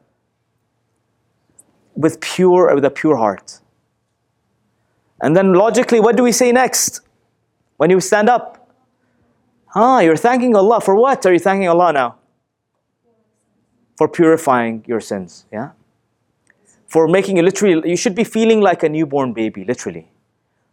with 1.95 2.19
pure 2.19 2.75
with 2.75 2.84
a 2.84 2.89
pure 2.89 3.15
heart. 3.15 3.61
And 5.21 5.38
then 5.38 5.53
logically, 5.53 6.01
what 6.01 6.17
do 6.17 6.23
we 6.23 6.34
say 6.34 6.51
next? 6.51 6.99
When 7.77 7.89
you 7.89 8.01
stand 8.01 8.27
up? 8.27 8.69
Ah, 9.73 10.01
you're 10.01 10.17
thanking 10.17 10.57
Allah. 10.57 10.82
For 10.82 10.95
what 10.95 11.25
are 11.25 11.32
you 11.32 11.39
thanking 11.39 11.69
Allah 11.69 11.93
now? 11.93 12.15
For 13.97 14.09
purifying 14.09 14.84
your 14.86 14.99
sins, 14.99 15.45
yeah? 15.49 15.71
For 16.88 17.07
making 17.07 17.38
you 17.38 17.43
literally, 17.43 17.89
you 17.89 17.95
should 17.95 18.15
be 18.15 18.25
feeling 18.25 18.59
like 18.59 18.84
a 18.84 18.89
newborn 18.89 19.32
baby, 19.32 19.63
literally. 19.63 20.09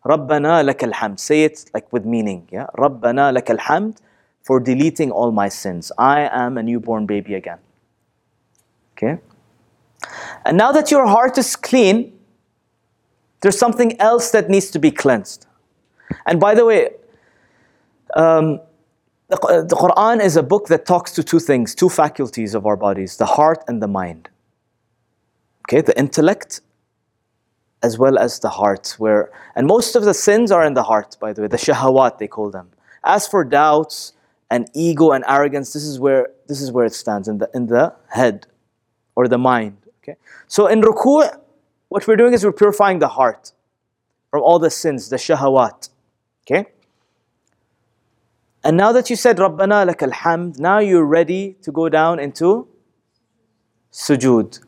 Rabbana 0.06 0.64
lakal 0.64 0.92
hamd. 0.92 1.18
Say 1.18 1.44
it 1.44 1.70
like 1.74 1.92
with 1.92 2.04
meaning, 2.04 2.48
yeah? 2.50 2.66
Rabbana 2.78 3.34
lakal 3.36 3.58
hamd 3.58 3.98
for 4.42 4.60
deleting 4.60 5.10
all 5.10 5.32
my 5.32 5.48
sins. 5.48 5.90
I 5.98 6.28
am 6.44 6.56
a 6.56 6.62
newborn 6.62 7.06
baby 7.06 7.34
again. 7.34 7.58
Okay? 8.92 9.18
And 10.44 10.56
now 10.56 10.70
that 10.72 10.90
your 10.90 11.06
heart 11.06 11.36
is 11.38 11.56
clean, 11.56 12.16
there's 13.40 13.58
something 13.58 14.00
else 14.00 14.30
that 14.30 14.48
needs 14.48 14.70
to 14.70 14.78
be 14.78 14.90
cleansed. 14.90 15.46
And 16.26 16.38
by 16.38 16.54
the 16.54 16.64
way, 16.64 16.90
um, 18.14 18.60
the, 19.28 19.66
the 19.68 19.74
Quran 19.74 20.22
is 20.22 20.36
a 20.36 20.42
book 20.42 20.68
that 20.68 20.86
talks 20.86 21.10
to 21.12 21.24
two 21.24 21.40
things, 21.40 21.74
two 21.74 21.88
faculties 21.88 22.54
of 22.54 22.64
our 22.64 22.76
bodies 22.76 23.16
the 23.16 23.26
heart 23.26 23.64
and 23.66 23.82
the 23.82 23.88
mind. 23.88 24.28
Okay, 25.68 25.80
the 25.80 25.98
intellect 25.98 26.60
as 27.86 27.92
well 28.02 28.16
as 28.26 28.38
the 28.46 28.52
heart 28.60 28.94
where 29.04 29.22
and 29.56 29.66
most 29.76 29.96
of 29.98 30.02
the 30.10 30.16
sins 30.26 30.48
are 30.56 30.64
in 30.70 30.74
the 30.80 30.86
heart 30.90 31.16
by 31.24 31.30
the 31.32 31.40
way 31.42 31.48
the 31.56 31.62
shahawat 31.66 32.18
they 32.18 32.30
call 32.36 32.50
them 32.58 32.68
as 33.16 33.26
for 33.32 33.42
doubts 33.44 33.96
and 34.50 34.68
ego 34.86 35.06
and 35.16 35.24
arrogance 35.36 35.72
this 35.76 35.86
is 35.92 35.96
where 36.04 36.22
this 36.50 36.60
is 36.64 36.70
where 36.74 36.86
it 36.90 36.94
stands 37.02 37.26
in 37.32 37.36
the 37.42 37.48
in 37.58 37.66
the 37.74 37.84
head 38.20 38.46
or 39.16 39.28
the 39.34 39.42
mind 39.48 39.86
Okay? 40.06 40.18
So 40.46 40.66
in 40.66 40.80
ruku', 40.80 41.28
what 41.88 42.06
we're 42.06 42.16
doing 42.16 42.32
is 42.32 42.44
we're 42.44 42.52
purifying 42.52 42.98
the 42.98 43.08
heart 43.08 43.52
from 44.30 44.42
all 44.42 44.58
the 44.58 44.70
sins, 44.70 45.08
the 45.08 45.16
shahawat. 45.16 45.88
Okay? 46.44 46.66
And 48.62 48.76
now 48.76 48.92
that 48.92 49.10
you 49.10 49.16
said 49.16 49.36
Rabbana 49.38 49.88
lakal 49.88 50.12
hamd, 50.12 50.58
now 50.58 50.78
you're 50.78 51.04
ready 51.04 51.56
to 51.62 51.72
go 51.72 51.88
down 51.88 52.18
into 52.18 52.68
sujood. 53.92 54.60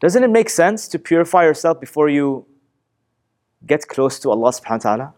Doesn't 0.00 0.24
it 0.24 0.30
make 0.30 0.48
sense 0.48 0.88
to 0.88 0.98
purify 0.98 1.44
yourself 1.44 1.78
before 1.78 2.08
you 2.08 2.46
get 3.66 3.86
close 3.86 4.18
to 4.20 4.30
Allah 4.30 4.50
subhanahu 4.50 4.84
wa 4.84 4.96
ta'ala? 4.96 5.14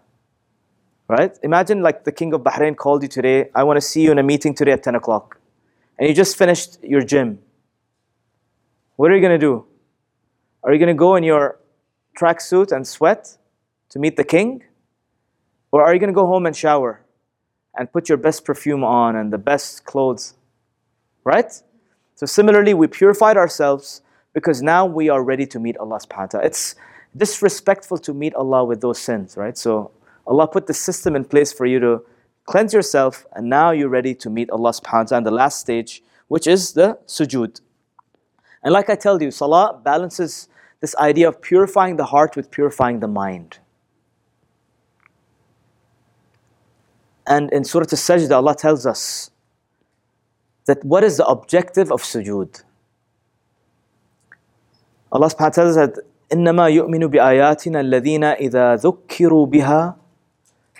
Right? 1.09 1.39
Imagine 1.45 1.83
like 1.83 2.05
the 2.05 2.11
king 2.11 2.35
of 2.35 2.41
Bahrain 2.41 2.77
called 2.77 3.03
you 3.03 3.09
today, 3.09 3.51
I 3.55 3.63
want 3.63 3.77
to 3.77 3.81
see 3.81 4.03
you 4.03 4.11
in 4.11 4.19
a 4.19 4.23
meeting 4.25 4.55
today 4.55 4.73
at 4.73 4.83
10 4.83 4.97
o'clock. 4.97 5.39
And 5.99 6.09
you 6.09 6.15
just 6.15 6.37
finished 6.37 6.79
your 6.83 7.03
gym. 7.03 7.39
What 8.97 9.13
are 9.13 9.15
you 9.15 9.21
going 9.21 9.39
to 9.39 9.47
do? 9.47 9.67
Are 10.65 10.73
you 10.73 10.79
going 10.79 10.89
to 10.89 10.99
go 10.99 11.15
in 11.15 11.23
your 11.23 11.61
tracksuit 12.19 12.73
and 12.73 12.87
sweat 12.87 13.37
to 13.91 13.99
meet 14.01 14.17
the 14.17 14.25
king? 14.25 14.65
Or 15.71 15.83
are 15.83 15.95
you 15.95 16.01
going 16.01 16.13
to 16.13 16.15
go 16.15 16.27
home 16.27 16.45
and 16.45 16.57
shower 16.57 17.05
and 17.77 17.93
put 17.93 18.09
your 18.09 18.19
best 18.19 18.45
perfume 18.45 18.83
on 18.83 19.15
and 19.15 19.33
the 19.33 19.39
best 19.39 19.85
clothes? 19.85 20.35
Right? 21.25 21.53
So 22.17 22.27
similarly, 22.27 22.75
we 22.75 22.89
purified 22.89 23.37
ourselves 23.37 24.03
because 24.33 24.63
now 24.63 24.87
we 24.87 25.09
are 25.09 25.23
ready 25.23 25.47
to 25.47 25.59
meet 25.59 25.77
Allah 25.79 25.99
subhanahu 25.99 26.19
wa 26.19 26.27
ta'ala. 26.27 26.47
It's 26.47 26.75
disrespectful 27.17 27.99
to 27.99 28.15
meet 28.15 28.35
Allah 28.35 28.65
with 28.65 28.81
those 28.81 28.99
sins, 28.99 29.37
right? 29.37 29.57
So 29.57 29.91
Allah 30.27 30.47
put 30.47 30.67
the 30.67 30.75
system 30.75 31.15
in 31.17 31.25
place 31.25 31.53
for 31.53 31.67
you 31.67 31.79
to 31.81 32.03
cleanse 32.47 32.73
yourself, 32.73 33.27
and 33.35 33.49
now 33.49 33.71
you're 33.71 33.89
ready 33.89 34.15
to 34.15 34.31
meet 34.31 34.51
Allah 34.51 34.71
subhanahu 34.71 34.93
wa 34.93 35.03
ta'ala 35.05 35.19
in 35.19 35.25
the 35.25 35.31
last 35.31 35.61
stage, 35.61 36.03
which 36.29 36.47
is 36.47 36.73
the 36.73 36.99
sujood. 37.07 37.61
And 38.63 38.73
like 38.73 38.89
I 38.89 38.95
tell 38.95 39.21
you, 39.21 39.31
salah 39.31 39.81
balances 39.83 40.49
this 40.81 40.97
idea 40.97 41.29
of 41.29 41.41
purifying 41.41 41.97
the 41.97 42.07
heart 42.07 42.37
with 42.37 42.51
purifying 42.51 43.01
the 43.01 43.09
mind. 43.09 43.59
And 47.27 47.53
in 47.53 47.65
Surah 47.65 47.85
Al-Sajdah, 47.85 48.33
Allah 48.33 48.57
tells 48.57 48.85
us 48.85 49.31
that 50.67 50.85
what 50.85 51.05
is 51.05 51.19
the 51.19 51.27
objective 51.27 51.93
of 51.93 52.03
sujood? 52.03 52.63
Allah 55.12 55.28
subhanahu 55.28 55.52
wa 55.52 55.60
ta'ala 55.64 55.74
said, 55.74 55.94
إنما 56.34 56.68
يؤمن 56.68 57.08
بآياتنا 57.08 57.80
الذين 57.80 58.24
إذا 58.24 58.76
ذكروا 58.76 59.46
بها 59.46 59.96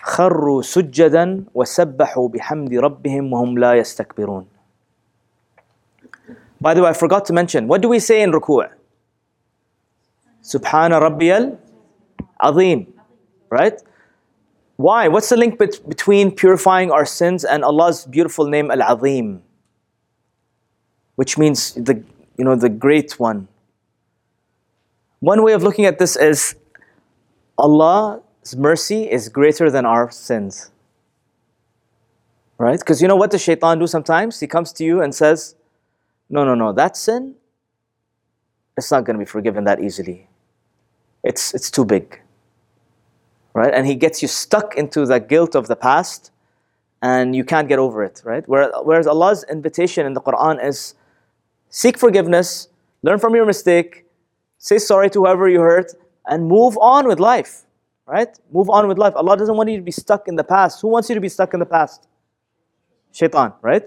خروا 0.02 0.62
سجدا 0.62 1.44
وسبحوا 1.54 2.28
بحمد 2.28 2.74
ربهم 2.74 3.32
وهم 3.32 3.58
لا 3.58 3.74
يستكبرون. 3.74 4.44
By 6.60 6.74
the 6.74 6.82
way, 6.82 6.90
I 6.90 6.92
forgot 6.92 7.24
to 7.26 7.32
mention, 7.32 7.68
what 7.68 7.80
do 7.80 7.88
we 7.88 7.98
say 7.98 8.22
in 8.22 8.32
ruku'? 8.32 8.68
Subhana 10.42 11.00
Rabbiyal 11.00 11.56
Azim. 12.40 12.92
Right? 13.50 13.80
Why? 14.76 15.08
What's 15.08 15.28
the 15.28 15.36
link 15.36 15.58
bet- 15.58 15.88
between 15.88 16.30
purifying 16.30 16.90
our 16.90 17.04
sins 17.04 17.44
and 17.44 17.64
Allah's 17.64 18.04
beautiful 18.06 18.46
name 18.46 18.70
Al 18.70 18.82
Azim? 18.82 19.42
Which 21.16 21.38
means 21.38 21.74
the 21.74 22.02
you 22.36 22.44
know 22.44 22.54
the 22.54 22.68
great 22.68 23.18
one. 23.18 23.48
one 25.23 25.41
way 25.41 25.53
of 25.53 25.63
looking 25.63 25.85
at 25.85 25.99
this 25.99 26.17
is 26.17 26.53
Allah's 27.57 28.57
mercy 28.57 29.09
is 29.09 29.29
greater 29.29 29.71
than 29.71 29.85
our 29.85 30.11
sins. 30.11 30.69
Right? 32.57 32.77
Because 32.77 33.01
you 33.01 33.07
know 33.07 33.15
what 33.15 33.31
the 33.31 33.39
shaitan 33.39 33.79
do 33.79 33.87
sometimes? 33.87 34.41
He 34.41 34.47
comes 34.47 34.73
to 34.73 34.83
you 34.83 35.01
and 35.01 35.15
says, 35.15 35.55
No, 36.29 36.43
no, 36.43 36.55
no, 36.55 36.73
that 36.73 36.97
sin, 36.97 37.35
it's 38.75 38.91
not 38.91 39.05
going 39.05 39.17
to 39.17 39.19
be 39.19 39.25
forgiven 39.25 39.63
that 39.63 39.81
easily. 39.81 40.27
It's, 41.23 41.53
it's 41.53 41.71
too 41.71 41.85
big. 41.85 42.19
Right? 43.53 43.73
And 43.73 43.87
he 43.87 43.95
gets 43.95 44.21
you 44.21 44.27
stuck 44.27 44.75
into 44.75 45.05
the 45.05 45.21
guilt 45.21 45.55
of 45.55 45.67
the 45.67 45.77
past 45.77 46.31
and 47.01 47.33
you 47.33 47.45
can't 47.45 47.69
get 47.69 47.79
over 47.79 48.03
it. 48.03 48.21
Right? 48.25 48.43
Whereas 48.45 49.07
Allah's 49.07 49.45
invitation 49.49 50.05
in 50.05 50.15
the 50.15 50.21
Quran 50.21 50.61
is 50.61 50.95
seek 51.69 51.97
forgiveness, 51.97 52.67
learn 53.03 53.19
from 53.19 53.35
your 53.35 53.45
mistake, 53.45 54.02
say 54.63 54.77
sorry 54.77 55.09
to 55.09 55.19
whoever 55.19 55.47
you 55.49 55.59
hurt, 55.59 55.89
and 56.25 56.47
move 56.47 56.77
on 56.77 57.07
with 57.07 57.19
life. 57.19 57.63
Right? 58.05 58.31
Move 58.51 58.69
on 58.69 58.87
with 58.87 58.97
life. 58.97 59.13
Allah 59.15 59.37
doesn't 59.37 59.55
want 59.55 59.69
you 59.69 59.77
to 59.77 59.83
be 59.83 59.91
stuck 59.91 60.27
in 60.27 60.35
the 60.35 60.43
past. 60.43 60.81
Who 60.81 60.87
wants 60.89 61.09
you 61.09 61.15
to 61.15 61.21
be 61.21 61.29
stuck 61.29 61.53
in 61.53 61.59
the 61.59 61.65
past? 61.65 62.07
Shaitan, 63.13 63.53
right? 63.61 63.85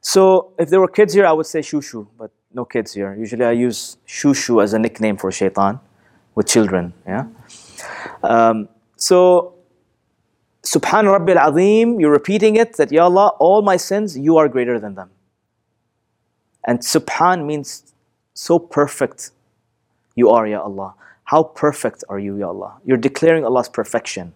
So 0.00 0.52
if 0.58 0.68
there 0.70 0.80
were 0.80 0.92
kids 0.98 1.12
here, 1.14 1.26
I 1.26 1.32
would 1.32 1.46
say 1.46 1.60
shushu, 1.60 2.06
but 2.18 2.30
no 2.52 2.64
kids 2.64 2.92
here. 2.92 3.14
Usually 3.18 3.44
I 3.44 3.52
use 3.52 3.96
shushu 4.06 4.62
as 4.62 4.72
a 4.74 4.78
nickname 4.78 5.16
for 5.16 5.32
shaitan 5.32 5.80
with 6.36 6.46
children. 6.46 6.92
Yeah. 7.06 7.26
Um, 8.22 8.68
so 8.96 9.54
Subhan 10.62 11.10
Rabbi 11.10 11.32
al-Azim, 11.32 12.00
you're 12.00 12.12
repeating 12.12 12.56
it 12.56 12.76
that 12.76 12.92
Ya 12.92 13.04
Allah, 13.04 13.28
all 13.40 13.62
my 13.62 13.76
sins, 13.76 14.16
you 14.16 14.36
are 14.36 14.48
greater 14.48 14.78
than 14.78 14.94
them. 14.94 15.10
And 16.64 16.80
Subhan 16.80 17.44
means 17.44 17.92
so 18.36 18.58
perfect 18.58 19.30
you 20.14 20.30
are, 20.30 20.46
Ya 20.46 20.60
Allah. 20.60 20.94
How 21.24 21.42
perfect 21.42 22.02
are 22.08 22.18
you, 22.18 22.38
Ya 22.38 22.48
Allah? 22.48 22.78
You're 22.84 22.96
declaring 22.96 23.44
Allah's 23.44 23.68
perfection. 23.68 24.32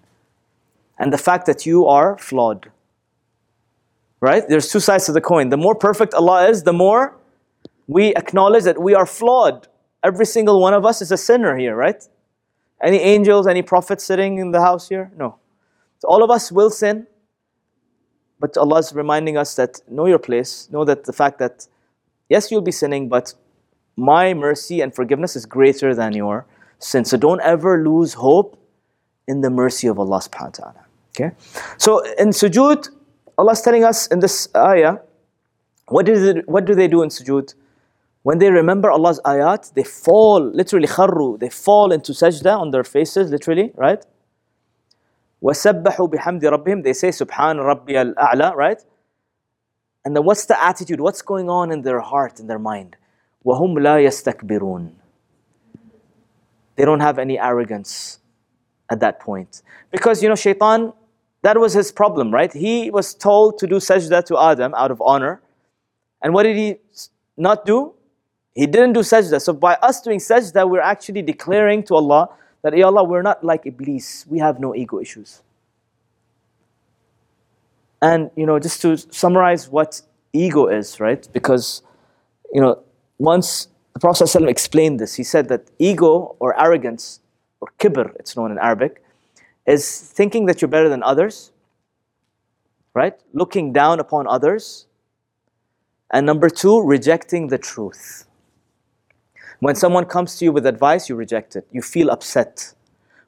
And 0.99 1.13
the 1.13 1.19
fact 1.19 1.47
that 1.47 1.65
you 1.67 1.87
are 1.87 2.19
flawed. 2.19 2.71
Right? 4.21 4.47
There's 4.47 4.71
two 4.71 4.81
sides 4.81 5.07
to 5.07 5.13
the 5.13 5.21
coin. 5.21 5.49
The 5.49 5.57
more 5.57 5.75
perfect 5.75 6.13
Allah 6.13 6.49
is, 6.49 6.63
the 6.63 6.75
more 6.75 7.17
we 7.87 8.15
acknowledge 8.15 8.65
that 8.65 8.81
we 8.81 8.95
are 8.95 9.07
flawed. 9.07 9.67
Every 10.05 10.27
single 10.27 10.61
one 10.61 10.75
of 10.75 10.85
us 10.85 11.01
is 11.01 11.11
a 11.11 11.17
sinner 11.17 11.57
here, 11.57 11.75
right? 11.75 12.07
Any 12.83 12.99
angels, 12.99 13.47
any 13.47 13.63
prophets 13.63 14.05
sitting 14.05 14.39
in 14.39 14.51
the 14.51 14.61
house 14.61 14.89
here? 14.89 15.11
No. 15.17 15.37
So 15.99 16.09
all 16.09 16.23
of 16.23 16.31
us 16.31 16.53
will 16.53 16.71
sin. 16.71 17.07
But 18.39 18.57
Allah 18.57 18.79
is 18.79 18.93
reminding 18.93 19.37
us 19.37 19.55
that 19.57 19.81
know 19.89 20.07
your 20.07 20.19
place. 20.19 20.69
Know 20.71 20.85
that 20.85 21.05
the 21.05 21.13
fact 21.13 21.39
that, 21.39 21.67
yes, 22.29 22.51
you'll 22.51 22.63
be 22.63 22.73
sinning, 22.73 23.09
but 23.09 23.35
my 24.00 24.34
mercy 24.34 24.82
and 24.82 24.94
forgiveness 24.94 25.36
is 25.36 25.46
greater 25.46 25.96
than 25.96 26.14
your 26.14 26.46
sin. 26.80 27.06
So 27.06 27.18
don't 27.18 27.42
ever 27.42 27.84
lose 27.84 28.14
hope 28.14 28.60
in 29.28 29.42
the 29.42 29.50
mercy 29.50 29.88
of 29.88 30.00
Allah 30.00 30.20
subhanahu 30.20 30.60
wa 30.60 30.72
ta'ala. 30.72 30.86
Okay? 31.16 31.36
So 31.78 32.04
in 32.16 32.30
sujood, 32.30 32.90
Allah 33.38 33.54
is 33.54 33.62
telling 33.62 33.84
us 33.84 34.08
in 34.08 34.20
this 34.20 34.50
ayah, 34.56 34.98
what, 35.88 36.10
is 36.10 36.24
it, 36.24 36.48
what 36.48 36.66
do 36.66 36.76
they 36.76 36.88
do 36.88 37.02
in 37.02 37.10
sujood? 37.10 37.54
When 38.24 38.40
they 38.40 38.50
remember 38.50 38.90
Allah's 38.90 39.20
ayat, 39.24 39.74
they 39.74 39.84
fall, 39.84 40.44
literally 40.44 40.88
kharru, 40.88 41.40
they 41.40 41.50
fall 41.50 41.92
into 41.92 42.12
sajda 42.12 42.58
on 42.58 42.72
their 42.72 42.84
faces, 42.84 43.30
literally, 43.30 43.72
right? 43.76 44.04
وَسَبَّحُوا 45.44 46.12
بِحَمْدِ 46.12 46.42
رَبِّهِمْ 46.42 46.84
They 46.84 46.94
say, 46.94 47.10
Subhan 47.10 47.64
Rabbi 47.64 47.94
al-A'la, 47.94 48.56
right? 48.56 48.84
And 50.04 50.16
then 50.16 50.24
what's 50.24 50.46
the 50.46 50.62
attitude? 50.64 51.00
What's 51.02 51.22
going 51.22 51.50
on 51.50 51.72
in 51.72 51.84
their 51.84 52.00
heart, 52.00 52.40
in 52.40 52.48
their 52.48 52.58
mind? 52.58 52.96
وَهُمْ 53.46 53.78
لَا 53.78 54.04
يَسْتَكْبِرُونَ 54.04 54.92
They 56.76 56.86
don't 56.86 57.00
have 57.00 57.20
any 57.20 57.40
arrogance 57.40 58.20
at 58.90 59.00
that 59.00 59.20
point. 59.20 59.62
Because, 59.92 60.24
you 60.24 60.30
know, 60.30 60.36
shaitan, 60.36 60.94
that 61.44 61.60
was 61.60 61.74
his 61.74 61.92
problem, 61.92 62.34
right? 62.34 62.52
He 62.52 62.90
was 62.90 63.14
told 63.14 63.60
to 63.60 63.68
do 63.68 63.76
sajda 63.76 64.26
to 64.26 64.38
Adam 64.38 64.74
out 64.74 64.90
of 64.90 65.00
honor. 65.02 65.42
And 66.22 66.34
what 66.34 66.44
did 66.44 66.58
he 66.58 66.78
not 67.38 67.66
do? 67.66 67.94
He 68.56 68.66
didn't 68.66 68.94
do 68.94 69.02
sajda. 69.02 69.42
So 69.42 69.54
by 69.54 69.76
us 69.76 70.02
doing 70.02 70.20
sajda, 70.20 70.68
we're 70.68 70.82
actually 70.82 71.22
declaring 71.22 71.84
to 71.84 71.96
Allah 71.96 72.30
that, 72.64 72.76
Ya 72.76 72.88
Allah, 72.88 73.04
we're 73.04 73.22
not 73.22 73.44
like 73.44 73.68
Iblis. 73.68 74.26
We 74.28 74.40
have 74.40 74.60
no 74.60 74.74
ego 74.74 75.00
issues. 75.00 75.44
And, 78.02 78.32
you 78.36 78.46
know, 78.46 78.58
just 78.60 78.82
to 78.82 78.98
summarize 78.98 79.70
what 79.70 80.02
ego 80.34 80.68
is, 80.68 81.00
right? 81.00 81.28
Because, 81.32 81.84
you 82.52 82.62
know, 82.62 82.82
once 83.21 83.69
the 83.93 84.01
Prophet 84.01 84.25
ﷺ 84.25 84.49
explained 84.49 84.99
this, 84.99 85.15
he 85.15 85.23
said 85.23 85.49
that 85.51 85.71
ego 85.79 86.37
or 86.41 86.59
arrogance, 86.59 87.21
or 87.61 87.69
kibr, 87.79 88.15
it's 88.17 88.35
known 88.35 88.51
in 88.51 88.59
Arabic, 88.59 89.05
is 89.67 90.01
thinking 90.01 90.47
that 90.47 90.63
you're 90.63 90.71
better 90.71 90.89
than 90.89 91.03
others, 91.03 91.53
right? 92.95 93.21
Looking 93.35 93.75
down 93.75 94.01
upon 94.01 94.27
others. 94.27 94.87
And 96.11 96.25
number 96.25 96.49
two, 96.49 96.81
rejecting 96.81 97.49
the 97.49 97.59
truth. 97.59 98.27
When 99.59 99.75
someone 99.75 100.07
comes 100.07 100.37
to 100.39 100.47
you 100.47 100.53
with 100.53 100.65
advice, 100.65 101.11
you 101.11 101.15
reject 101.15 101.55
it. 101.55 101.67
You 101.71 101.83
feel 101.83 102.11
upset. 102.11 102.73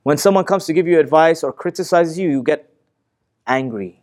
When 0.04 0.16
someone 0.16 0.44
comes 0.46 0.64
to 0.66 0.72
give 0.72 0.86
you 0.86 0.98
advice 0.98 1.44
or 1.44 1.52
criticizes 1.52 2.18
you, 2.18 2.30
you 2.30 2.42
get 2.42 2.72
angry. 3.46 4.00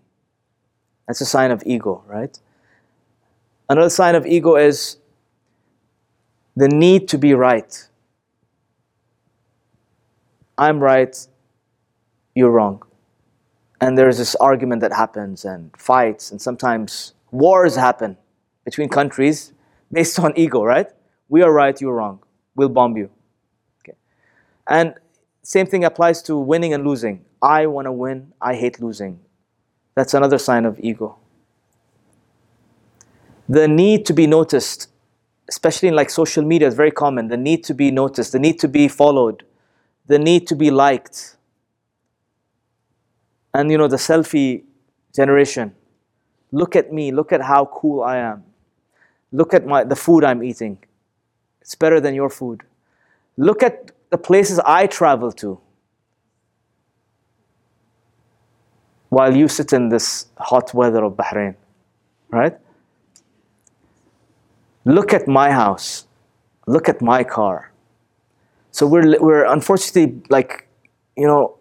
That's 1.08 1.22
a 1.22 1.26
sign 1.26 1.50
of 1.50 1.64
ego, 1.66 2.04
right? 2.06 2.38
Another 3.68 3.90
sign 3.90 4.14
of 4.14 4.28
ego 4.28 4.56
is 4.56 4.99
the 6.56 6.68
need 6.68 7.08
to 7.10 7.18
be 7.18 7.34
right. 7.34 7.88
I'm 10.58 10.80
right, 10.80 11.16
you're 12.36 12.52
wrong. 12.52 12.84
And 13.82 13.98
there's 13.98 14.18
this 14.18 14.36
argument 14.36 14.82
that 14.82 14.92
happens, 14.92 15.46
and 15.46 15.72
fights, 15.78 16.32
and 16.32 16.42
sometimes 16.42 17.14
wars 17.32 17.76
happen 17.76 18.18
between 18.66 18.90
countries 18.90 19.54
based 19.92 20.20
on 20.20 20.34
ego, 20.36 20.64
right? 20.64 20.88
We 21.30 21.42
are 21.44 21.52
right, 21.52 21.80
you're 21.80 21.96
wrong. 21.96 22.20
We'll 22.56 22.70
bomb 22.70 22.98
you. 22.98 23.10
Okay. 23.82 23.98
And 24.68 24.96
same 25.44 25.66
thing 25.66 25.86
applies 25.86 26.22
to 26.24 26.38
winning 26.38 26.74
and 26.74 26.86
losing. 26.86 27.24
I 27.42 27.68
want 27.68 27.86
to 27.86 27.92
win, 27.92 28.34
I 28.42 28.56
hate 28.56 28.82
losing. 28.82 29.20
That's 29.96 30.14
another 30.14 30.38
sign 30.38 30.66
of 30.66 30.80
ego. 30.80 31.18
The 33.48 33.68
need 33.68 34.06
to 34.08 34.14
be 34.14 34.28
noticed, 34.28 34.90
especially 35.50 35.90
in 35.90 35.96
like 35.96 36.10
social 36.10 36.44
media, 36.46 36.68
is 36.68 36.76
very 36.76 36.92
common. 36.92 37.28
The 37.28 37.38
need 37.38 37.64
to 37.66 37.74
be 37.74 37.92
noticed, 37.92 38.32
the 38.32 38.40
need 38.40 38.60
to 38.60 38.68
be 38.68 38.88
followed, 38.88 39.44
the 40.06 40.20
need 40.20 40.48
to 40.48 40.56
be 40.56 40.70
liked. 40.70 41.36
And 43.54 43.72
you 43.72 43.78
know, 43.78 43.88
the 43.88 43.98
selfie 43.98 44.64
generation. 45.14 45.76
Look 46.52 46.76
at 46.76 46.94
me, 46.94 47.12
look 47.12 47.32
at 47.32 47.42
how 47.42 47.66
cool 47.66 48.04
I 48.04 48.18
am. 48.18 48.44
Look 49.32 49.54
at 49.54 49.66
my, 49.66 49.84
the 49.84 49.96
food 49.96 50.24
I'm 50.24 50.44
eating. 50.44 50.78
It's 51.62 51.76
better 51.76 52.00
than 52.00 52.14
your 52.14 52.30
food. 52.30 52.64
Look 53.38 53.64
at 53.64 53.92
the 54.10 54.18
places 54.18 54.60
I 54.60 54.88
travel 54.88 55.32
to. 55.34 55.60
While 59.10 59.36
you 59.36 59.48
sit 59.48 59.74
in 59.74 59.90
this 59.90 60.28
hot 60.38 60.74
weather 60.74 61.04
of 61.04 61.14
Bahrain, 61.14 61.56
right? 62.30 62.56
Look 64.85 65.13
at 65.13 65.27
my 65.27 65.51
house. 65.51 66.07
Look 66.67 66.89
at 66.89 67.01
my 67.01 67.25
car. 67.25 67.73
So 68.71 68.87
we're, 68.87 69.21
we're 69.21 69.45
unfortunately 69.45 70.23
like, 70.31 70.69
you 71.17 71.27
know, 71.27 71.57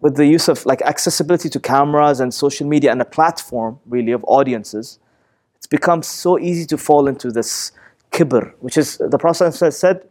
with 0.00 0.16
the 0.16 0.26
use 0.26 0.48
of 0.48 0.64
like 0.66 0.82
accessibility 0.82 1.48
to 1.48 1.58
cameras 1.58 2.20
and 2.20 2.32
social 2.32 2.66
media 2.66 2.92
and 2.92 3.00
a 3.00 3.04
platform 3.04 3.80
really 3.86 4.12
of 4.12 4.22
audiences, 4.24 4.98
it's 5.56 5.66
become 5.66 6.02
so 6.02 6.38
easy 6.38 6.66
to 6.66 6.78
fall 6.78 7.08
into 7.08 7.30
this 7.30 7.72
kibr, 8.12 8.52
which 8.60 8.76
is 8.76 8.98
the 8.98 9.18
Prophet 9.18 9.52
said, 9.52 10.02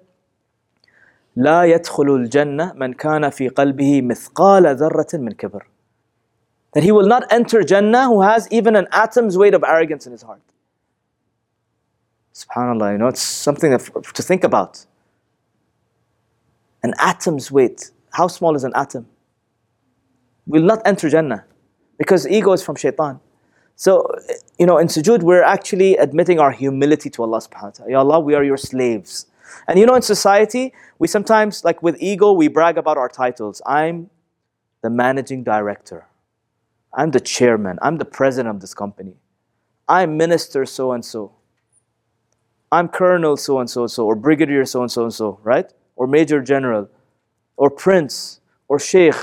لا 1.38 1.65
يدخل 1.65 2.15
الجنة 2.15 2.73
من 2.73 2.93
كان 2.93 3.29
في 3.29 3.49
قلبه 3.49 4.01
مثقال 4.01 4.75
ذرة 4.75 5.13
من 5.13 5.33
كبر. 5.33 5.61
That 6.73 6.83
he 6.83 6.91
will 6.91 7.07
not 7.07 7.23
enter 7.31 7.63
Jannah 7.63 8.05
who 8.07 8.21
has 8.21 8.47
even 8.51 8.75
an 8.75 8.88
atom's 8.91 9.38
weight 9.38 9.53
of 9.53 9.63
arrogance 9.63 10.05
in 10.05 10.11
his 10.11 10.23
heart. 10.23 10.41
Subhanallah, 12.34 12.92
you 12.92 12.98
know, 12.98 13.08
it's 13.08 13.22
something 13.22 13.76
to 13.78 14.22
think 14.22 14.44
about. 14.44 14.86
An 16.82 16.94
atom's 16.98 17.50
weight. 17.50 17.90
How 18.12 18.28
small 18.28 18.54
is 18.56 18.64
an 18.64 18.72
atom? 18.74 19.06
Will 20.46 20.62
not 20.62 20.80
enter 20.84 21.08
Jannah 21.08 21.44
because 21.98 22.26
ego 22.26 22.52
is 22.52 22.62
from 22.62 22.76
shaitan. 22.76 23.20
So, 23.76 24.06
you 24.58 24.66
know, 24.66 24.78
in 24.78 24.88
sujood, 24.88 25.22
we're 25.22 25.42
actually 25.42 25.96
admitting 25.96 26.38
our 26.38 26.50
humility 26.50 27.08
to 27.10 27.22
Allah 27.22 27.38
subhanahu 27.38 27.62
wa 27.62 27.70
ta'ala. 27.70 27.90
Ya 27.90 27.98
Allah, 27.98 28.20
we 28.20 28.34
are 28.34 28.44
your 28.44 28.56
slaves. 28.56 29.26
And 29.68 29.78
you 29.78 29.86
know, 29.86 29.94
in 29.94 30.02
society, 30.02 30.72
we 30.98 31.08
sometimes, 31.08 31.64
like 31.64 31.82
with 31.82 31.96
ego, 32.00 32.32
we 32.32 32.48
brag 32.48 32.78
about 32.78 32.96
our 32.96 33.08
titles. 33.08 33.62
I'm 33.66 34.10
the 34.82 34.90
managing 34.90 35.44
director. 35.44 36.06
I'm 36.92 37.10
the 37.10 37.20
chairman. 37.20 37.78
I'm 37.82 37.98
the 37.98 38.04
president 38.04 38.54
of 38.54 38.60
this 38.60 38.74
company. 38.74 39.14
I'm 39.88 40.16
minister 40.16 40.66
so 40.66 40.92
and 40.92 41.04
so. 41.04 41.32
I'm 42.72 42.88
colonel 42.88 43.36
so 43.36 43.58
and 43.58 43.68
so 43.68 43.86
so, 43.86 44.06
or 44.06 44.14
brigadier 44.14 44.64
so 44.64 44.82
and 44.82 44.90
so 44.90 45.04
and 45.04 45.12
so, 45.12 45.40
right? 45.42 45.70
Or 45.96 46.06
major 46.06 46.40
general, 46.40 46.88
or 47.56 47.70
prince, 47.70 48.40
or 48.68 48.78
sheikh. 48.78 49.14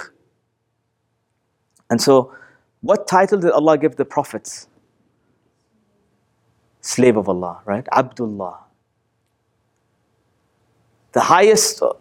And 1.89 2.01
so, 2.01 2.35
what 2.81 3.07
title 3.07 3.39
did 3.39 3.51
Allah 3.51 3.77
give 3.77 3.95
the 3.95 4.05
prophets? 4.05 4.67
Slave 6.81 7.17
of 7.17 7.29
Allah, 7.29 7.61
right? 7.65 7.87
Abdullah 7.91 8.67
the 11.17 11.21
highest 11.21 11.81
uh, 11.81 11.93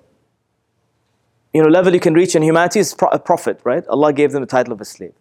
you 1.54 1.62
know, 1.62 1.68
level 1.68 1.94
you 1.94 2.00
can 2.00 2.12
reach 2.12 2.34
in 2.36 2.42
humanity 2.42 2.80
is 2.80 2.94
a 3.12 3.18
prophet, 3.18 3.58
right? 3.64 3.86
Allah 3.88 4.12
gave 4.12 4.32
them 4.32 4.42
the 4.42 4.46
title 4.46 4.74
of 4.74 4.80
a 4.82 4.84
slave. 4.84 5.14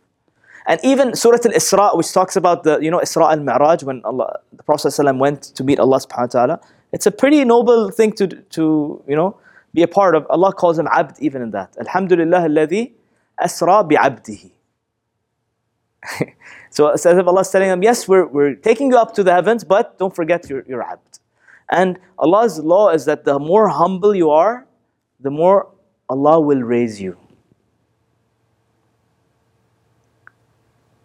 And 0.68 0.80
even 0.84 1.16
Surah 1.16 1.38
Al-Isra, 1.46 1.96
which 1.96 2.12
talks 2.12 2.36
about 2.36 2.64
the, 2.64 2.80
you 2.80 2.90
know, 2.90 3.00
Isra 3.00 3.32
al-Mi'raj, 3.32 3.84
when 3.84 4.02
Allah, 4.04 4.40
the 4.52 4.64
Prophet 4.64 4.88
ﷺ 4.88 5.20
went 5.20 5.44
to 5.44 5.64
meet 5.64 5.80
Allah 5.80 6.00
subhanahu 6.00 6.34
wa 6.34 6.46
ta'ala, 6.46 6.62
it's 6.92 7.06
a 7.06 7.12
pretty 7.12 7.46
noble 7.46 7.92
thing 7.92 8.12
to, 8.14 8.28
to, 8.28 9.04
you 9.08 9.16
know, 9.16 9.38
be 9.74 9.84
a 9.84 9.88
part 9.88 10.16
of. 10.16 10.26
Allah 10.30 10.54
calls 10.54 10.80
him 10.80 10.88
abd 10.88 11.20
even 11.20 11.42
in 11.44 11.52
that. 11.52 11.76
Alhamdulillah 11.80 12.40
alladhi 12.50 12.94
asra 13.40 13.84
bi'abdihi. 13.84 14.52
so 16.72 16.88
as 16.90 17.06
if 17.06 17.28
Allah 17.28 17.42
is 17.42 17.50
telling 17.50 17.70
them, 17.70 17.84
yes, 17.84 18.08
we're, 18.08 18.26
we're 18.26 18.56
taking 18.56 18.92
you 18.92 18.98
up 18.98 19.14
to 19.16 19.24
the 19.24 19.34
heavens, 19.34 19.64
but 19.64 20.00
don't 20.00 20.16
forget 20.16 20.50
your, 20.50 20.64
your 20.68 20.82
abd. 20.82 21.20
And 21.70 22.00
Allah's 22.18 22.60
law 22.60 22.90
is 22.90 23.06
that 23.06 23.26
the 23.26 23.38
more 23.38 23.68
humble 23.68 24.16
you 24.16 24.32
are, 24.32 24.66
the 25.20 25.32
more 25.32 25.68
Allah 26.10 26.40
will 26.40 26.62
raise 26.62 27.02
you. 27.02 27.18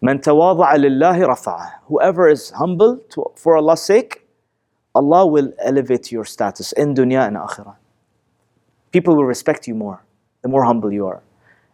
Man 0.01 0.19
tawadha'a 0.19 0.75
lillahi 0.77 1.27
رفعه. 1.27 1.71
Whoever 1.85 2.27
is 2.27 2.49
humble 2.51 2.97
to, 3.11 3.25
for 3.35 3.57
Allah's 3.57 3.83
sake, 3.83 4.25
Allah 4.95 5.25
will 5.25 5.53
elevate 5.59 6.11
your 6.11 6.25
status 6.25 6.71
in 6.73 6.93
dunya 6.95 7.27
and 7.27 7.37
akhirah. 7.37 7.75
People 8.91 9.15
will 9.15 9.25
respect 9.25 9.67
you 9.67 9.75
more 9.75 10.03
the 10.41 10.49
more 10.49 10.63
humble 10.63 10.91
you 10.91 11.07
are. 11.07 11.21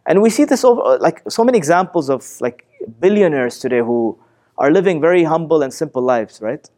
And 0.06 0.22
we 0.22 0.30
see 0.30 0.44
this 0.44 0.64
over, 0.64 0.98
like 0.98 1.22
so 1.28 1.44
many 1.44 1.58
examples 1.58 2.08
of 2.08 2.26
like 2.40 2.66
billionaires 3.00 3.58
today 3.58 3.78
who 3.78 4.18
are 4.56 4.70
living 4.70 5.00
very 5.00 5.24
humble 5.24 5.62
and 5.62 5.72
simple 5.72 6.02
lives, 6.02 6.40
right? 6.40 6.68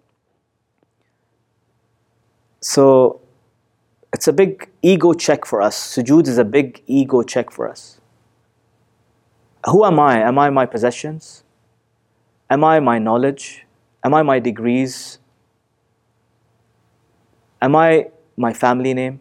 So 2.60 3.20
it's 4.12 4.28
a 4.28 4.32
big 4.32 4.68
ego 4.82 5.12
check 5.12 5.44
for 5.44 5.62
us. 5.62 5.96
Sujood 5.96 6.26
is 6.28 6.38
a 6.38 6.44
big 6.44 6.82
ego 6.86 7.22
check 7.22 7.50
for 7.50 7.68
us. 7.68 7.99
Who 9.66 9.84
am 9.84 10.00
I? 10.00 10.22
Am 10.22 10.38
I 10.38 10.50
my 10.50 10.66
possessions? 10.66 11.44
Am 12.48 12.64
I 12.64 12.80
my 12.80 12.98
knowledge? 12.98 13.66
Am 14.02 14.14
I 14.14 14.22
my 14.22 14.38
degrees? 14.38 15.18
Am 17.60 17.76
I 17.76 18.08
my 18.36 18.52
family 18.52 18.94
name? 18.94 19.20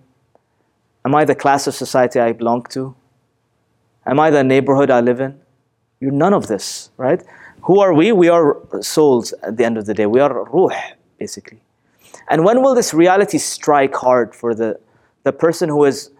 Am 1.05 1.13
I 1.13 1.25
the 1.25 1.35
class 1.35 1.67
of 1.67 1.75
society 1.75 2.19
I 2.19 2.31
belong 2.31 2.63
to? 2.69 2.95
Am 4.05 4.19
I 4.19 4.29
the 4.29 4.43
neighborhood 4.43 4.89
I 4.89 5.01
live 5.01 5.19
in? 5.19 5.39
You're 5.99 6.11
none 6.11 6.33
of 6.33 6.47
this, 6.47 6.91
right? 6.97 7.21
Who 7.63 7.79
are 7.79 7.93
we? 7.93 8.13
We 8.13 8.29
are 8.29 8.57
souls 8.81 9.33
at 9.43 9.57
the 9.57 9.65
end 9.65 9.77
of 9.77 9.85
the 9.85 9.93
day. 9.93 10.05
We 10.05 10.21
are 10.21 10.45
ruh, 10.45 10.69
basically. 11.19 11.61
And 12.29 12.45
when 12.45 12.61
will 12.61 12.73
this 12.73 12.93
reality 12.93 13.37
strike 13.37 13.93
hard 13.95 14.33
for 14.33 14.55
the, 14.55 14.79
the 15.23 15.33
person 15.33 15.67
who 15.67 15.83
is, 15.83 16.11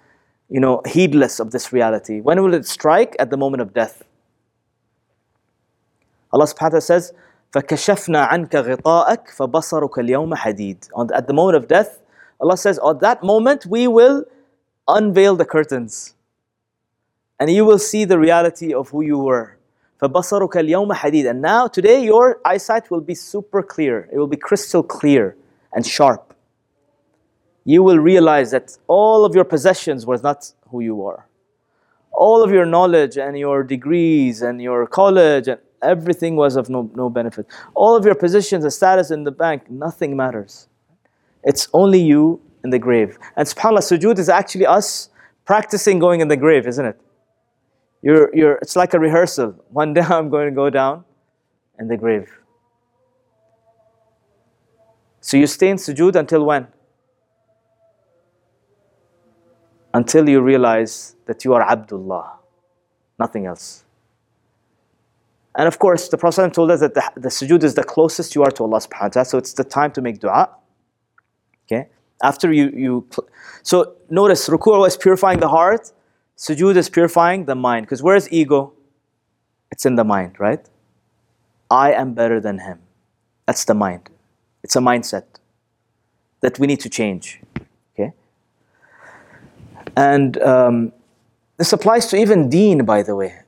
you 0.49 0.59
know, 0.59 0.82
heedless 0.86 1.39
of 1.39 1.51
this 1.51 1.72
reality? 1.72 2.20
When 2.20 2.43
will 2.43 2.53
it 2.53 2.65
strike? 2.65 3.15
At 3.20 3.30
the 3.30 3.38
moment 3.38 3.61
of 3.61 3.74
death. 3.74 4.03
Allah 6.32 6.45
subhanahu 6.47 6.62
wa 6.62 6.68
ta'ala 6.68 6.80
says, 6.80 7.12
فَكَشَفْنَا 7.53 8.28
عَنْكَ 8.28 8.51
غِطَاءَكَ 8.51 9.28
فَبَصَرُكَ 9.36 9.99
الْيَوْمَ 9.99 10.34
حَدِيد 10.34 11.12
At 11.14 11.26
the 11.26 11.32
moment 11.32 11.57
of 11.57 11.68
death, 11.68 12.01
Allah 12.40 12.57
says, 12.57 12.80
at 12.84 13.01
that 13.01 13.22
moment 13.22 13.66
we 13.66 13.86
will 13.86 14.24
unveil 14.88 15.36
the 15.36 15.45
curtains. 15.45 16.14
And 17.38 17.51
you 17.51 17.64
will 17.64 17.78
see 17.78 18.05
the 18.05 18.18
reality 18.18 18.74
of 18.74 18.90
who 18.90 19.03
you 19.03 19.18
were. 19.18 19.57
فَبَصَرُكَ 20.01 20.51
الْيَوْمَ 20.51 20.92
حَدِيد 20.92 21.30
And 21.30 21.40
now, 21.40 21.68
today, 21.68 22.05
your 22.05 22.40
eyesight 22.45 22.90
will 22.90 23.01
be 23.01 23.14
super 23.14 23.62
clear. 23.62 24.09
It 24.12 24.18
will 24.18 24.26
be 24.26 24.36
crystal 24.36 24.82
clear 24.82 25.36
and 25.74 25.86
sharp, 25.86 26.34
you 27.64 27.82
will 27.82 27.99
realize 27.99 28.51
that 28.53 28.76
all 28.86 29.24
of 29.24 29.34
your 29.34 29.45
possessions 29.45 30.07
was 30.07 30.22
not 30.22 30.53
who 30.68 30.80
you 30.80 31.05
are. 31.05 31.26
All 32.12 32.42
of 32.42 32.51
your 32.53 32.64
knowledge 32.64 33.16
and 33.16 33.36
your 33.36 33.64
degrees 33.64 34.40
and 34.42 34.62
your 34.62 34.86
college 34.86 35.49
and 35.49 35.61
everything 35.82 36.36
was 36.36 36.55
of 36.55 36.69
no, 36.69 36.89
no 36.95 37.09
benefit. 37.09 37.47
All 37.75 37.95
of 37.95 38.05
your 38.05 38.15
positions 38.15 38.63
and 38.63 38.73
status 38.73 39.11
in 39.11 39.23
the 39.23 39.32
bank, 39.32 39.69
nothing 39.69 40.15
matters. 40.15 40.67
It's 41.43 41.67
only 41.73 42.01
you 42.01 42.41
in 42.63 42.69
the 42.69 42.80
grave. 42.80 43.17
And 43.36 43.47
subhanAllah, 43.47 43.80
sujood 43.80 44.19
is 44.19 44.30
actually 44.30 44.65
us 44.65 45.09
practicing 45.45 45.99
going 45.99 46.21
in 46.21 46.27
the 46.27 46.38
grave, 46.38 46.67
isn't 46.67 46.86
it? 46.86 46.99
You're, 48.01 48.34
you're, 48.36 48.55
it's 48.61 48.75
like 48.75 48.93
a 48.93 48.99
rehearsal. 48.99 49.55
One 49.69 49.93
day 49.93 50.01
I'm 50.09 50.30
going 50.30 50.49
to 50.49 50.55
go 50.55 50.69
down 50.69 51.05
in 51.80 51.88
the 51.88 51.97
grave. 51.97 52.30
So 55.21 55.38
you 55.38 55.47
stay 55.47 55.69
in 55.69 55.77
sujood 55.77 56.15
until 56.15 56.45
when? 56.45 56.67
Until 59.93 60.30
you 60.30 60.41
realize 60.41 61.15
that 61.25 61.43
you 61.43 61.53
are 61.53 61.61
Abdullah, 61.61 62.39
nothing 63.17 63.45
else. 63.45 63.84
And 65.56 65.68
of 65.68 65.80
course, 65.80 66.10
the 66.10 66.18
Prophet 66.18 66.54
told 66.54 66.72
us 66.72 66.80
that 66.80 66.93
the, 66.93 67.12
the 67.16 67.30
sujood 67.30 67.64
is 67.64 67.74
the 67.74 67.84
closest 67.84 68.36
you 68.36 68.43
are 68.43 68.52
to 68.52 68.64
Allah 68.64 68.80
subhanahu 68.80 69.02
wa 69.02 69.08
ta'ala, 69.10 69.26
so 69.26 69.38
it's 69.38 69.54
the 69.54 69.64
time 69.64 69.91
to 69.93 70.02
make 70.02 70.20
dua. 70.20 70.50
Okay? 71.66 71.89
After 72.22 72.52
you, 72.54 72.70
you 72.70 73.10
so 73.64 73.95
notice 74.10 74.47
ruku' 74.47 74.88
is 74.88 74.95
purifying 74.95 75.39
the 75.39 75.50
heart, 75.50 75.91
sujood 76.38 76.76
is 76.76 76.89
purifying 76.89 77.45
the 77.45 77.56
mind. 77.56 77.86
Because 77.86 78.04
where 78.04 78.16
is 78.16 78.32
ego? 78.32 78.74
It's 79.72 79.86
in 79.86 79.95
the 79.95 80.04
mind, 80.04 80.39
right? 80.39 80.68
I 81.70 81.93
am 81.93 82.14
better 82.14 82.39
than 82.39 82.60
him. 82.60 82.80
That's 83.45 83.66
the 83.66 83.74
mind. 83.74 84.10
It's 84.64 84.76
a 84.76 84.80
mindset 84.80 85.26
that 86.41 86.60
we 86.60 86.68
need 86.68 86.80
to 86.82 86.89
change. 86.89 87.41
Okay? 87.93 88.14
And 89.95 90.41
um, 90.41 90.93
this 91.58 91.74
applies 91.74 92.08
to 92.08 92.18
even 92.18 92.50
deen, 92.50 92.86
by 92.86 93.04
the 93.04 93.16
way. 93.16 93.38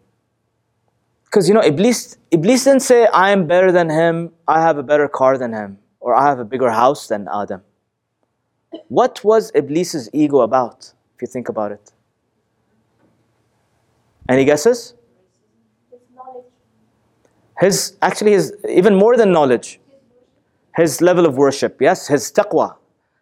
Because 1.32 1.48
you 1.48 1.54
know, 1.54 1.64
Iblis, 1.64 2.18
Iblis 2.32 2.66
didn't 2.66 2.82
say, 2.82 3.08
I 3.08 3.32
am 3.32 3.48
better 3.48 3.72
than 3.72 3.90
him, 3.90 4.32
I 4.50 4.60
have 4.60 4.78
a 4.78 4.84
better 4.84 5.08
car 5.08 5.38
than 5.38 5.54
him, 5.54 5.80
or 6.02 6.14
I 6.14 6.28
have 6.28 6.40
a 6.40 6.44
bigger 6.44 6.70
house 6.70 7.08
than 7.08 7.30
Adam. 7.34 7.62
What 8.90 9.24
was 9.24 9.50
Iblis's 9.56 10.10
ego 10.12 10.42
about, 10.42 10.92
if 11.16 11.22
you 11.22 11.28
think 11.28 11.48
about 11.48 11.72
it? 11.72 11.94
Any 14.28 14.44
guesses? 14.44 14.94
His 17.60 17.96
actually 18.02 18.32
his 18.34 18.54
even 18.68 18.96
more 18.96 19.16
than 19.16 19.32
knowledge. 19.32 19.80
His 20.76 21.00
level 21.00 21.26
of 21.26 21.38
worship, 21.38 21.80
yes, 21.80 22.08
his 22.08 22.30
taqwa. 22.32 22.76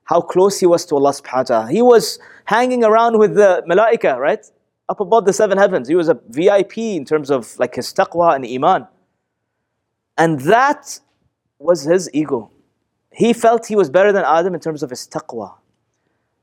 How 0.06 0.22
close 0.22 0.60
he 0.60 0.66
was 0.66 0.84
to 0.88 0.96
Allah 0.96 1.12
subhanahu 1.12 1.36
wa 1.36 1.44
ta'ala. 1.44 1.72
He 1.72 1.82
was 1.84 2.18
hanging 2.46 2.84
around 2.84 3.20
with 3.20 3.36
the 3.36 3.64
malaika, 3.70 4.18
right? 4.18 4.44
Up 4.90 5.00
above 5.00 5.26
the 5.26 5.34
seven 5.34 5.58
heavens. 5.58 5.88
He 5.88 5.96
was 5.96 6.10
a 6.10 6.20
VIP 6.30 6.80
in 6.80 7.06
terms 7.06 7.30
of 7.30 7.58
like 7.60 7.76
his 7.76 7.94
taqwa 7.94 8.36
and 8.36 8.46
iman. 8.46 8.88
And 10.18 10.42
that 10.42 11.00
was 11.60 11.84
his 11.84 12.10
ego. 12.14 12.52
He 13.14 13.32
felt 13.34 13.68
he 13.68 13.76
was 13.76 13.90
better 13.90 14.12
than 14.12 14.24
Adam 14.26 14.54
in 14.54 14.60
terms 14.60 14.82
of 14.82 14.90
his 14.90 15.08
taqwa. 15.08 15.54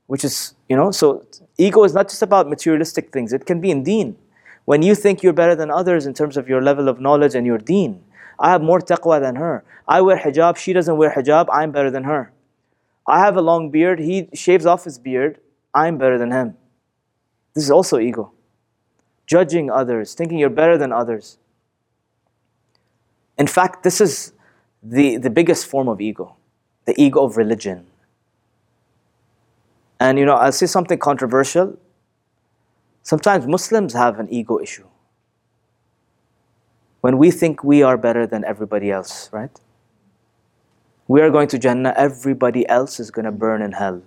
Which 0.07 0.23
is, 0.23 0.55
you 0.69 0.77
know, 0.77 0.91
so 0.91 1.25
ego 1.57 1.83
is 1.83 1.93
not 1.93 2.07
just 2.07 2.21
about 2.21 2.47
materialistic 2.47 3.11
things, 3.11 3.33
it 3.33 3.45
can 3.45 3.59
be 3.59 3.69
in 3.69 3.83
deen. 3.83 4.17
When 4.63 4.81
you 4.81 4.95
think 4.95 5.21
you're 5.21 5.33
better 5.33 5.55
than 5.55 5.69
others 5.69 6.05
in 6.05 6.13
terms 6.13 6.37
of 6.37 6.47
your 6.47 6.61
level 6.61 6.87
of 6.87 6.99
knowledge 6.99 7.35
and 7.35 7.45
your 7.45 7.57
deen, 7.57 8.03
I 8.39 8.51
have 8.51 8.61
more 8.61 8.79
taqwa 8.79 9.19
than 9.19 9.35
her. 9.35 9.65
I 9.87 10.01
wear 10.01 10.17
hijab, 10.17 10.57
she 10.57 10.71
doesn't 10.71 10.95
wear 10.95 11.11
hijab, 11.11 11.47
I'm 11.51 11.71
better 11.71 11.91
than 11.91 12.05
her. 12.05 12.31
I 13.05 13.19
have 13.19 13.37
a 13.37 13.41
long 13.41 13.71
beard, 13.71 13.99
he 13.99 14.29
shaves 14.33 14.65
off 14.65 14.83
his 14.83 14.97
beard, 14.99 15.39
I'm 15.73 15.97
better 15.97 16.17
than 16.17 16.31
him. 16.31 16.55
This 17.53 17.63
is 17.65 17.71
also 17.71 17.97
ego. 17.97 18.31
Judging 19.27 19.69
others, 19.69 20.13
thinking 20.13 20.39
you're 20.39 20.49
better 20.49 20.77
than 20.77 20.91
others. 20.91 21.37
In 23.37 23.45
fact, 23.45 23.83
this 23.83 24.01
is 24.01 24.33
the, 24.81 25.17
the 25.17 25.29
biggest 25.29 25.67
form 25.67 25.87
of 25.87 26.01
ego 26.01 26.37
the 26.87 26.99
ego 26.99 27.21
of 27.23 27.35
religion. 27.35 27.85
And 29.99 30.17
you 30.17 30.25
know, 30.25 30.35
I'll 30.35 30.53
say 30.53 30.65
something 30.65 30.97
controversial. 30.97 31.77
Sometimes 33.03 33.45
Muslims 33.45 33.93
have 33.93 34.19
an 34.19 34.27
ego 34.31 34.59
issue. 34.59 34.85
When 37.01 37.17
we 37.17 37.29
think 37.29 37.63
we 37.63 37.83
are 37.83 37.97
better 37.97 38.25
than 38.25 38.45
everybody 38.45 38.89
else, 38.89 39.29
right? 39.33 39.51
We 41.07 41.21
are 41.21 41.29
going 41.29 41.47
to 41.49 41.59
Jannah, 41.59 41.93
everybody 41.97 42.67
else 42.67 42.99
is 42.99 43.11
going 43.11 43.25
to 43.25 43.31
burn 43.31 43.61
in 43.61 43.73
hell. 43.73 44.01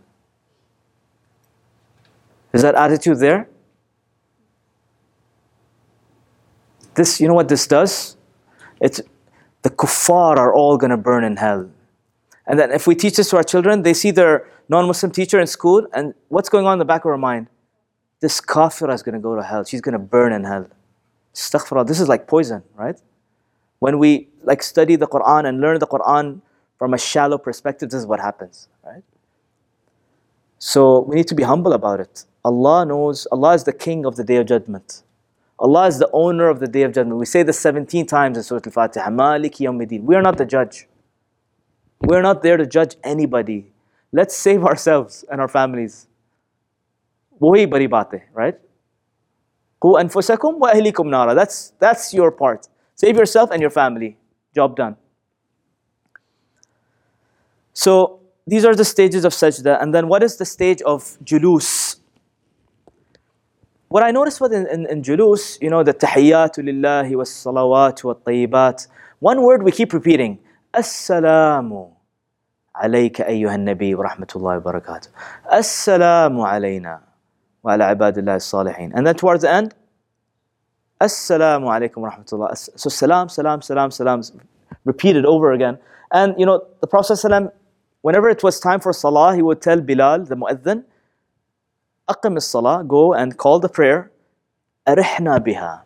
Is 2.52 2.62
that 2.62 2.74
attitude 2.74 3.18
there? 3.18 3.48
This, 6.94 7.20
you 7.20 7.28
know 7.28 7.34
what 7.34 7.48
this 7.48 7.66
does? 7.66 8.16
It's 8.80 9.00
the 9.62 9.70
kuffar 9.70 10.36
are 10.36 10.52
all 10.54 10.76
going 10.76 10.90
to 10.90 10.96
burn 10.96 11.24
in 11.24 11.36
hell. 11.36 11.70
And 12.46 12.58
then 12.58 12.72
if 12.72 12.86
we 12.86 12.94
teach 12.94 13.16
this 13.16 13.30
to 13.30 13.36
our 13.36 13.42
children, 13.42 13.82
they 13.82 13.94
see 13.94 14.10
their 14.10 14.48
non-Muslim 14.68 15.12
teacher 15.12 15.38
in 15.40 15.46
school, 15.46 15.86
and 15.92 16.14
what's 16.28 16.48
going 16.48 16.66
on 16.66 16.74
in 16.74 16.78
the 16.78 16.84
back 16.84 17.04
of 17.04 17.10
our 17.10 17.18
mind? 17.18 17.48
this 18.20 18.40
kafira 18.40 18.94
is 18.94 19.02
going 19.02 19.14
to 19.14 19.20
go 19.20 19.34
to 19.34 19.42
hell. 19.42 19.64
She's 19.64 19.80
going 19.80 19.94
to 19.94 19.98
burn 19.98 20.32
in 20.32 20.44
hell. 20.44 20.68
Astaghfirullah. 21.34 21.86
This 21.86 22.00
is 22.00 22.08
like 22.08 22.26
poison, 22.26 22.62
right? 22.74 23.00
When 23.78 23.98
we 23.98 24.28
like 24.42 24.62
study 24.62 24.96
the 24.96 25.06
Quran 25.06 25.48
and 25.48 25.60
learn 25.60 25.78
the 25.78 25.86
Quran 25.86 26.42
from 26.78 26.94
a 26.94 26.98
shallow 26.98 27.38
perspective, 27.38 27.90
this 27.90 28.00
is 28.00 28.06
what 28.06 28.20
happens, 28.20 28.68
right? 28.84 29.02
So 30.58 31.00
we 31.00 31.16
need 31.16 31.28
to 31.28 31.34
be 31.34 31.42
humble 31.42 31.72
about 31.72 32.00
it. 32.00 32.26
Allah 32.44 32.84
knows, 32.84 33.26
Allah 33.32 33.54
is 33.54 33.64
the 33.64 33.72
king 33.72 34.04
of 34.04 34.16
the 34.16 34.24
day 34.24 34.36
of 34.36 34.46
judgment. 34.46 35.02
Allah 35.60 35.88
is 35.88 35.98
the 35.98 36.08
owner 36.12 36.48
of 36.48 36.58
the 36.58 36.66
Day 36.66 36.82
of 36.82 36.94
Judgment. 36.94 37.18
We 37.18 37.26
say 37.26 37.42
this 37.42 37.58
17 37.60 38.06
times 38.06 38.38
in 38.38 38.42
Surah 38.42 38.62
Al-Fatiha, 38.64 39.10
Malik 39.10 39.56
Yawmiddin. 39.56 40.02
We 40.04 40.16
are 40.16 40.22
not 40.22 40.38
the 40.38 40.46
judge. 40.46 40.88
We 42.00 42.16
are 42.16 42.22
not 42.22 42.42
there 42.42 42.56
to 42.56 42.66
judge 42.66 42.96
anybody. 43.04 43.70
Let's 44.10 44.34
save 44.34 44.64
ourselves 44.64 45.22
and 45.30 45.38
our 45.38 45.48
families. 45.48 46.06
وَهِي 47.40 47.66
بَرِي 47.66 47.88
بَاتِ 47.88 48.22
Right? 48.32 48.58
sakum 49.82 50.58
wa 50.58 50.72
وَأَهْلِكُمْ 50.72 50.94
نَارًا 50.94 51.34
That's, 51.34 51.74
that's 51.78 52.14
your 52.14 52.30
part. 52.32 52.68
Save 52.94 53.16
yourself 53.16 53.50
and 53.50 53.60
your 53.60 53.70
family. 53.70 54.16
Job 54.54 54.76
done. 54.76 54.96
So, 57.74 58.20
these 58.46 58.64
are 58.64 58.74
the 58.74 58.84
stages 58.84 59.24
of 59.26 59.32
sajda. 59.32 59.80
And 59.80 59.94
then 59.94 60.08
what 60.08 60.22
is 60.22 60.36
the 60.36 60.44
stage 60.46 60.80
of 60.82 61.18
julus? 61.22 61.89
what 63.90 64.04
I 64.04 64.12
noticed 64.12 64.40
with 64.40 64.52
in, 64.52 64.68
in, 64.68 64.86
in 64.86 65.02
julus, 65.02 65.60
you 65.60 65.68
know, 65.68 65.82
the 65.82 65.92
tahiyyatu 65.92 66.62
lillahi 66.62 67.16
was 67.16 67.28
salawat 67.28 68.04
wa 68.04 68.14
tayyibat, 68.14 68.86
one 69.18 69.42
word 69.42 69.64
we 69.64 69.72
keep 69.72 69.92
repeating, 69.92 70.38
assalamu 70.72 71.90
alayka 72.80 73.28
ayyuha 73.28 73.58
nabi 73.58 73.96
wa 73.96 74.08
rahmatullahi 74.08 74.62
wa 74.62 74.72
barakatuh. 74.72 75.08
Assalamu 75.52 76.46
alayna 76.46 77.00
wa 77.64 77.72
ala 77.72 77.92
ibadillah 77.92 78.38
salihin. 78.38 78.92
And 78.94 79.04
then 79.04 79.16
towards 79.16 79.42
the 79.42 79.50
end, 79.50 79.74
assalamu 81.00 81.66
alaykum 81.66 81.96
wa 81.96 82.12
rahmatullah. 82.12 82.56
So 82.78 82.88
salam, 82.88 83.28
salam, 83.28 83.60
salam, 83.60 83.90
salam, 83.90 84.22
repeated 84.84 85.26
over 85.26 85.50
again. 85.50 85.78
And 86.12 86.38
you 86.38 86.46
know, 86.46 86.64
the 86.80 86.86
Prophet 86.86 87.18
whenever 88.02 88.30
it 88.30 88.44
was 88.44 88.60
time 88.60 88.78
for 88.78 88.92
salah, 88.92 89.34
he 89.34 89.42
would 89.42 89.60
tell 89.60 89.80
Bilal, 89.80 90.26
the 90.26 90.36
mu'adhin, 90.36 90.84
أقم 92.09 92.37
الصلاة, 92.37 92.87
go 92.87 93.13
and 93.13 93.37
call 93.37 93.59
the 93.59 93.69
prayer, 93.69 94.11
أرحنا 94.87 95.37
بها. 95.43 95.81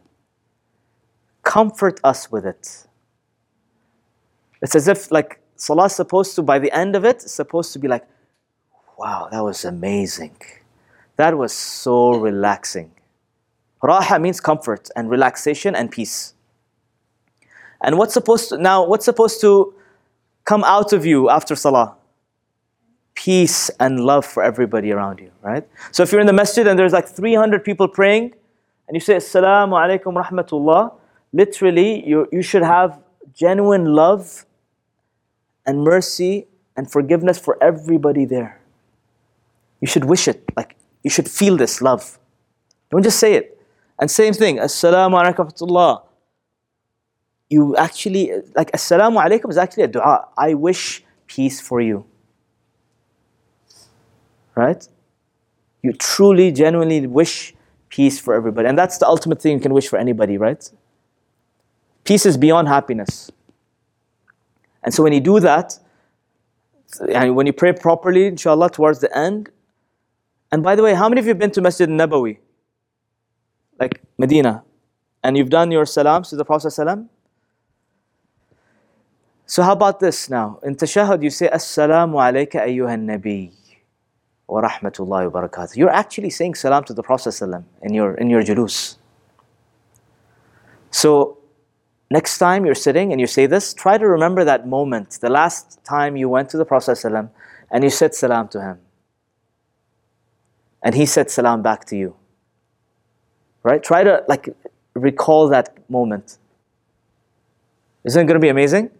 Comfort 1.43 1.99
us 2.03 2.31
with 2.31 2.45
it. 2.45 2.85
It's 4.61 4.75
as 4.75 4.87
if 4.87 5.11
like 5.11 5.39
salah 5.55 5.85
is 5.85 5.95
supposed 5.95 6.35
to, 6.35 6.41
by 6.41 6.59
the 6.59 6.71
end 6.71 6.95
of 6.95 7.05
it, 7.05 7.23
it's 7.23 7.33
supposed 7.33 7.73
to 7.73 7.79
be 7.79 7.87
like, 7.87 8.05
wow, 8.97 9.29
that 9.31 9.43
was 9.43 9.63
amazing. 9.63 10.35
That 11.15 11.37
was 11.37 11.53
so 11.53 12.11
relaxing. 12.11 12.91
Raha 13.81 14.21
means 14.21 14.41
comfort 14.41 14.89
and 14.95 15.09
relaxation 15.09 15.75
and 15.75 15.89
peace. 15.89 16.33
And 17.81 17.97
what's 17.97 18.13
supposed 18.13 18.49
to 18.49 18.57
now 18.57 18.85
what's 18.85 19.05
supposed 19.05 19.39
to 19.41 19.73
come 20.43 20.63
out 20.65 20.91
of 20.91 21.05
you 21.05 21.29
after 21.29 21.55
salah? 21.55 21.95
Peace 23.14 23.70
and 23.80 24.00
love 24.00 24.26
for 24.26 24.42
everybody 24.42 24.92
around 24.92 25.20
you, 25.20 25.30
right? 25.42 25.66
So 25.92 26.02
if 26.02 26.12
you're 26.12 26.20
in 26.20 26.26
the 26.26 26.32
masjid 26.32 26.66
and 26.66 26.78
there's 26.78 26.92
like 26.92 27.08
300 27.08 27.62
people 27.64 27.88
praying 27.88 28.34
and 28.88 28.94
you 28.94 29.00
say 29.00 29.16
assalamu 29.16 29.72
alaikum 29.72 30.22
rahmatullah, 30.22 30.94
literally 31.32 32.06
you, 32.06 32.28
you 32.32 32.42
should 32.42 32.62
have 32.62 33.00
genuine 33.32 33.86
love 33.86 34.46
and 35.66 35.82
mercy 35.82 36.46
and 36.76 36.90
forgiveness 36.90 37.38
for 37.38 37.56
everybody 37.62 38.24
there. 38.24 38.60
You 39.80 39.86
should 39.86 40.04
wish 40.04 40.28
it 40.28 40.42
like 40.56 40.76
you 41.02 41.10
should 41.10 41.30
feel 41.30 41.56
this 41.56 41.80
love. 41.80 42.18
Don't 42.90 43.02
just 43.02 43.18
say 43.18 43.34
it. 43.34 43.60
And 43.98 44.10
same 44.10 44.32
thing, 44.32 44.58
Assalamu 44.58 45.22
alaikum 45.22 45.50
rahmatullah. 45.50 46.02
You 47.50 47.76
actually, 47.76 48.32
like 48.56 48.72
Assalamu 48.72 49.22
alaikum 49.24 49.50
is 49.50 49.58
actually 49.58 49.84
a 49.84 49.88
dua. 49.88 50.28
I 50.36 50.54
wish 50.54 51.04
peace 51.26 51.60
for 51.60 51.80
you. 51.80 52.04
Right? 54.54 54.86
You 55.82 55.92
truly, 55.92 56.52
genuinely 56.52 57.06
wish 57.06 57.54
peace 57.88 58.18
for 58.18 58.34
everybody. 58.34 58.68
And 58.68 58.78
that's 58.78 58.98
the 58.98 59.06
ultimate 59.06 59.40
thing 59.40 59.54
you 59.54 59.60
can 59.60 59.72
wish 59.74 59.88
for 59.88 59.98
anybody, 59.98 60.38
right? 60.38 60.68
Peace 62.04 62.26
is 62.26 62.36
beyond 62.36 62.68
happiness. 62.68 63.30
And 64.82 64.92
so 64.92 65.02
when 65.02 65.12
you 65.12 65.20
do 65.20 65.40
that, 65.40 65.78
and 67.12 67.34
when 67.34 67.46
you 67.46 67.52
pray 67.52 67.72
properly, 67.72 68.26
inshallah, 68.26 68.70
towards 68.70 69.00
the 69.00 69.16
end, 69.16 69.50
and 70.52 70.62
by 70.62 70.76
the 70.76 70.82
way, 70.82 70.94
how 70.94 71.08
many 71.08 71.18
of 71.18 71.26
you 71.26 71.30
have 71.30 71.38
been 71.38 71.50
to 71.52 71.60
Masjid 71.60 71.88
Nabawi? 71.88 72.38
Like 73.80 74.02
Medina. 74.18 74.62
And 75.22 75.36
you've 75.36 75.50
done 75.50 75.70
your 75.70 75.86
salams 75.86 76.28
to 76.30 76.36
the 76.36 76.44
Prophet 76.44 76.70
Salam? 76.70 77.08
So 79.46 79.62
how 79.62 79.72
about 79.72 80.00
this 80.00 80.30
now? 80.30 80.60
In 80.62 80.76
tashahud 80.76 81.22
you 81.22 81.30
say, 81.30 81.48
Assalamu 81.48 82.14
alayka 82.14 82.64
ayyuhan 82.66 83.04
nabi 83.04 83.52
wa 84.46 84.62
rahmatullahi 84.62 85.30
wa 85.30 85.40
barakatuh. 85.40 85.76
You're 85.76 85.90
actually 85.90 86.30
saying 86.30 86.54
salam 86.54 86.84
to 86.84 86.94
the 86.94 87.02
Prophet 87.02 87.40
in 87.82 87.94
your, 87.94 88.14
in 88.14 88.30
your 88.30 88.42
julus. 88.42 88.96
So 90.90 91.38
next 92.10 92.38
time 92.38 92.64
you're 92.64 92.74
sitting 92.74 93.12
and 93.12 93.20
you 93.20 93.26
say 93.26 93.46
this, 93.46 93.74
try 93.74 93.98
to 93.98 94.06
remember 94.06 94.44
that 94.44 94.66
moment, 94.66 95.18
the 95.20 95.30
last 95.30 95.82
time 95.84 96.16
you 96.16 96.28
went 96.28 96.50
to 96.50 96.56
the 96.56 96.64
Prophet 96.64 97.02
and 97.04 97.84
you 97.84 97.90
said 97.90 98.14
salam 98.14 98.48
to 98.48 98.60
him 98.60 98.78
and 100.84 100.94
he 100.94 101.06
said 101.06 101.30
salam 101.30 101.62
back 101.62 101.86
to 101.86 101.96
you. 101.96 102.14
Right? 103.62 103.82
Try 103.82 104.04
to 104.04 104.22
like 104.28 104.54
recall 104.92 105.48
that 105.48 105.88
moment. 105.90 106.38
Isn't 108.04 108.20
it 108.20 108.26
going 108.26 108.34
to 108.34 108.40
be 108.40 108.50
amazing? 108.50 108.90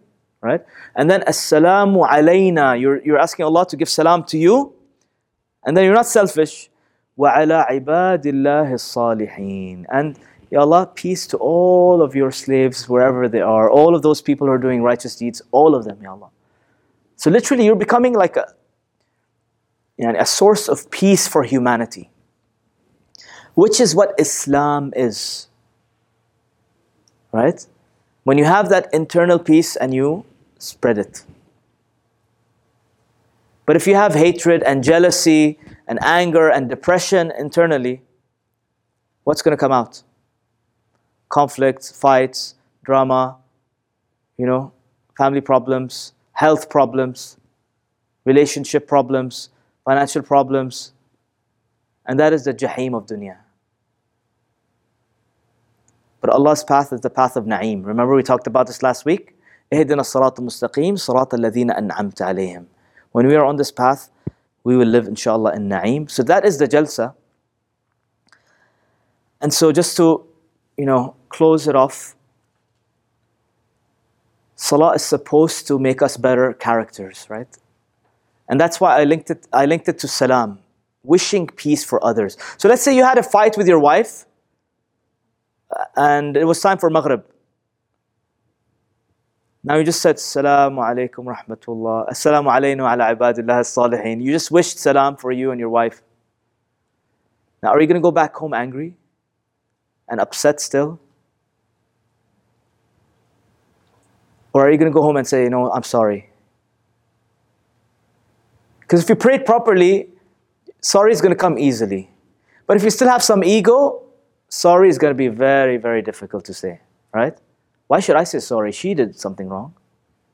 Right? 0.41 0.65
And 0.95 1.09
then 1.09 1.21
assalamu 1.21 2.09
alayna. 2.09 2.79
You're, 2.79 3.03
you're 3.05 3.19
asking 3.19 3.45
Allah 3.45 3.67
to 3.67 3.77
give 3.77 3.87
salam 3.87 4.23
to 4.25 4.37
you. 4.37 4.73
And 5.64 5.76
then 5.76 5.84
you're 5.84 5.94
not 5.94 6.06
selfish. 6.06 6.70
وعلى 7.18 7.66
عباد 7.68 8.26
الله 8.26 8.72
الصالحين. 8.72 9.86
And 9.90 10.18
Ya 10.50 10.60
Allah, 10.60 10.90
peace 10.94 11.26
to 11.28 11.36
all 11.36 12.02
of 12.02 12.16
your 12.16 12.32
slaves 12.32 12.88
wherever 12.88 13.28
they 13.28 13.40
are, 13.40 13.70
all 13.70 13.94
of 13.94 14.02
those 14.02 14.20
people 14.20 14.46
who 14.48 14.52
are 14.52 14.58
doing 14.58 14.82
righteous 14.82 15.14
deeds, 15.14 15.42
all 15.52 15.74
of 15.74 15.84
them, 15.84 15.98
Ya 16.02 16.10
Allah. 16.10 16.30
So 17.16 17.30
literally, 17.30 17.66
you're 17.66 17.76
becoming 17.76 18.14
like 18.14 18.36
a, 18.36 18.52
you 19.96 20.06
know, 20.06 20.18
a 20.18 20.26
source 20.26 20.68
of 20.68 20.90
peace 20.90 21.28
for 21.28 21.44
humanity, 21.44 22.10
which 23.54 23.80
is 23.80 23.94
what 23.94 24.14
Islam 24.18 24.92
is. 24.96 25.46
Right? 27.32 27.64
When 28.24 28.38
you 28.38 28.44
have 28.44 28.70
that 28.70 28.88
internal 28.92 29.38
peace 29.38 29.76
and 29.76 29.94
you 29.94 30.24
spread 30.58 30.98
it. 30.98 31.24
But 33.65 33.75
if 33.75 33.87
you 33.87 33.95
have 33.95 34.13
hatred 34.13 34.61
and 34.63 34.83
jealousy 34.83 35.59
and 35.87 35.99
anger 36.03 36.49
and 36.49 36.69
depression 36.69 37.31
internally, 37.37 38.01
what's 39.23 39.41
going 39.41 39.57
to 39.57 39.59
come 39.59 39.71
out? 39.71 40.03
Conflicts, 41.29 41.91
fights, 41.91 42.55
drama, 42.83 43.37
you 44.37 44.45
know, 44.45 44.71
family 45.17 45.41
problems, 45.41 46.13
health 46.33 46.69
problems, 46.69 47.37
relationship 48.25 48.87
problems, 48.87 49.49
financial 49.83 50.21
problems. 50.21 50.93
And 52.05 52.19
that 52.19 52.33
is 52.33 52.43
the 52.43 52.53
Jahim 52.53 52.95
of 52.95 53.07
dunya. 53.07 53.37
But 56.21 56.29
Allah's 56.29 56.63
path 56.63 56.93
is 56.93 57.01
the 57.01 57.09
path 57.09 57.35
of 57.35 57.45
na'im. 57.45 57.85
Remember 57.85 58.15
we 58.15 58.23
talked 58.23 58.47
about 58.47 58.67
this 58.67 58.83
last 58.83 59.05
week? 59.05 59.31
اهدنا 59.73 60.01
الصراط 60.01 60.39
المستقيم 60.39 60.95
صراط 60.95 61.33
الذين 61.33 61.71
أنعمت 61.71 62.21
عليهم 62.21 62.65
when 63.15 63.27
we 63.27 63.35
are 63.35 63.45
on 63.45 63.55
this 63.55 63.71
path, 63.71 64.09
we 64.65 64.75
will 64.75 64.89
live 64.89 65.07
inshallah 65.07 65.55
in 65.55 65.69
na'im. 65.69 66.11
So 66.11 66.21
that 66.23 66.43
is 66.43 66.57
the 66.57 66.67
jalsa. 66.67 67.13
And 69.39 69.53
so 69.53 69.71
just 69.71 69.95
to, 69.95 70.25
you 70.75 70.85
know, 70.85 71.15
close 71.29 71.65
it 71.65 71.77
off, 71.77 72.13
Salah 74.57 74.95
is 74.95 75.05
supposed 75.05 75.65
to 75.67 75.79
make 75.79 76.01
us 76.01 76.17
better 76.17 76.51
characters, 76.51 77.25
right? 77.29 77.47
And 78.49 78.59
that's 78.59 78.81
why 78.81 78.99
I 78.99 79.05
linked 79.05 79.29
it, 79.29 79.47
I 79.53 79.65
linked 79.65 79.87
it 79.87 79.97
to 79.99 80.09
salam, 80.09 80.59
wishing 81.03 81.47
peace 81.47 81.85
for 81.85 82.03
others. 82.03 82.37
So 82.57 82.67
let's 82.67 82.81
say 82.81 82.93
you 82.93 83.05
had 83.05 83.17
a 83.17 83.23
fight 83.23 83.55
with 83.55 83.67
your 83.69 83.79
wife 83.79 84.25
uh, 85.71 85.85
and 85.95 86.35
it 86.35 86.43
was 86.43 86.59
time 86.59 86.79
for 86.79 86.89
Maghrib. 86.89 87.23
Now 89.67 89.77
you 89.77 89.83
just 89.83 89.99
said 89.99 90.17
Assalamu 90.17 90.77
alaikum 90.77 91.25
rahmatullah. 91.25 92.09
Assalamu 92.11 92.53
alayna 92.53 92.85
ala 92.93 93.15
ibadillah 93.15 93.61
salihin. 93.65 94.21
You 94.21 94.31
just 94.31 94.51
wished 94.51 94.77
salam 94.77 95.17
for 95.17 95.31
you 95.31 95.49
and 95.49 95.59
your 95.59 95.69
wife. 95.69 96.03
Now 97.63 97.69
are 97.69 97.81
you 97.81 97.87
going 97.87 97.95
to 97.95 98.01
go 98.01 98.11
back 98.11 98.35
home 98.35 98.53
angry 98.53 98.95
and 100.07 100.19
upset 100.19 100.61
still? 100.61 100.99
Or 104.53 104.67
are 104.67 104.71
you 104.71 104.77
going 104.77 104.91
to 104.91 104.93
go 104.93 105.01
home 105.01 105.17
and 105.17 105.27
say, 105.27 105.45
you 105.45 105.49
know, 105.49 105.71
I'm 105.71 105.81
sorry? 105.81 106.29
Because 108.81 109.01
if 109.01 109.09
you 109.09 109.15
prayed 109.15 109.47
properly, 109.47 110.09
sorry 110.79 111.11
is 111.11 111.21
going 111.21 111.33
to 111.33 111.35
come 111.35 111.57
easily. 111.57 112.11
But 112.67 112.77
if 112.77 112.83
you 112.83 112.91
still 112.91 113.09
have 113.09 113.23
some 113.23 113.43
ego, 113.43 114.03
sorry 114.47 114.89
is 114.89 114.99
going 114.99 115.09
to 115.09 115.17
be 115.17 115.27
very, 115.27 115.77
very 115.77 116.03
difficult 116.03 116.45
to 116.45 116.53
say, 116.53 116.81
right? 117.11 117.35
Why 117.87 117.99
should 117.99 118.15
I 118.15 118.23
say 118.23 118.39
sorry? 118.39 118.71
She 118.71 118.93
did 118.93 119.19
something 119.19 119.47
wrong. 119.47 119.73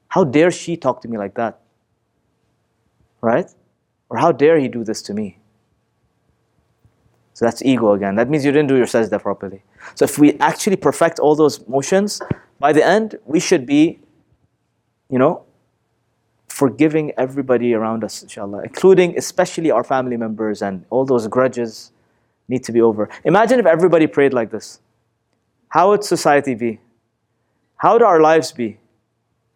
How 0.08 0.24
dare 0.24 0.52
she 0.52 0.78
talk 0.78 1.02
to 1.02 1.08
me 1.08 1.18
like 1.18 1.36
that? 1.36 1.60
Right? 3.22 3.50
Or 4.10 4.18
how 4.18 4.32
dare 4.32 4.60
he 4.60 4.68
do 4.68 4.84
this 4.84 5.02
to 5.04 5.14
me? 5.14 5.38
So 7.34 7.46
that's 7.46 7.62
ego 7.64 7.94
again. 7.94 8.16
That 8.16 8.30
means 8.30 8.46
you 8.46 8.52
didn't 8.52 8.68
do 8.68 8.78
your 8.78 8.86
sajda 8.86 9.22
properly. 9.22 9.64
So 9.96 10.06
if 10.06 10.20
we 10.20 10.34
actually 10.40 10.76
perfect 10.76 11.20
all 11.20 11.36
those 11.36 11.66
motions, 11.68 12.22
by 12.60 12.74
the 12.74 12.86
end, 12.86 13.16
we 13.26 13.40
should 13.40 13.66
be 13.66 14.00
you 15.12 15.20
know, 15.20 15.44
forgiving 16.48 17.12
everybody 17.18 17.74
around 17.74 18.04
us, 18.04 18.24
inshallah, 18.24 18.64
including 18.64 19.18
especially 19.18 19.70
our 19.70 19.84
family 19.84 20.18
members 20.18 20.62
and 20.62 20.86
all 20.90 21.06
those 21.06 21.28
grudges 21.28 21.92
need 22.48 22.64
to 22.64 22.72
be 22.72 22.82
over. 22.82 23.10
Imagine 23.26 23.60
if 23.60 23.66
everybody 23.66 24.08
prayed 24.08 24.34
like 24.34 24.52
this. 24.52 24.80
How 25.68 25.90
would 25.90 26.04
society 26.04 26.56
be? 26.56 26.80
How 27.82 27.94
would 27.94 28.04
our 28.04 28.22
lives 28.22 28.52
be? 28.52 28.78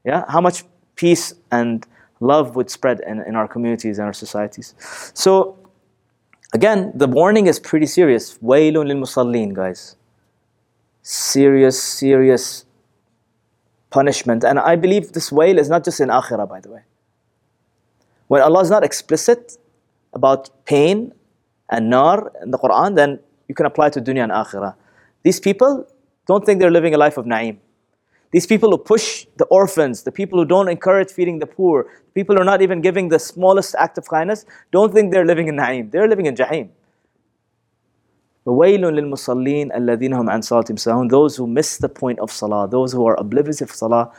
Yeah? 0.03 0.23
How 0.27 0.41
much 0.41 0.63
peace 0.95 1.35
and 1.51 1.85
love 2.19 2.55
would 2.55 2.71
spread 2.71 2.99
in, 3.05 3.21
in 3.21 3.35
our 3.35 3.47
communities 3.47 3.99
and 3.99 4.07
our 4.07 4.13
societies? 4.13 4.73
So, 5.13 5.59
again, 6.51 6.91
the 6.95 7.05
warning 7.05 7.45
is 7.45 7.59
pretty 7.59 7.85
serious. 7.85 8.39
Waylun 8.39 8.87
lil 8.87 8.97
musallin, 8.97 9.53
guys. 9.53 9.95
Serious, 11.03 11.81
serious 11.81 12.65
punishment. 13.91 14.43
And 14.43 14.57
I 14.57 14.75
believe 14.75 15.11
this 15.11 15.31
wail 15.31 15.59
is 15.59 15.69
not 15.69 15.85
just 15.85 15.99
in 15.99 16.09
akhirah, 16.09 16.49
by 16.49 16.61
the 16.61 16.71
way. 16.71 16.81
When 18.25 18.41
Allah 18.41 18.61
is 18.61 18.71
not 18.71 18.83
explicit 18.83 19.59
about 20.13 20.49
pain 20.65 21.13
and 21.69 21.91
nar 21.91 22.31
in 22.41 22.49
the 22.49 22.57
Quran, 22.57 22.95
then 22.95 23.19
you 23.47 23.53
can 23.53 23.67
apply 23.67 23.91
to 23.91 24.01
dunya 24.01 24.23
and 24.23 24.31
akhirah. 24.31 24.73
These 25.21 25.39
people 25.39 25.87
don't 26.25 26.43
think 26.43 26.59
they're 26.59 26.71
living 26.71 26.95
a 26.95 26.97
life 26.97 27.17
of 27.17 27.25
na'im. 27.25 27.59
These 28.34 28.46
people 28.46 28.70
who 28.70 28.78
push 28.78 29.26
the 29.36 29.44
orphans, 29.46 30.04
the 30.04 30.12
people 30.12 30.38
who 30.38 30.44
don't 30.44 30.68
encourage 30.68 31.10
feeding 31.10 31.40
the 31.40 31.46
poor, 31.46 31.86
people 32.14 32.36
who 32.36 32.42
are 32.42 32.44
not 32.44 32.62
even 32.62 32.80
giving 32.80 33.08
the 33.08 33.18
smallest 33.18 33.74
act 33.76 33.98
of 33.98 34.08
kindness, 34.08 34.46
don't 34.70 34.92
think 34.92 35.12
they're 35.12 35.26
living 35.26 35.48
in 35.48 35.56
na'im. 35.56 35.90
They're 35.90 36.08
living 36.08 36.26
in 36.26 36.36
jahim. 36.36 36.70
وَوَيْلٌ 38.46 38.80
لِلْمُصَلِّينَ 38.80 39.76
الَّذِينَ 39.76 40.14
هُمْ 40.14 40.30
عَنْ 40.30 40.40
صَلَاتِهِمْ 40.40 40.78
سَاهُونَ 40.78 41.10
Those 41.10 41.36
who 41.36 41.46
miss 41.46 41.76
the 41.76 41.88
point 41.88 42.18
of 42.20 42.30
salah, 42.30 42.68
those 42.68 42.92
who 42.92 43.06
are 43.06 43.18
oblivious 43.18 43.60
of 43.60 43.70
salah, 43.70 44.12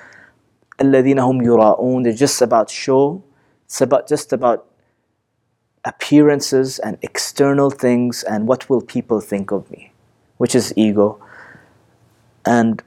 الَّذِينَ 0.80 1.18
هُمْ 1.18 1.42
يُرَاءُونَ 1.42 2.04
They're 2.04 2.14
just 2.14 2.42
about 2.42 2.70
show, 2.70 3.24
it's 3.66 3.82
about 3.82 4.08
just 4.08 4.32
about 4.32 4.68
appearances 5.86 6.78
and 6.80 6.98
external 7.02 7.72
things 7.72 8.24
and 8.24 8.48
what 8.48 8.70
will 8.70 8.82
people 8.82 9.22
think 9.22 9.52
of 9.52 9.70
me, 9.72 9.92
which 10.38 10.54
is 10.54 10.72
ego. 10.76 11.20
And 12.46 12.84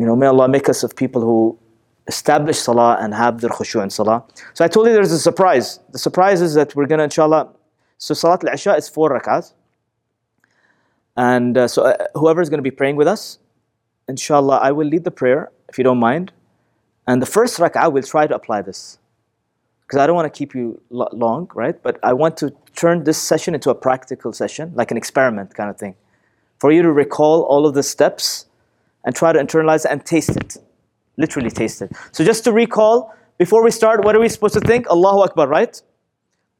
you 0.00 0.06
know, 0.06 0.16
may 0.16 0.26
Allah 0.26 0.48
make 0.48 0.70
us 0.70 0.82
of 0.82 0.96
people 0.96 1.20
who 1.20 1.58
establish 2.06 2.58
salah 2.58 2.96
and 3.02 3.12
have 3.12 3.42
their 3.42 3.50
khushu' 3.50 3.82
in 3.82 3.90
salah. 3.90 4.24
So 4.54 4.64
I 4.64 4.68
told 4.68 4.86
you 4.86 4.94
there's 4.94 5.12
a 5.12 5.18
surprise. 5.18 5.78
The 5.92 5.98
surprise 5.98 6.40
is 6.40 6.54
that 6.54 6.74
we're 6.74 6.86
gonna 6.86 7.04
inshallah. 7.04 7.50
So 7.98 8.14
salat 8.14 8.42
al-isha 8.42 8.74
is 8.76 8.88
four 8.88 9.10
rak'ahs. 9.10 9.52
And 11.18 11.58
uh, 11.58 11.68
so, 11.68 11.82
uh, 11.82 12.06
whoever 12.14 12.40
is 12.40 12.48
going 12.48 12.62
to 12.64 12.68
be 12.70 12.70
praying 12.70 12.96
with 12.96 13.06
us, 13.06 13.38
inshallah, 14.08 14.58
I 14.62 14.72
will 14.72 14.86
lead 14.86 15.04
the 15.04 15.10
prayer 15.10 15.50
if 15.68 15.76
you 15.76 15.84
don't 15.84 15.98
mind. 15.98 16.32
And 17.06 17.20
the 17.20 17.26
first 17.26 17.58
rak'ah, 17.58 17.92
we'll 17.92 18.02
try 18.02 18.26
to 18.26 18.34
apply 18.34 18.62
this. 18.62 18.98
Because 19.82 19.98
I 19.98 20.06
don't 20.06 20.16
want 20.16 20.32
to 20.32 20.38
keep 20.38 20.54
you 20.54 20.80
lo- 20.88 21.10
long, 21.12 21.50
right? 21.54 21.76
But 21.82 21.98
I 22.02 22.14
want 22.14 22.38
to 22.38 22.54
turn 22.74 23.04
this 23.04 23.18
session 23.18 23.54
into 23.54 23.68
a 23.68 23.74
practical 23.74 24.32
session, 24.32 24.72
like 24.74 24.90
an 24.90 24.96
experiment 24.96 25.54
kind 25.54 25.68
of 25.68 25.76
thing. 25.76 25.94
For 26.58 26.72
you 26.72 26.80
to 26.80 26.92
recall 26.92 27.42
all 27.42 27.66
of 27.66 27.74
the 27.74 27.82
steps 27.82 28.46
and 29.04 29.14
try 29.14 29.32
to 29.32 29.38
internalize 29.38 29.84
and 29.84 30.04
taste 30.04 30.36
it. 30.36 30.58
Literally 31.16 31.50
taste 31.50 31.82
it. 31.82 31.92
So, 32.12 32.24
just 32.24 32.44
to 32.44 32.52
recall, 32.52 33.14
before 33.38 33.62
we 33.62 33.70
start, 33.70 34.04
what 34.04 34.14
are 34.16 34.20
we 34.20 34.28
supposed 34.28 34.54
to 34.54 34.60
think? 34.60 34.88
Allahu 34.88 35.20
Akbar, 35.20 35.48
right? 35.48 35.80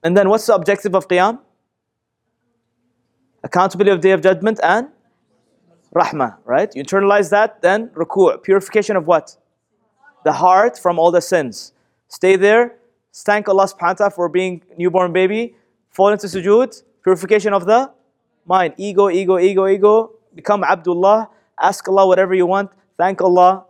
And 0.03 0.17
then 0.17 0.29
what's 0.29 0.47
the 0.47 0.55
objective 0.55 0.95
of 0.95 1.09
Qiyam? 1.09 1.41
accountability 3.43 3.91
of 3.91 4.01
day 4.01 4.13
of 4.13 4.23
judgment 4.23 4.61
and 4.63 4.89
rahmah, 5.95 6.37
right? 6.45 6.75
You 6.75 6.85
internalize 6.85 7.31
that, 7.31 7.63
then 7.63 7.89
ruku', 7.91 8.43
purification 8.43 8.97
of 8.97 9.07
what? 9.07 9.37
The 10.25 10.33
heart 10.33 10.79
from 10.79 10.99
all 10.99 11.11
the 11.11 11.21
sins. 11.21 11.73
Stay 12.09 12.37
there, 12.37 12.77
thank 13.13 13.49
Allah 13.49 13.67
subhanahu 13.67 13.81
wa 13.81 13.93
ta'ala 13.95 14.11
for 14.11 14.29
being 14.29 14.63
newborn 14.77 15.13
baby, 15.13 15.57
fall 15.91 16.09
into 16.09 16.27
sujood, 16.27 16.83
purification 17.03 17.53
of 17.53 17.67
the 17.67 17.91
mind. 18.47 18.75
Ego, 18.77 19.09
ego, 19.09 19.39
ego, 19.39 19.67
ego. 19.67 20.13
Become 20.35 20.63
Abdullah, 20.63 21.29
ask 21.61 21.87
Allah 21.89 22.07
whatever 22.07 22.35
you 22.35 22.47
want, 22.47 22.71
thank 22.97 23.21
Allah, 23.21 23.65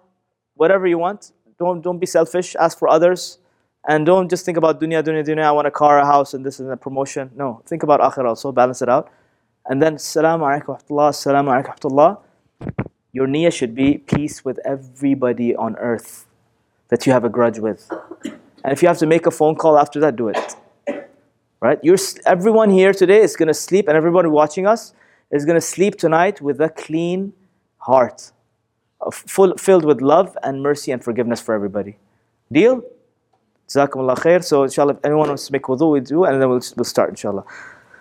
whatever 0.54 0.86
you 0.86 0.98
want. 0.98 1.32
Don't, 1.58 1.82
don't 1.82 1.98
be 1.98 2.06
selfish, 2.06 2.56
ask 2.58 2.78
for 2.78 2.88
others. 2.88 3.38
And 3.88 4.04
don't 4.04 4.28
just 4.28 4.44
think 4.44 4.58
about 4.58 4.80
dunya, 4.80 5.02
dunya, 5.02 5.26
dunya, 5.26 5.44
I 5.44 5.52
want 5.52 5.66
a 5.66 5.70
car, 5.70 5.98
a 5.98 6.06
house, 6.06 6.34
and 6.34 6.44
this 6.44 6.60
and 6.60 6.70
a 6.70 6.76
promotion. 6.76 7.30
No, 7.34 7.62
think 7.66 7.82
about 7.82 8.00
akhirah 8.00 8.28
also, 8.28 8.52
balance 8.52 8.82
it 8.82 8.88
out. 8.88 9.10
And 9.66 9.82
then, 9.82 9.98
salam 9.98 10.40
alaikum 10.40 10.78
wa 10.88 11.10
Assalamu 11.10 11.64
alaikum 11.64 12.18
Your 13.12 13.26
niyyah 13.26 13.52
should 13.52 13.74
be 13.74 13.98
peace 13.98 14.44
with 14.44 14.58
everybody 14.64 15.54
on 15.56 15.76
earth 15.76 16.26
that 16.88 17.06
you 17.06 17.12
have 17.12 17.24
a 17.24 17.28
grudge 17.28 17.58
with. 17.58 17.90
And 18.62 18.72
if 18.72 18.82
you 18.82 18.88
have 18.88 18.98
to 18.98 19.06
make 19.06 19.26
a 19.26 19.30
phone 19.30 19.54
call 19.54 19.78
after 19.78 20.00
that, 20.00 20.16
do 20.16 20.28
it. 20.28 20.56
Right? 21.60 21.78
You're, 21.82 21.98
everyone 22.26 22.70
here 22.70 22.92
today 22.92 23.20
is 23.20 23.36
going 23.36 23.48
to 23.48 23.54
sleep, 23.54 23.88
and 23.88 23.96
everybody 23.96 24.28
watching 24.28 24.66
us 24.66 24.92
is 25.30 25.44
going 25.44 25.56
to 25.56 25.60
sleep 25.60 25.96
tonight 25.96 26.40
with 26.40 26.60
a 26.60 26.68
clean 26.68 27.32
heart, 27.79 28.31
full, 29.11 29.55
filled 29.57 29.85
with 29.85 30.01
love 30.01 30.37
and 30.43 30.61
mercy 30.61 30.91
and 30.91 31.03
forgiveness 31.03 31.41
for 31.41 31.53
everybody. 31.53 31.97
Deal? 32.51 32.81
Jazakumullah 33.67 34.17
khair. 34.17 34.43
So, 34.43 34.63
inshallah, 34.63 34.93
if 34.93 34.99
anyone 35.03 35.27
wants 35.27 35.47
to 35.47 35.51
make 35.53 35.63
wudu, 35.63 35.91
we 35.91 35.99
do, 35.99 36.23
and 36.25 36.41
then 36.41 36.49
we'll, 36.49 36.61
we'll 36.77 36.85
start, 36.85 37.09
inshallah. 37.09 37.45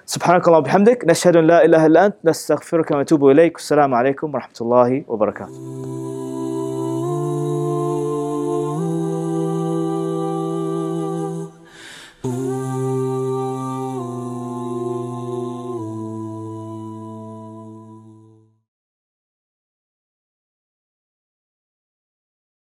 سبحانك 0.07 0.49
اللهم 0.49 0.61
وبحمدك 0.61 1.05
نشهد 1.05 1.37
ان 1.37 1.47
لا 1.47 1.65
اله 1.65 1.87
الا 1.87 2.07
انت 2.07 2.17
نستغفرك 2.25 2.91
ونتوب 2.91 3.31
اليك 3.31 3.55
والسلام 3.55 3.95
عليكم 3.95 4.35
ورحمه 4.35 4.59
الله 4.61 5.05
وبركاته 5.09 6.48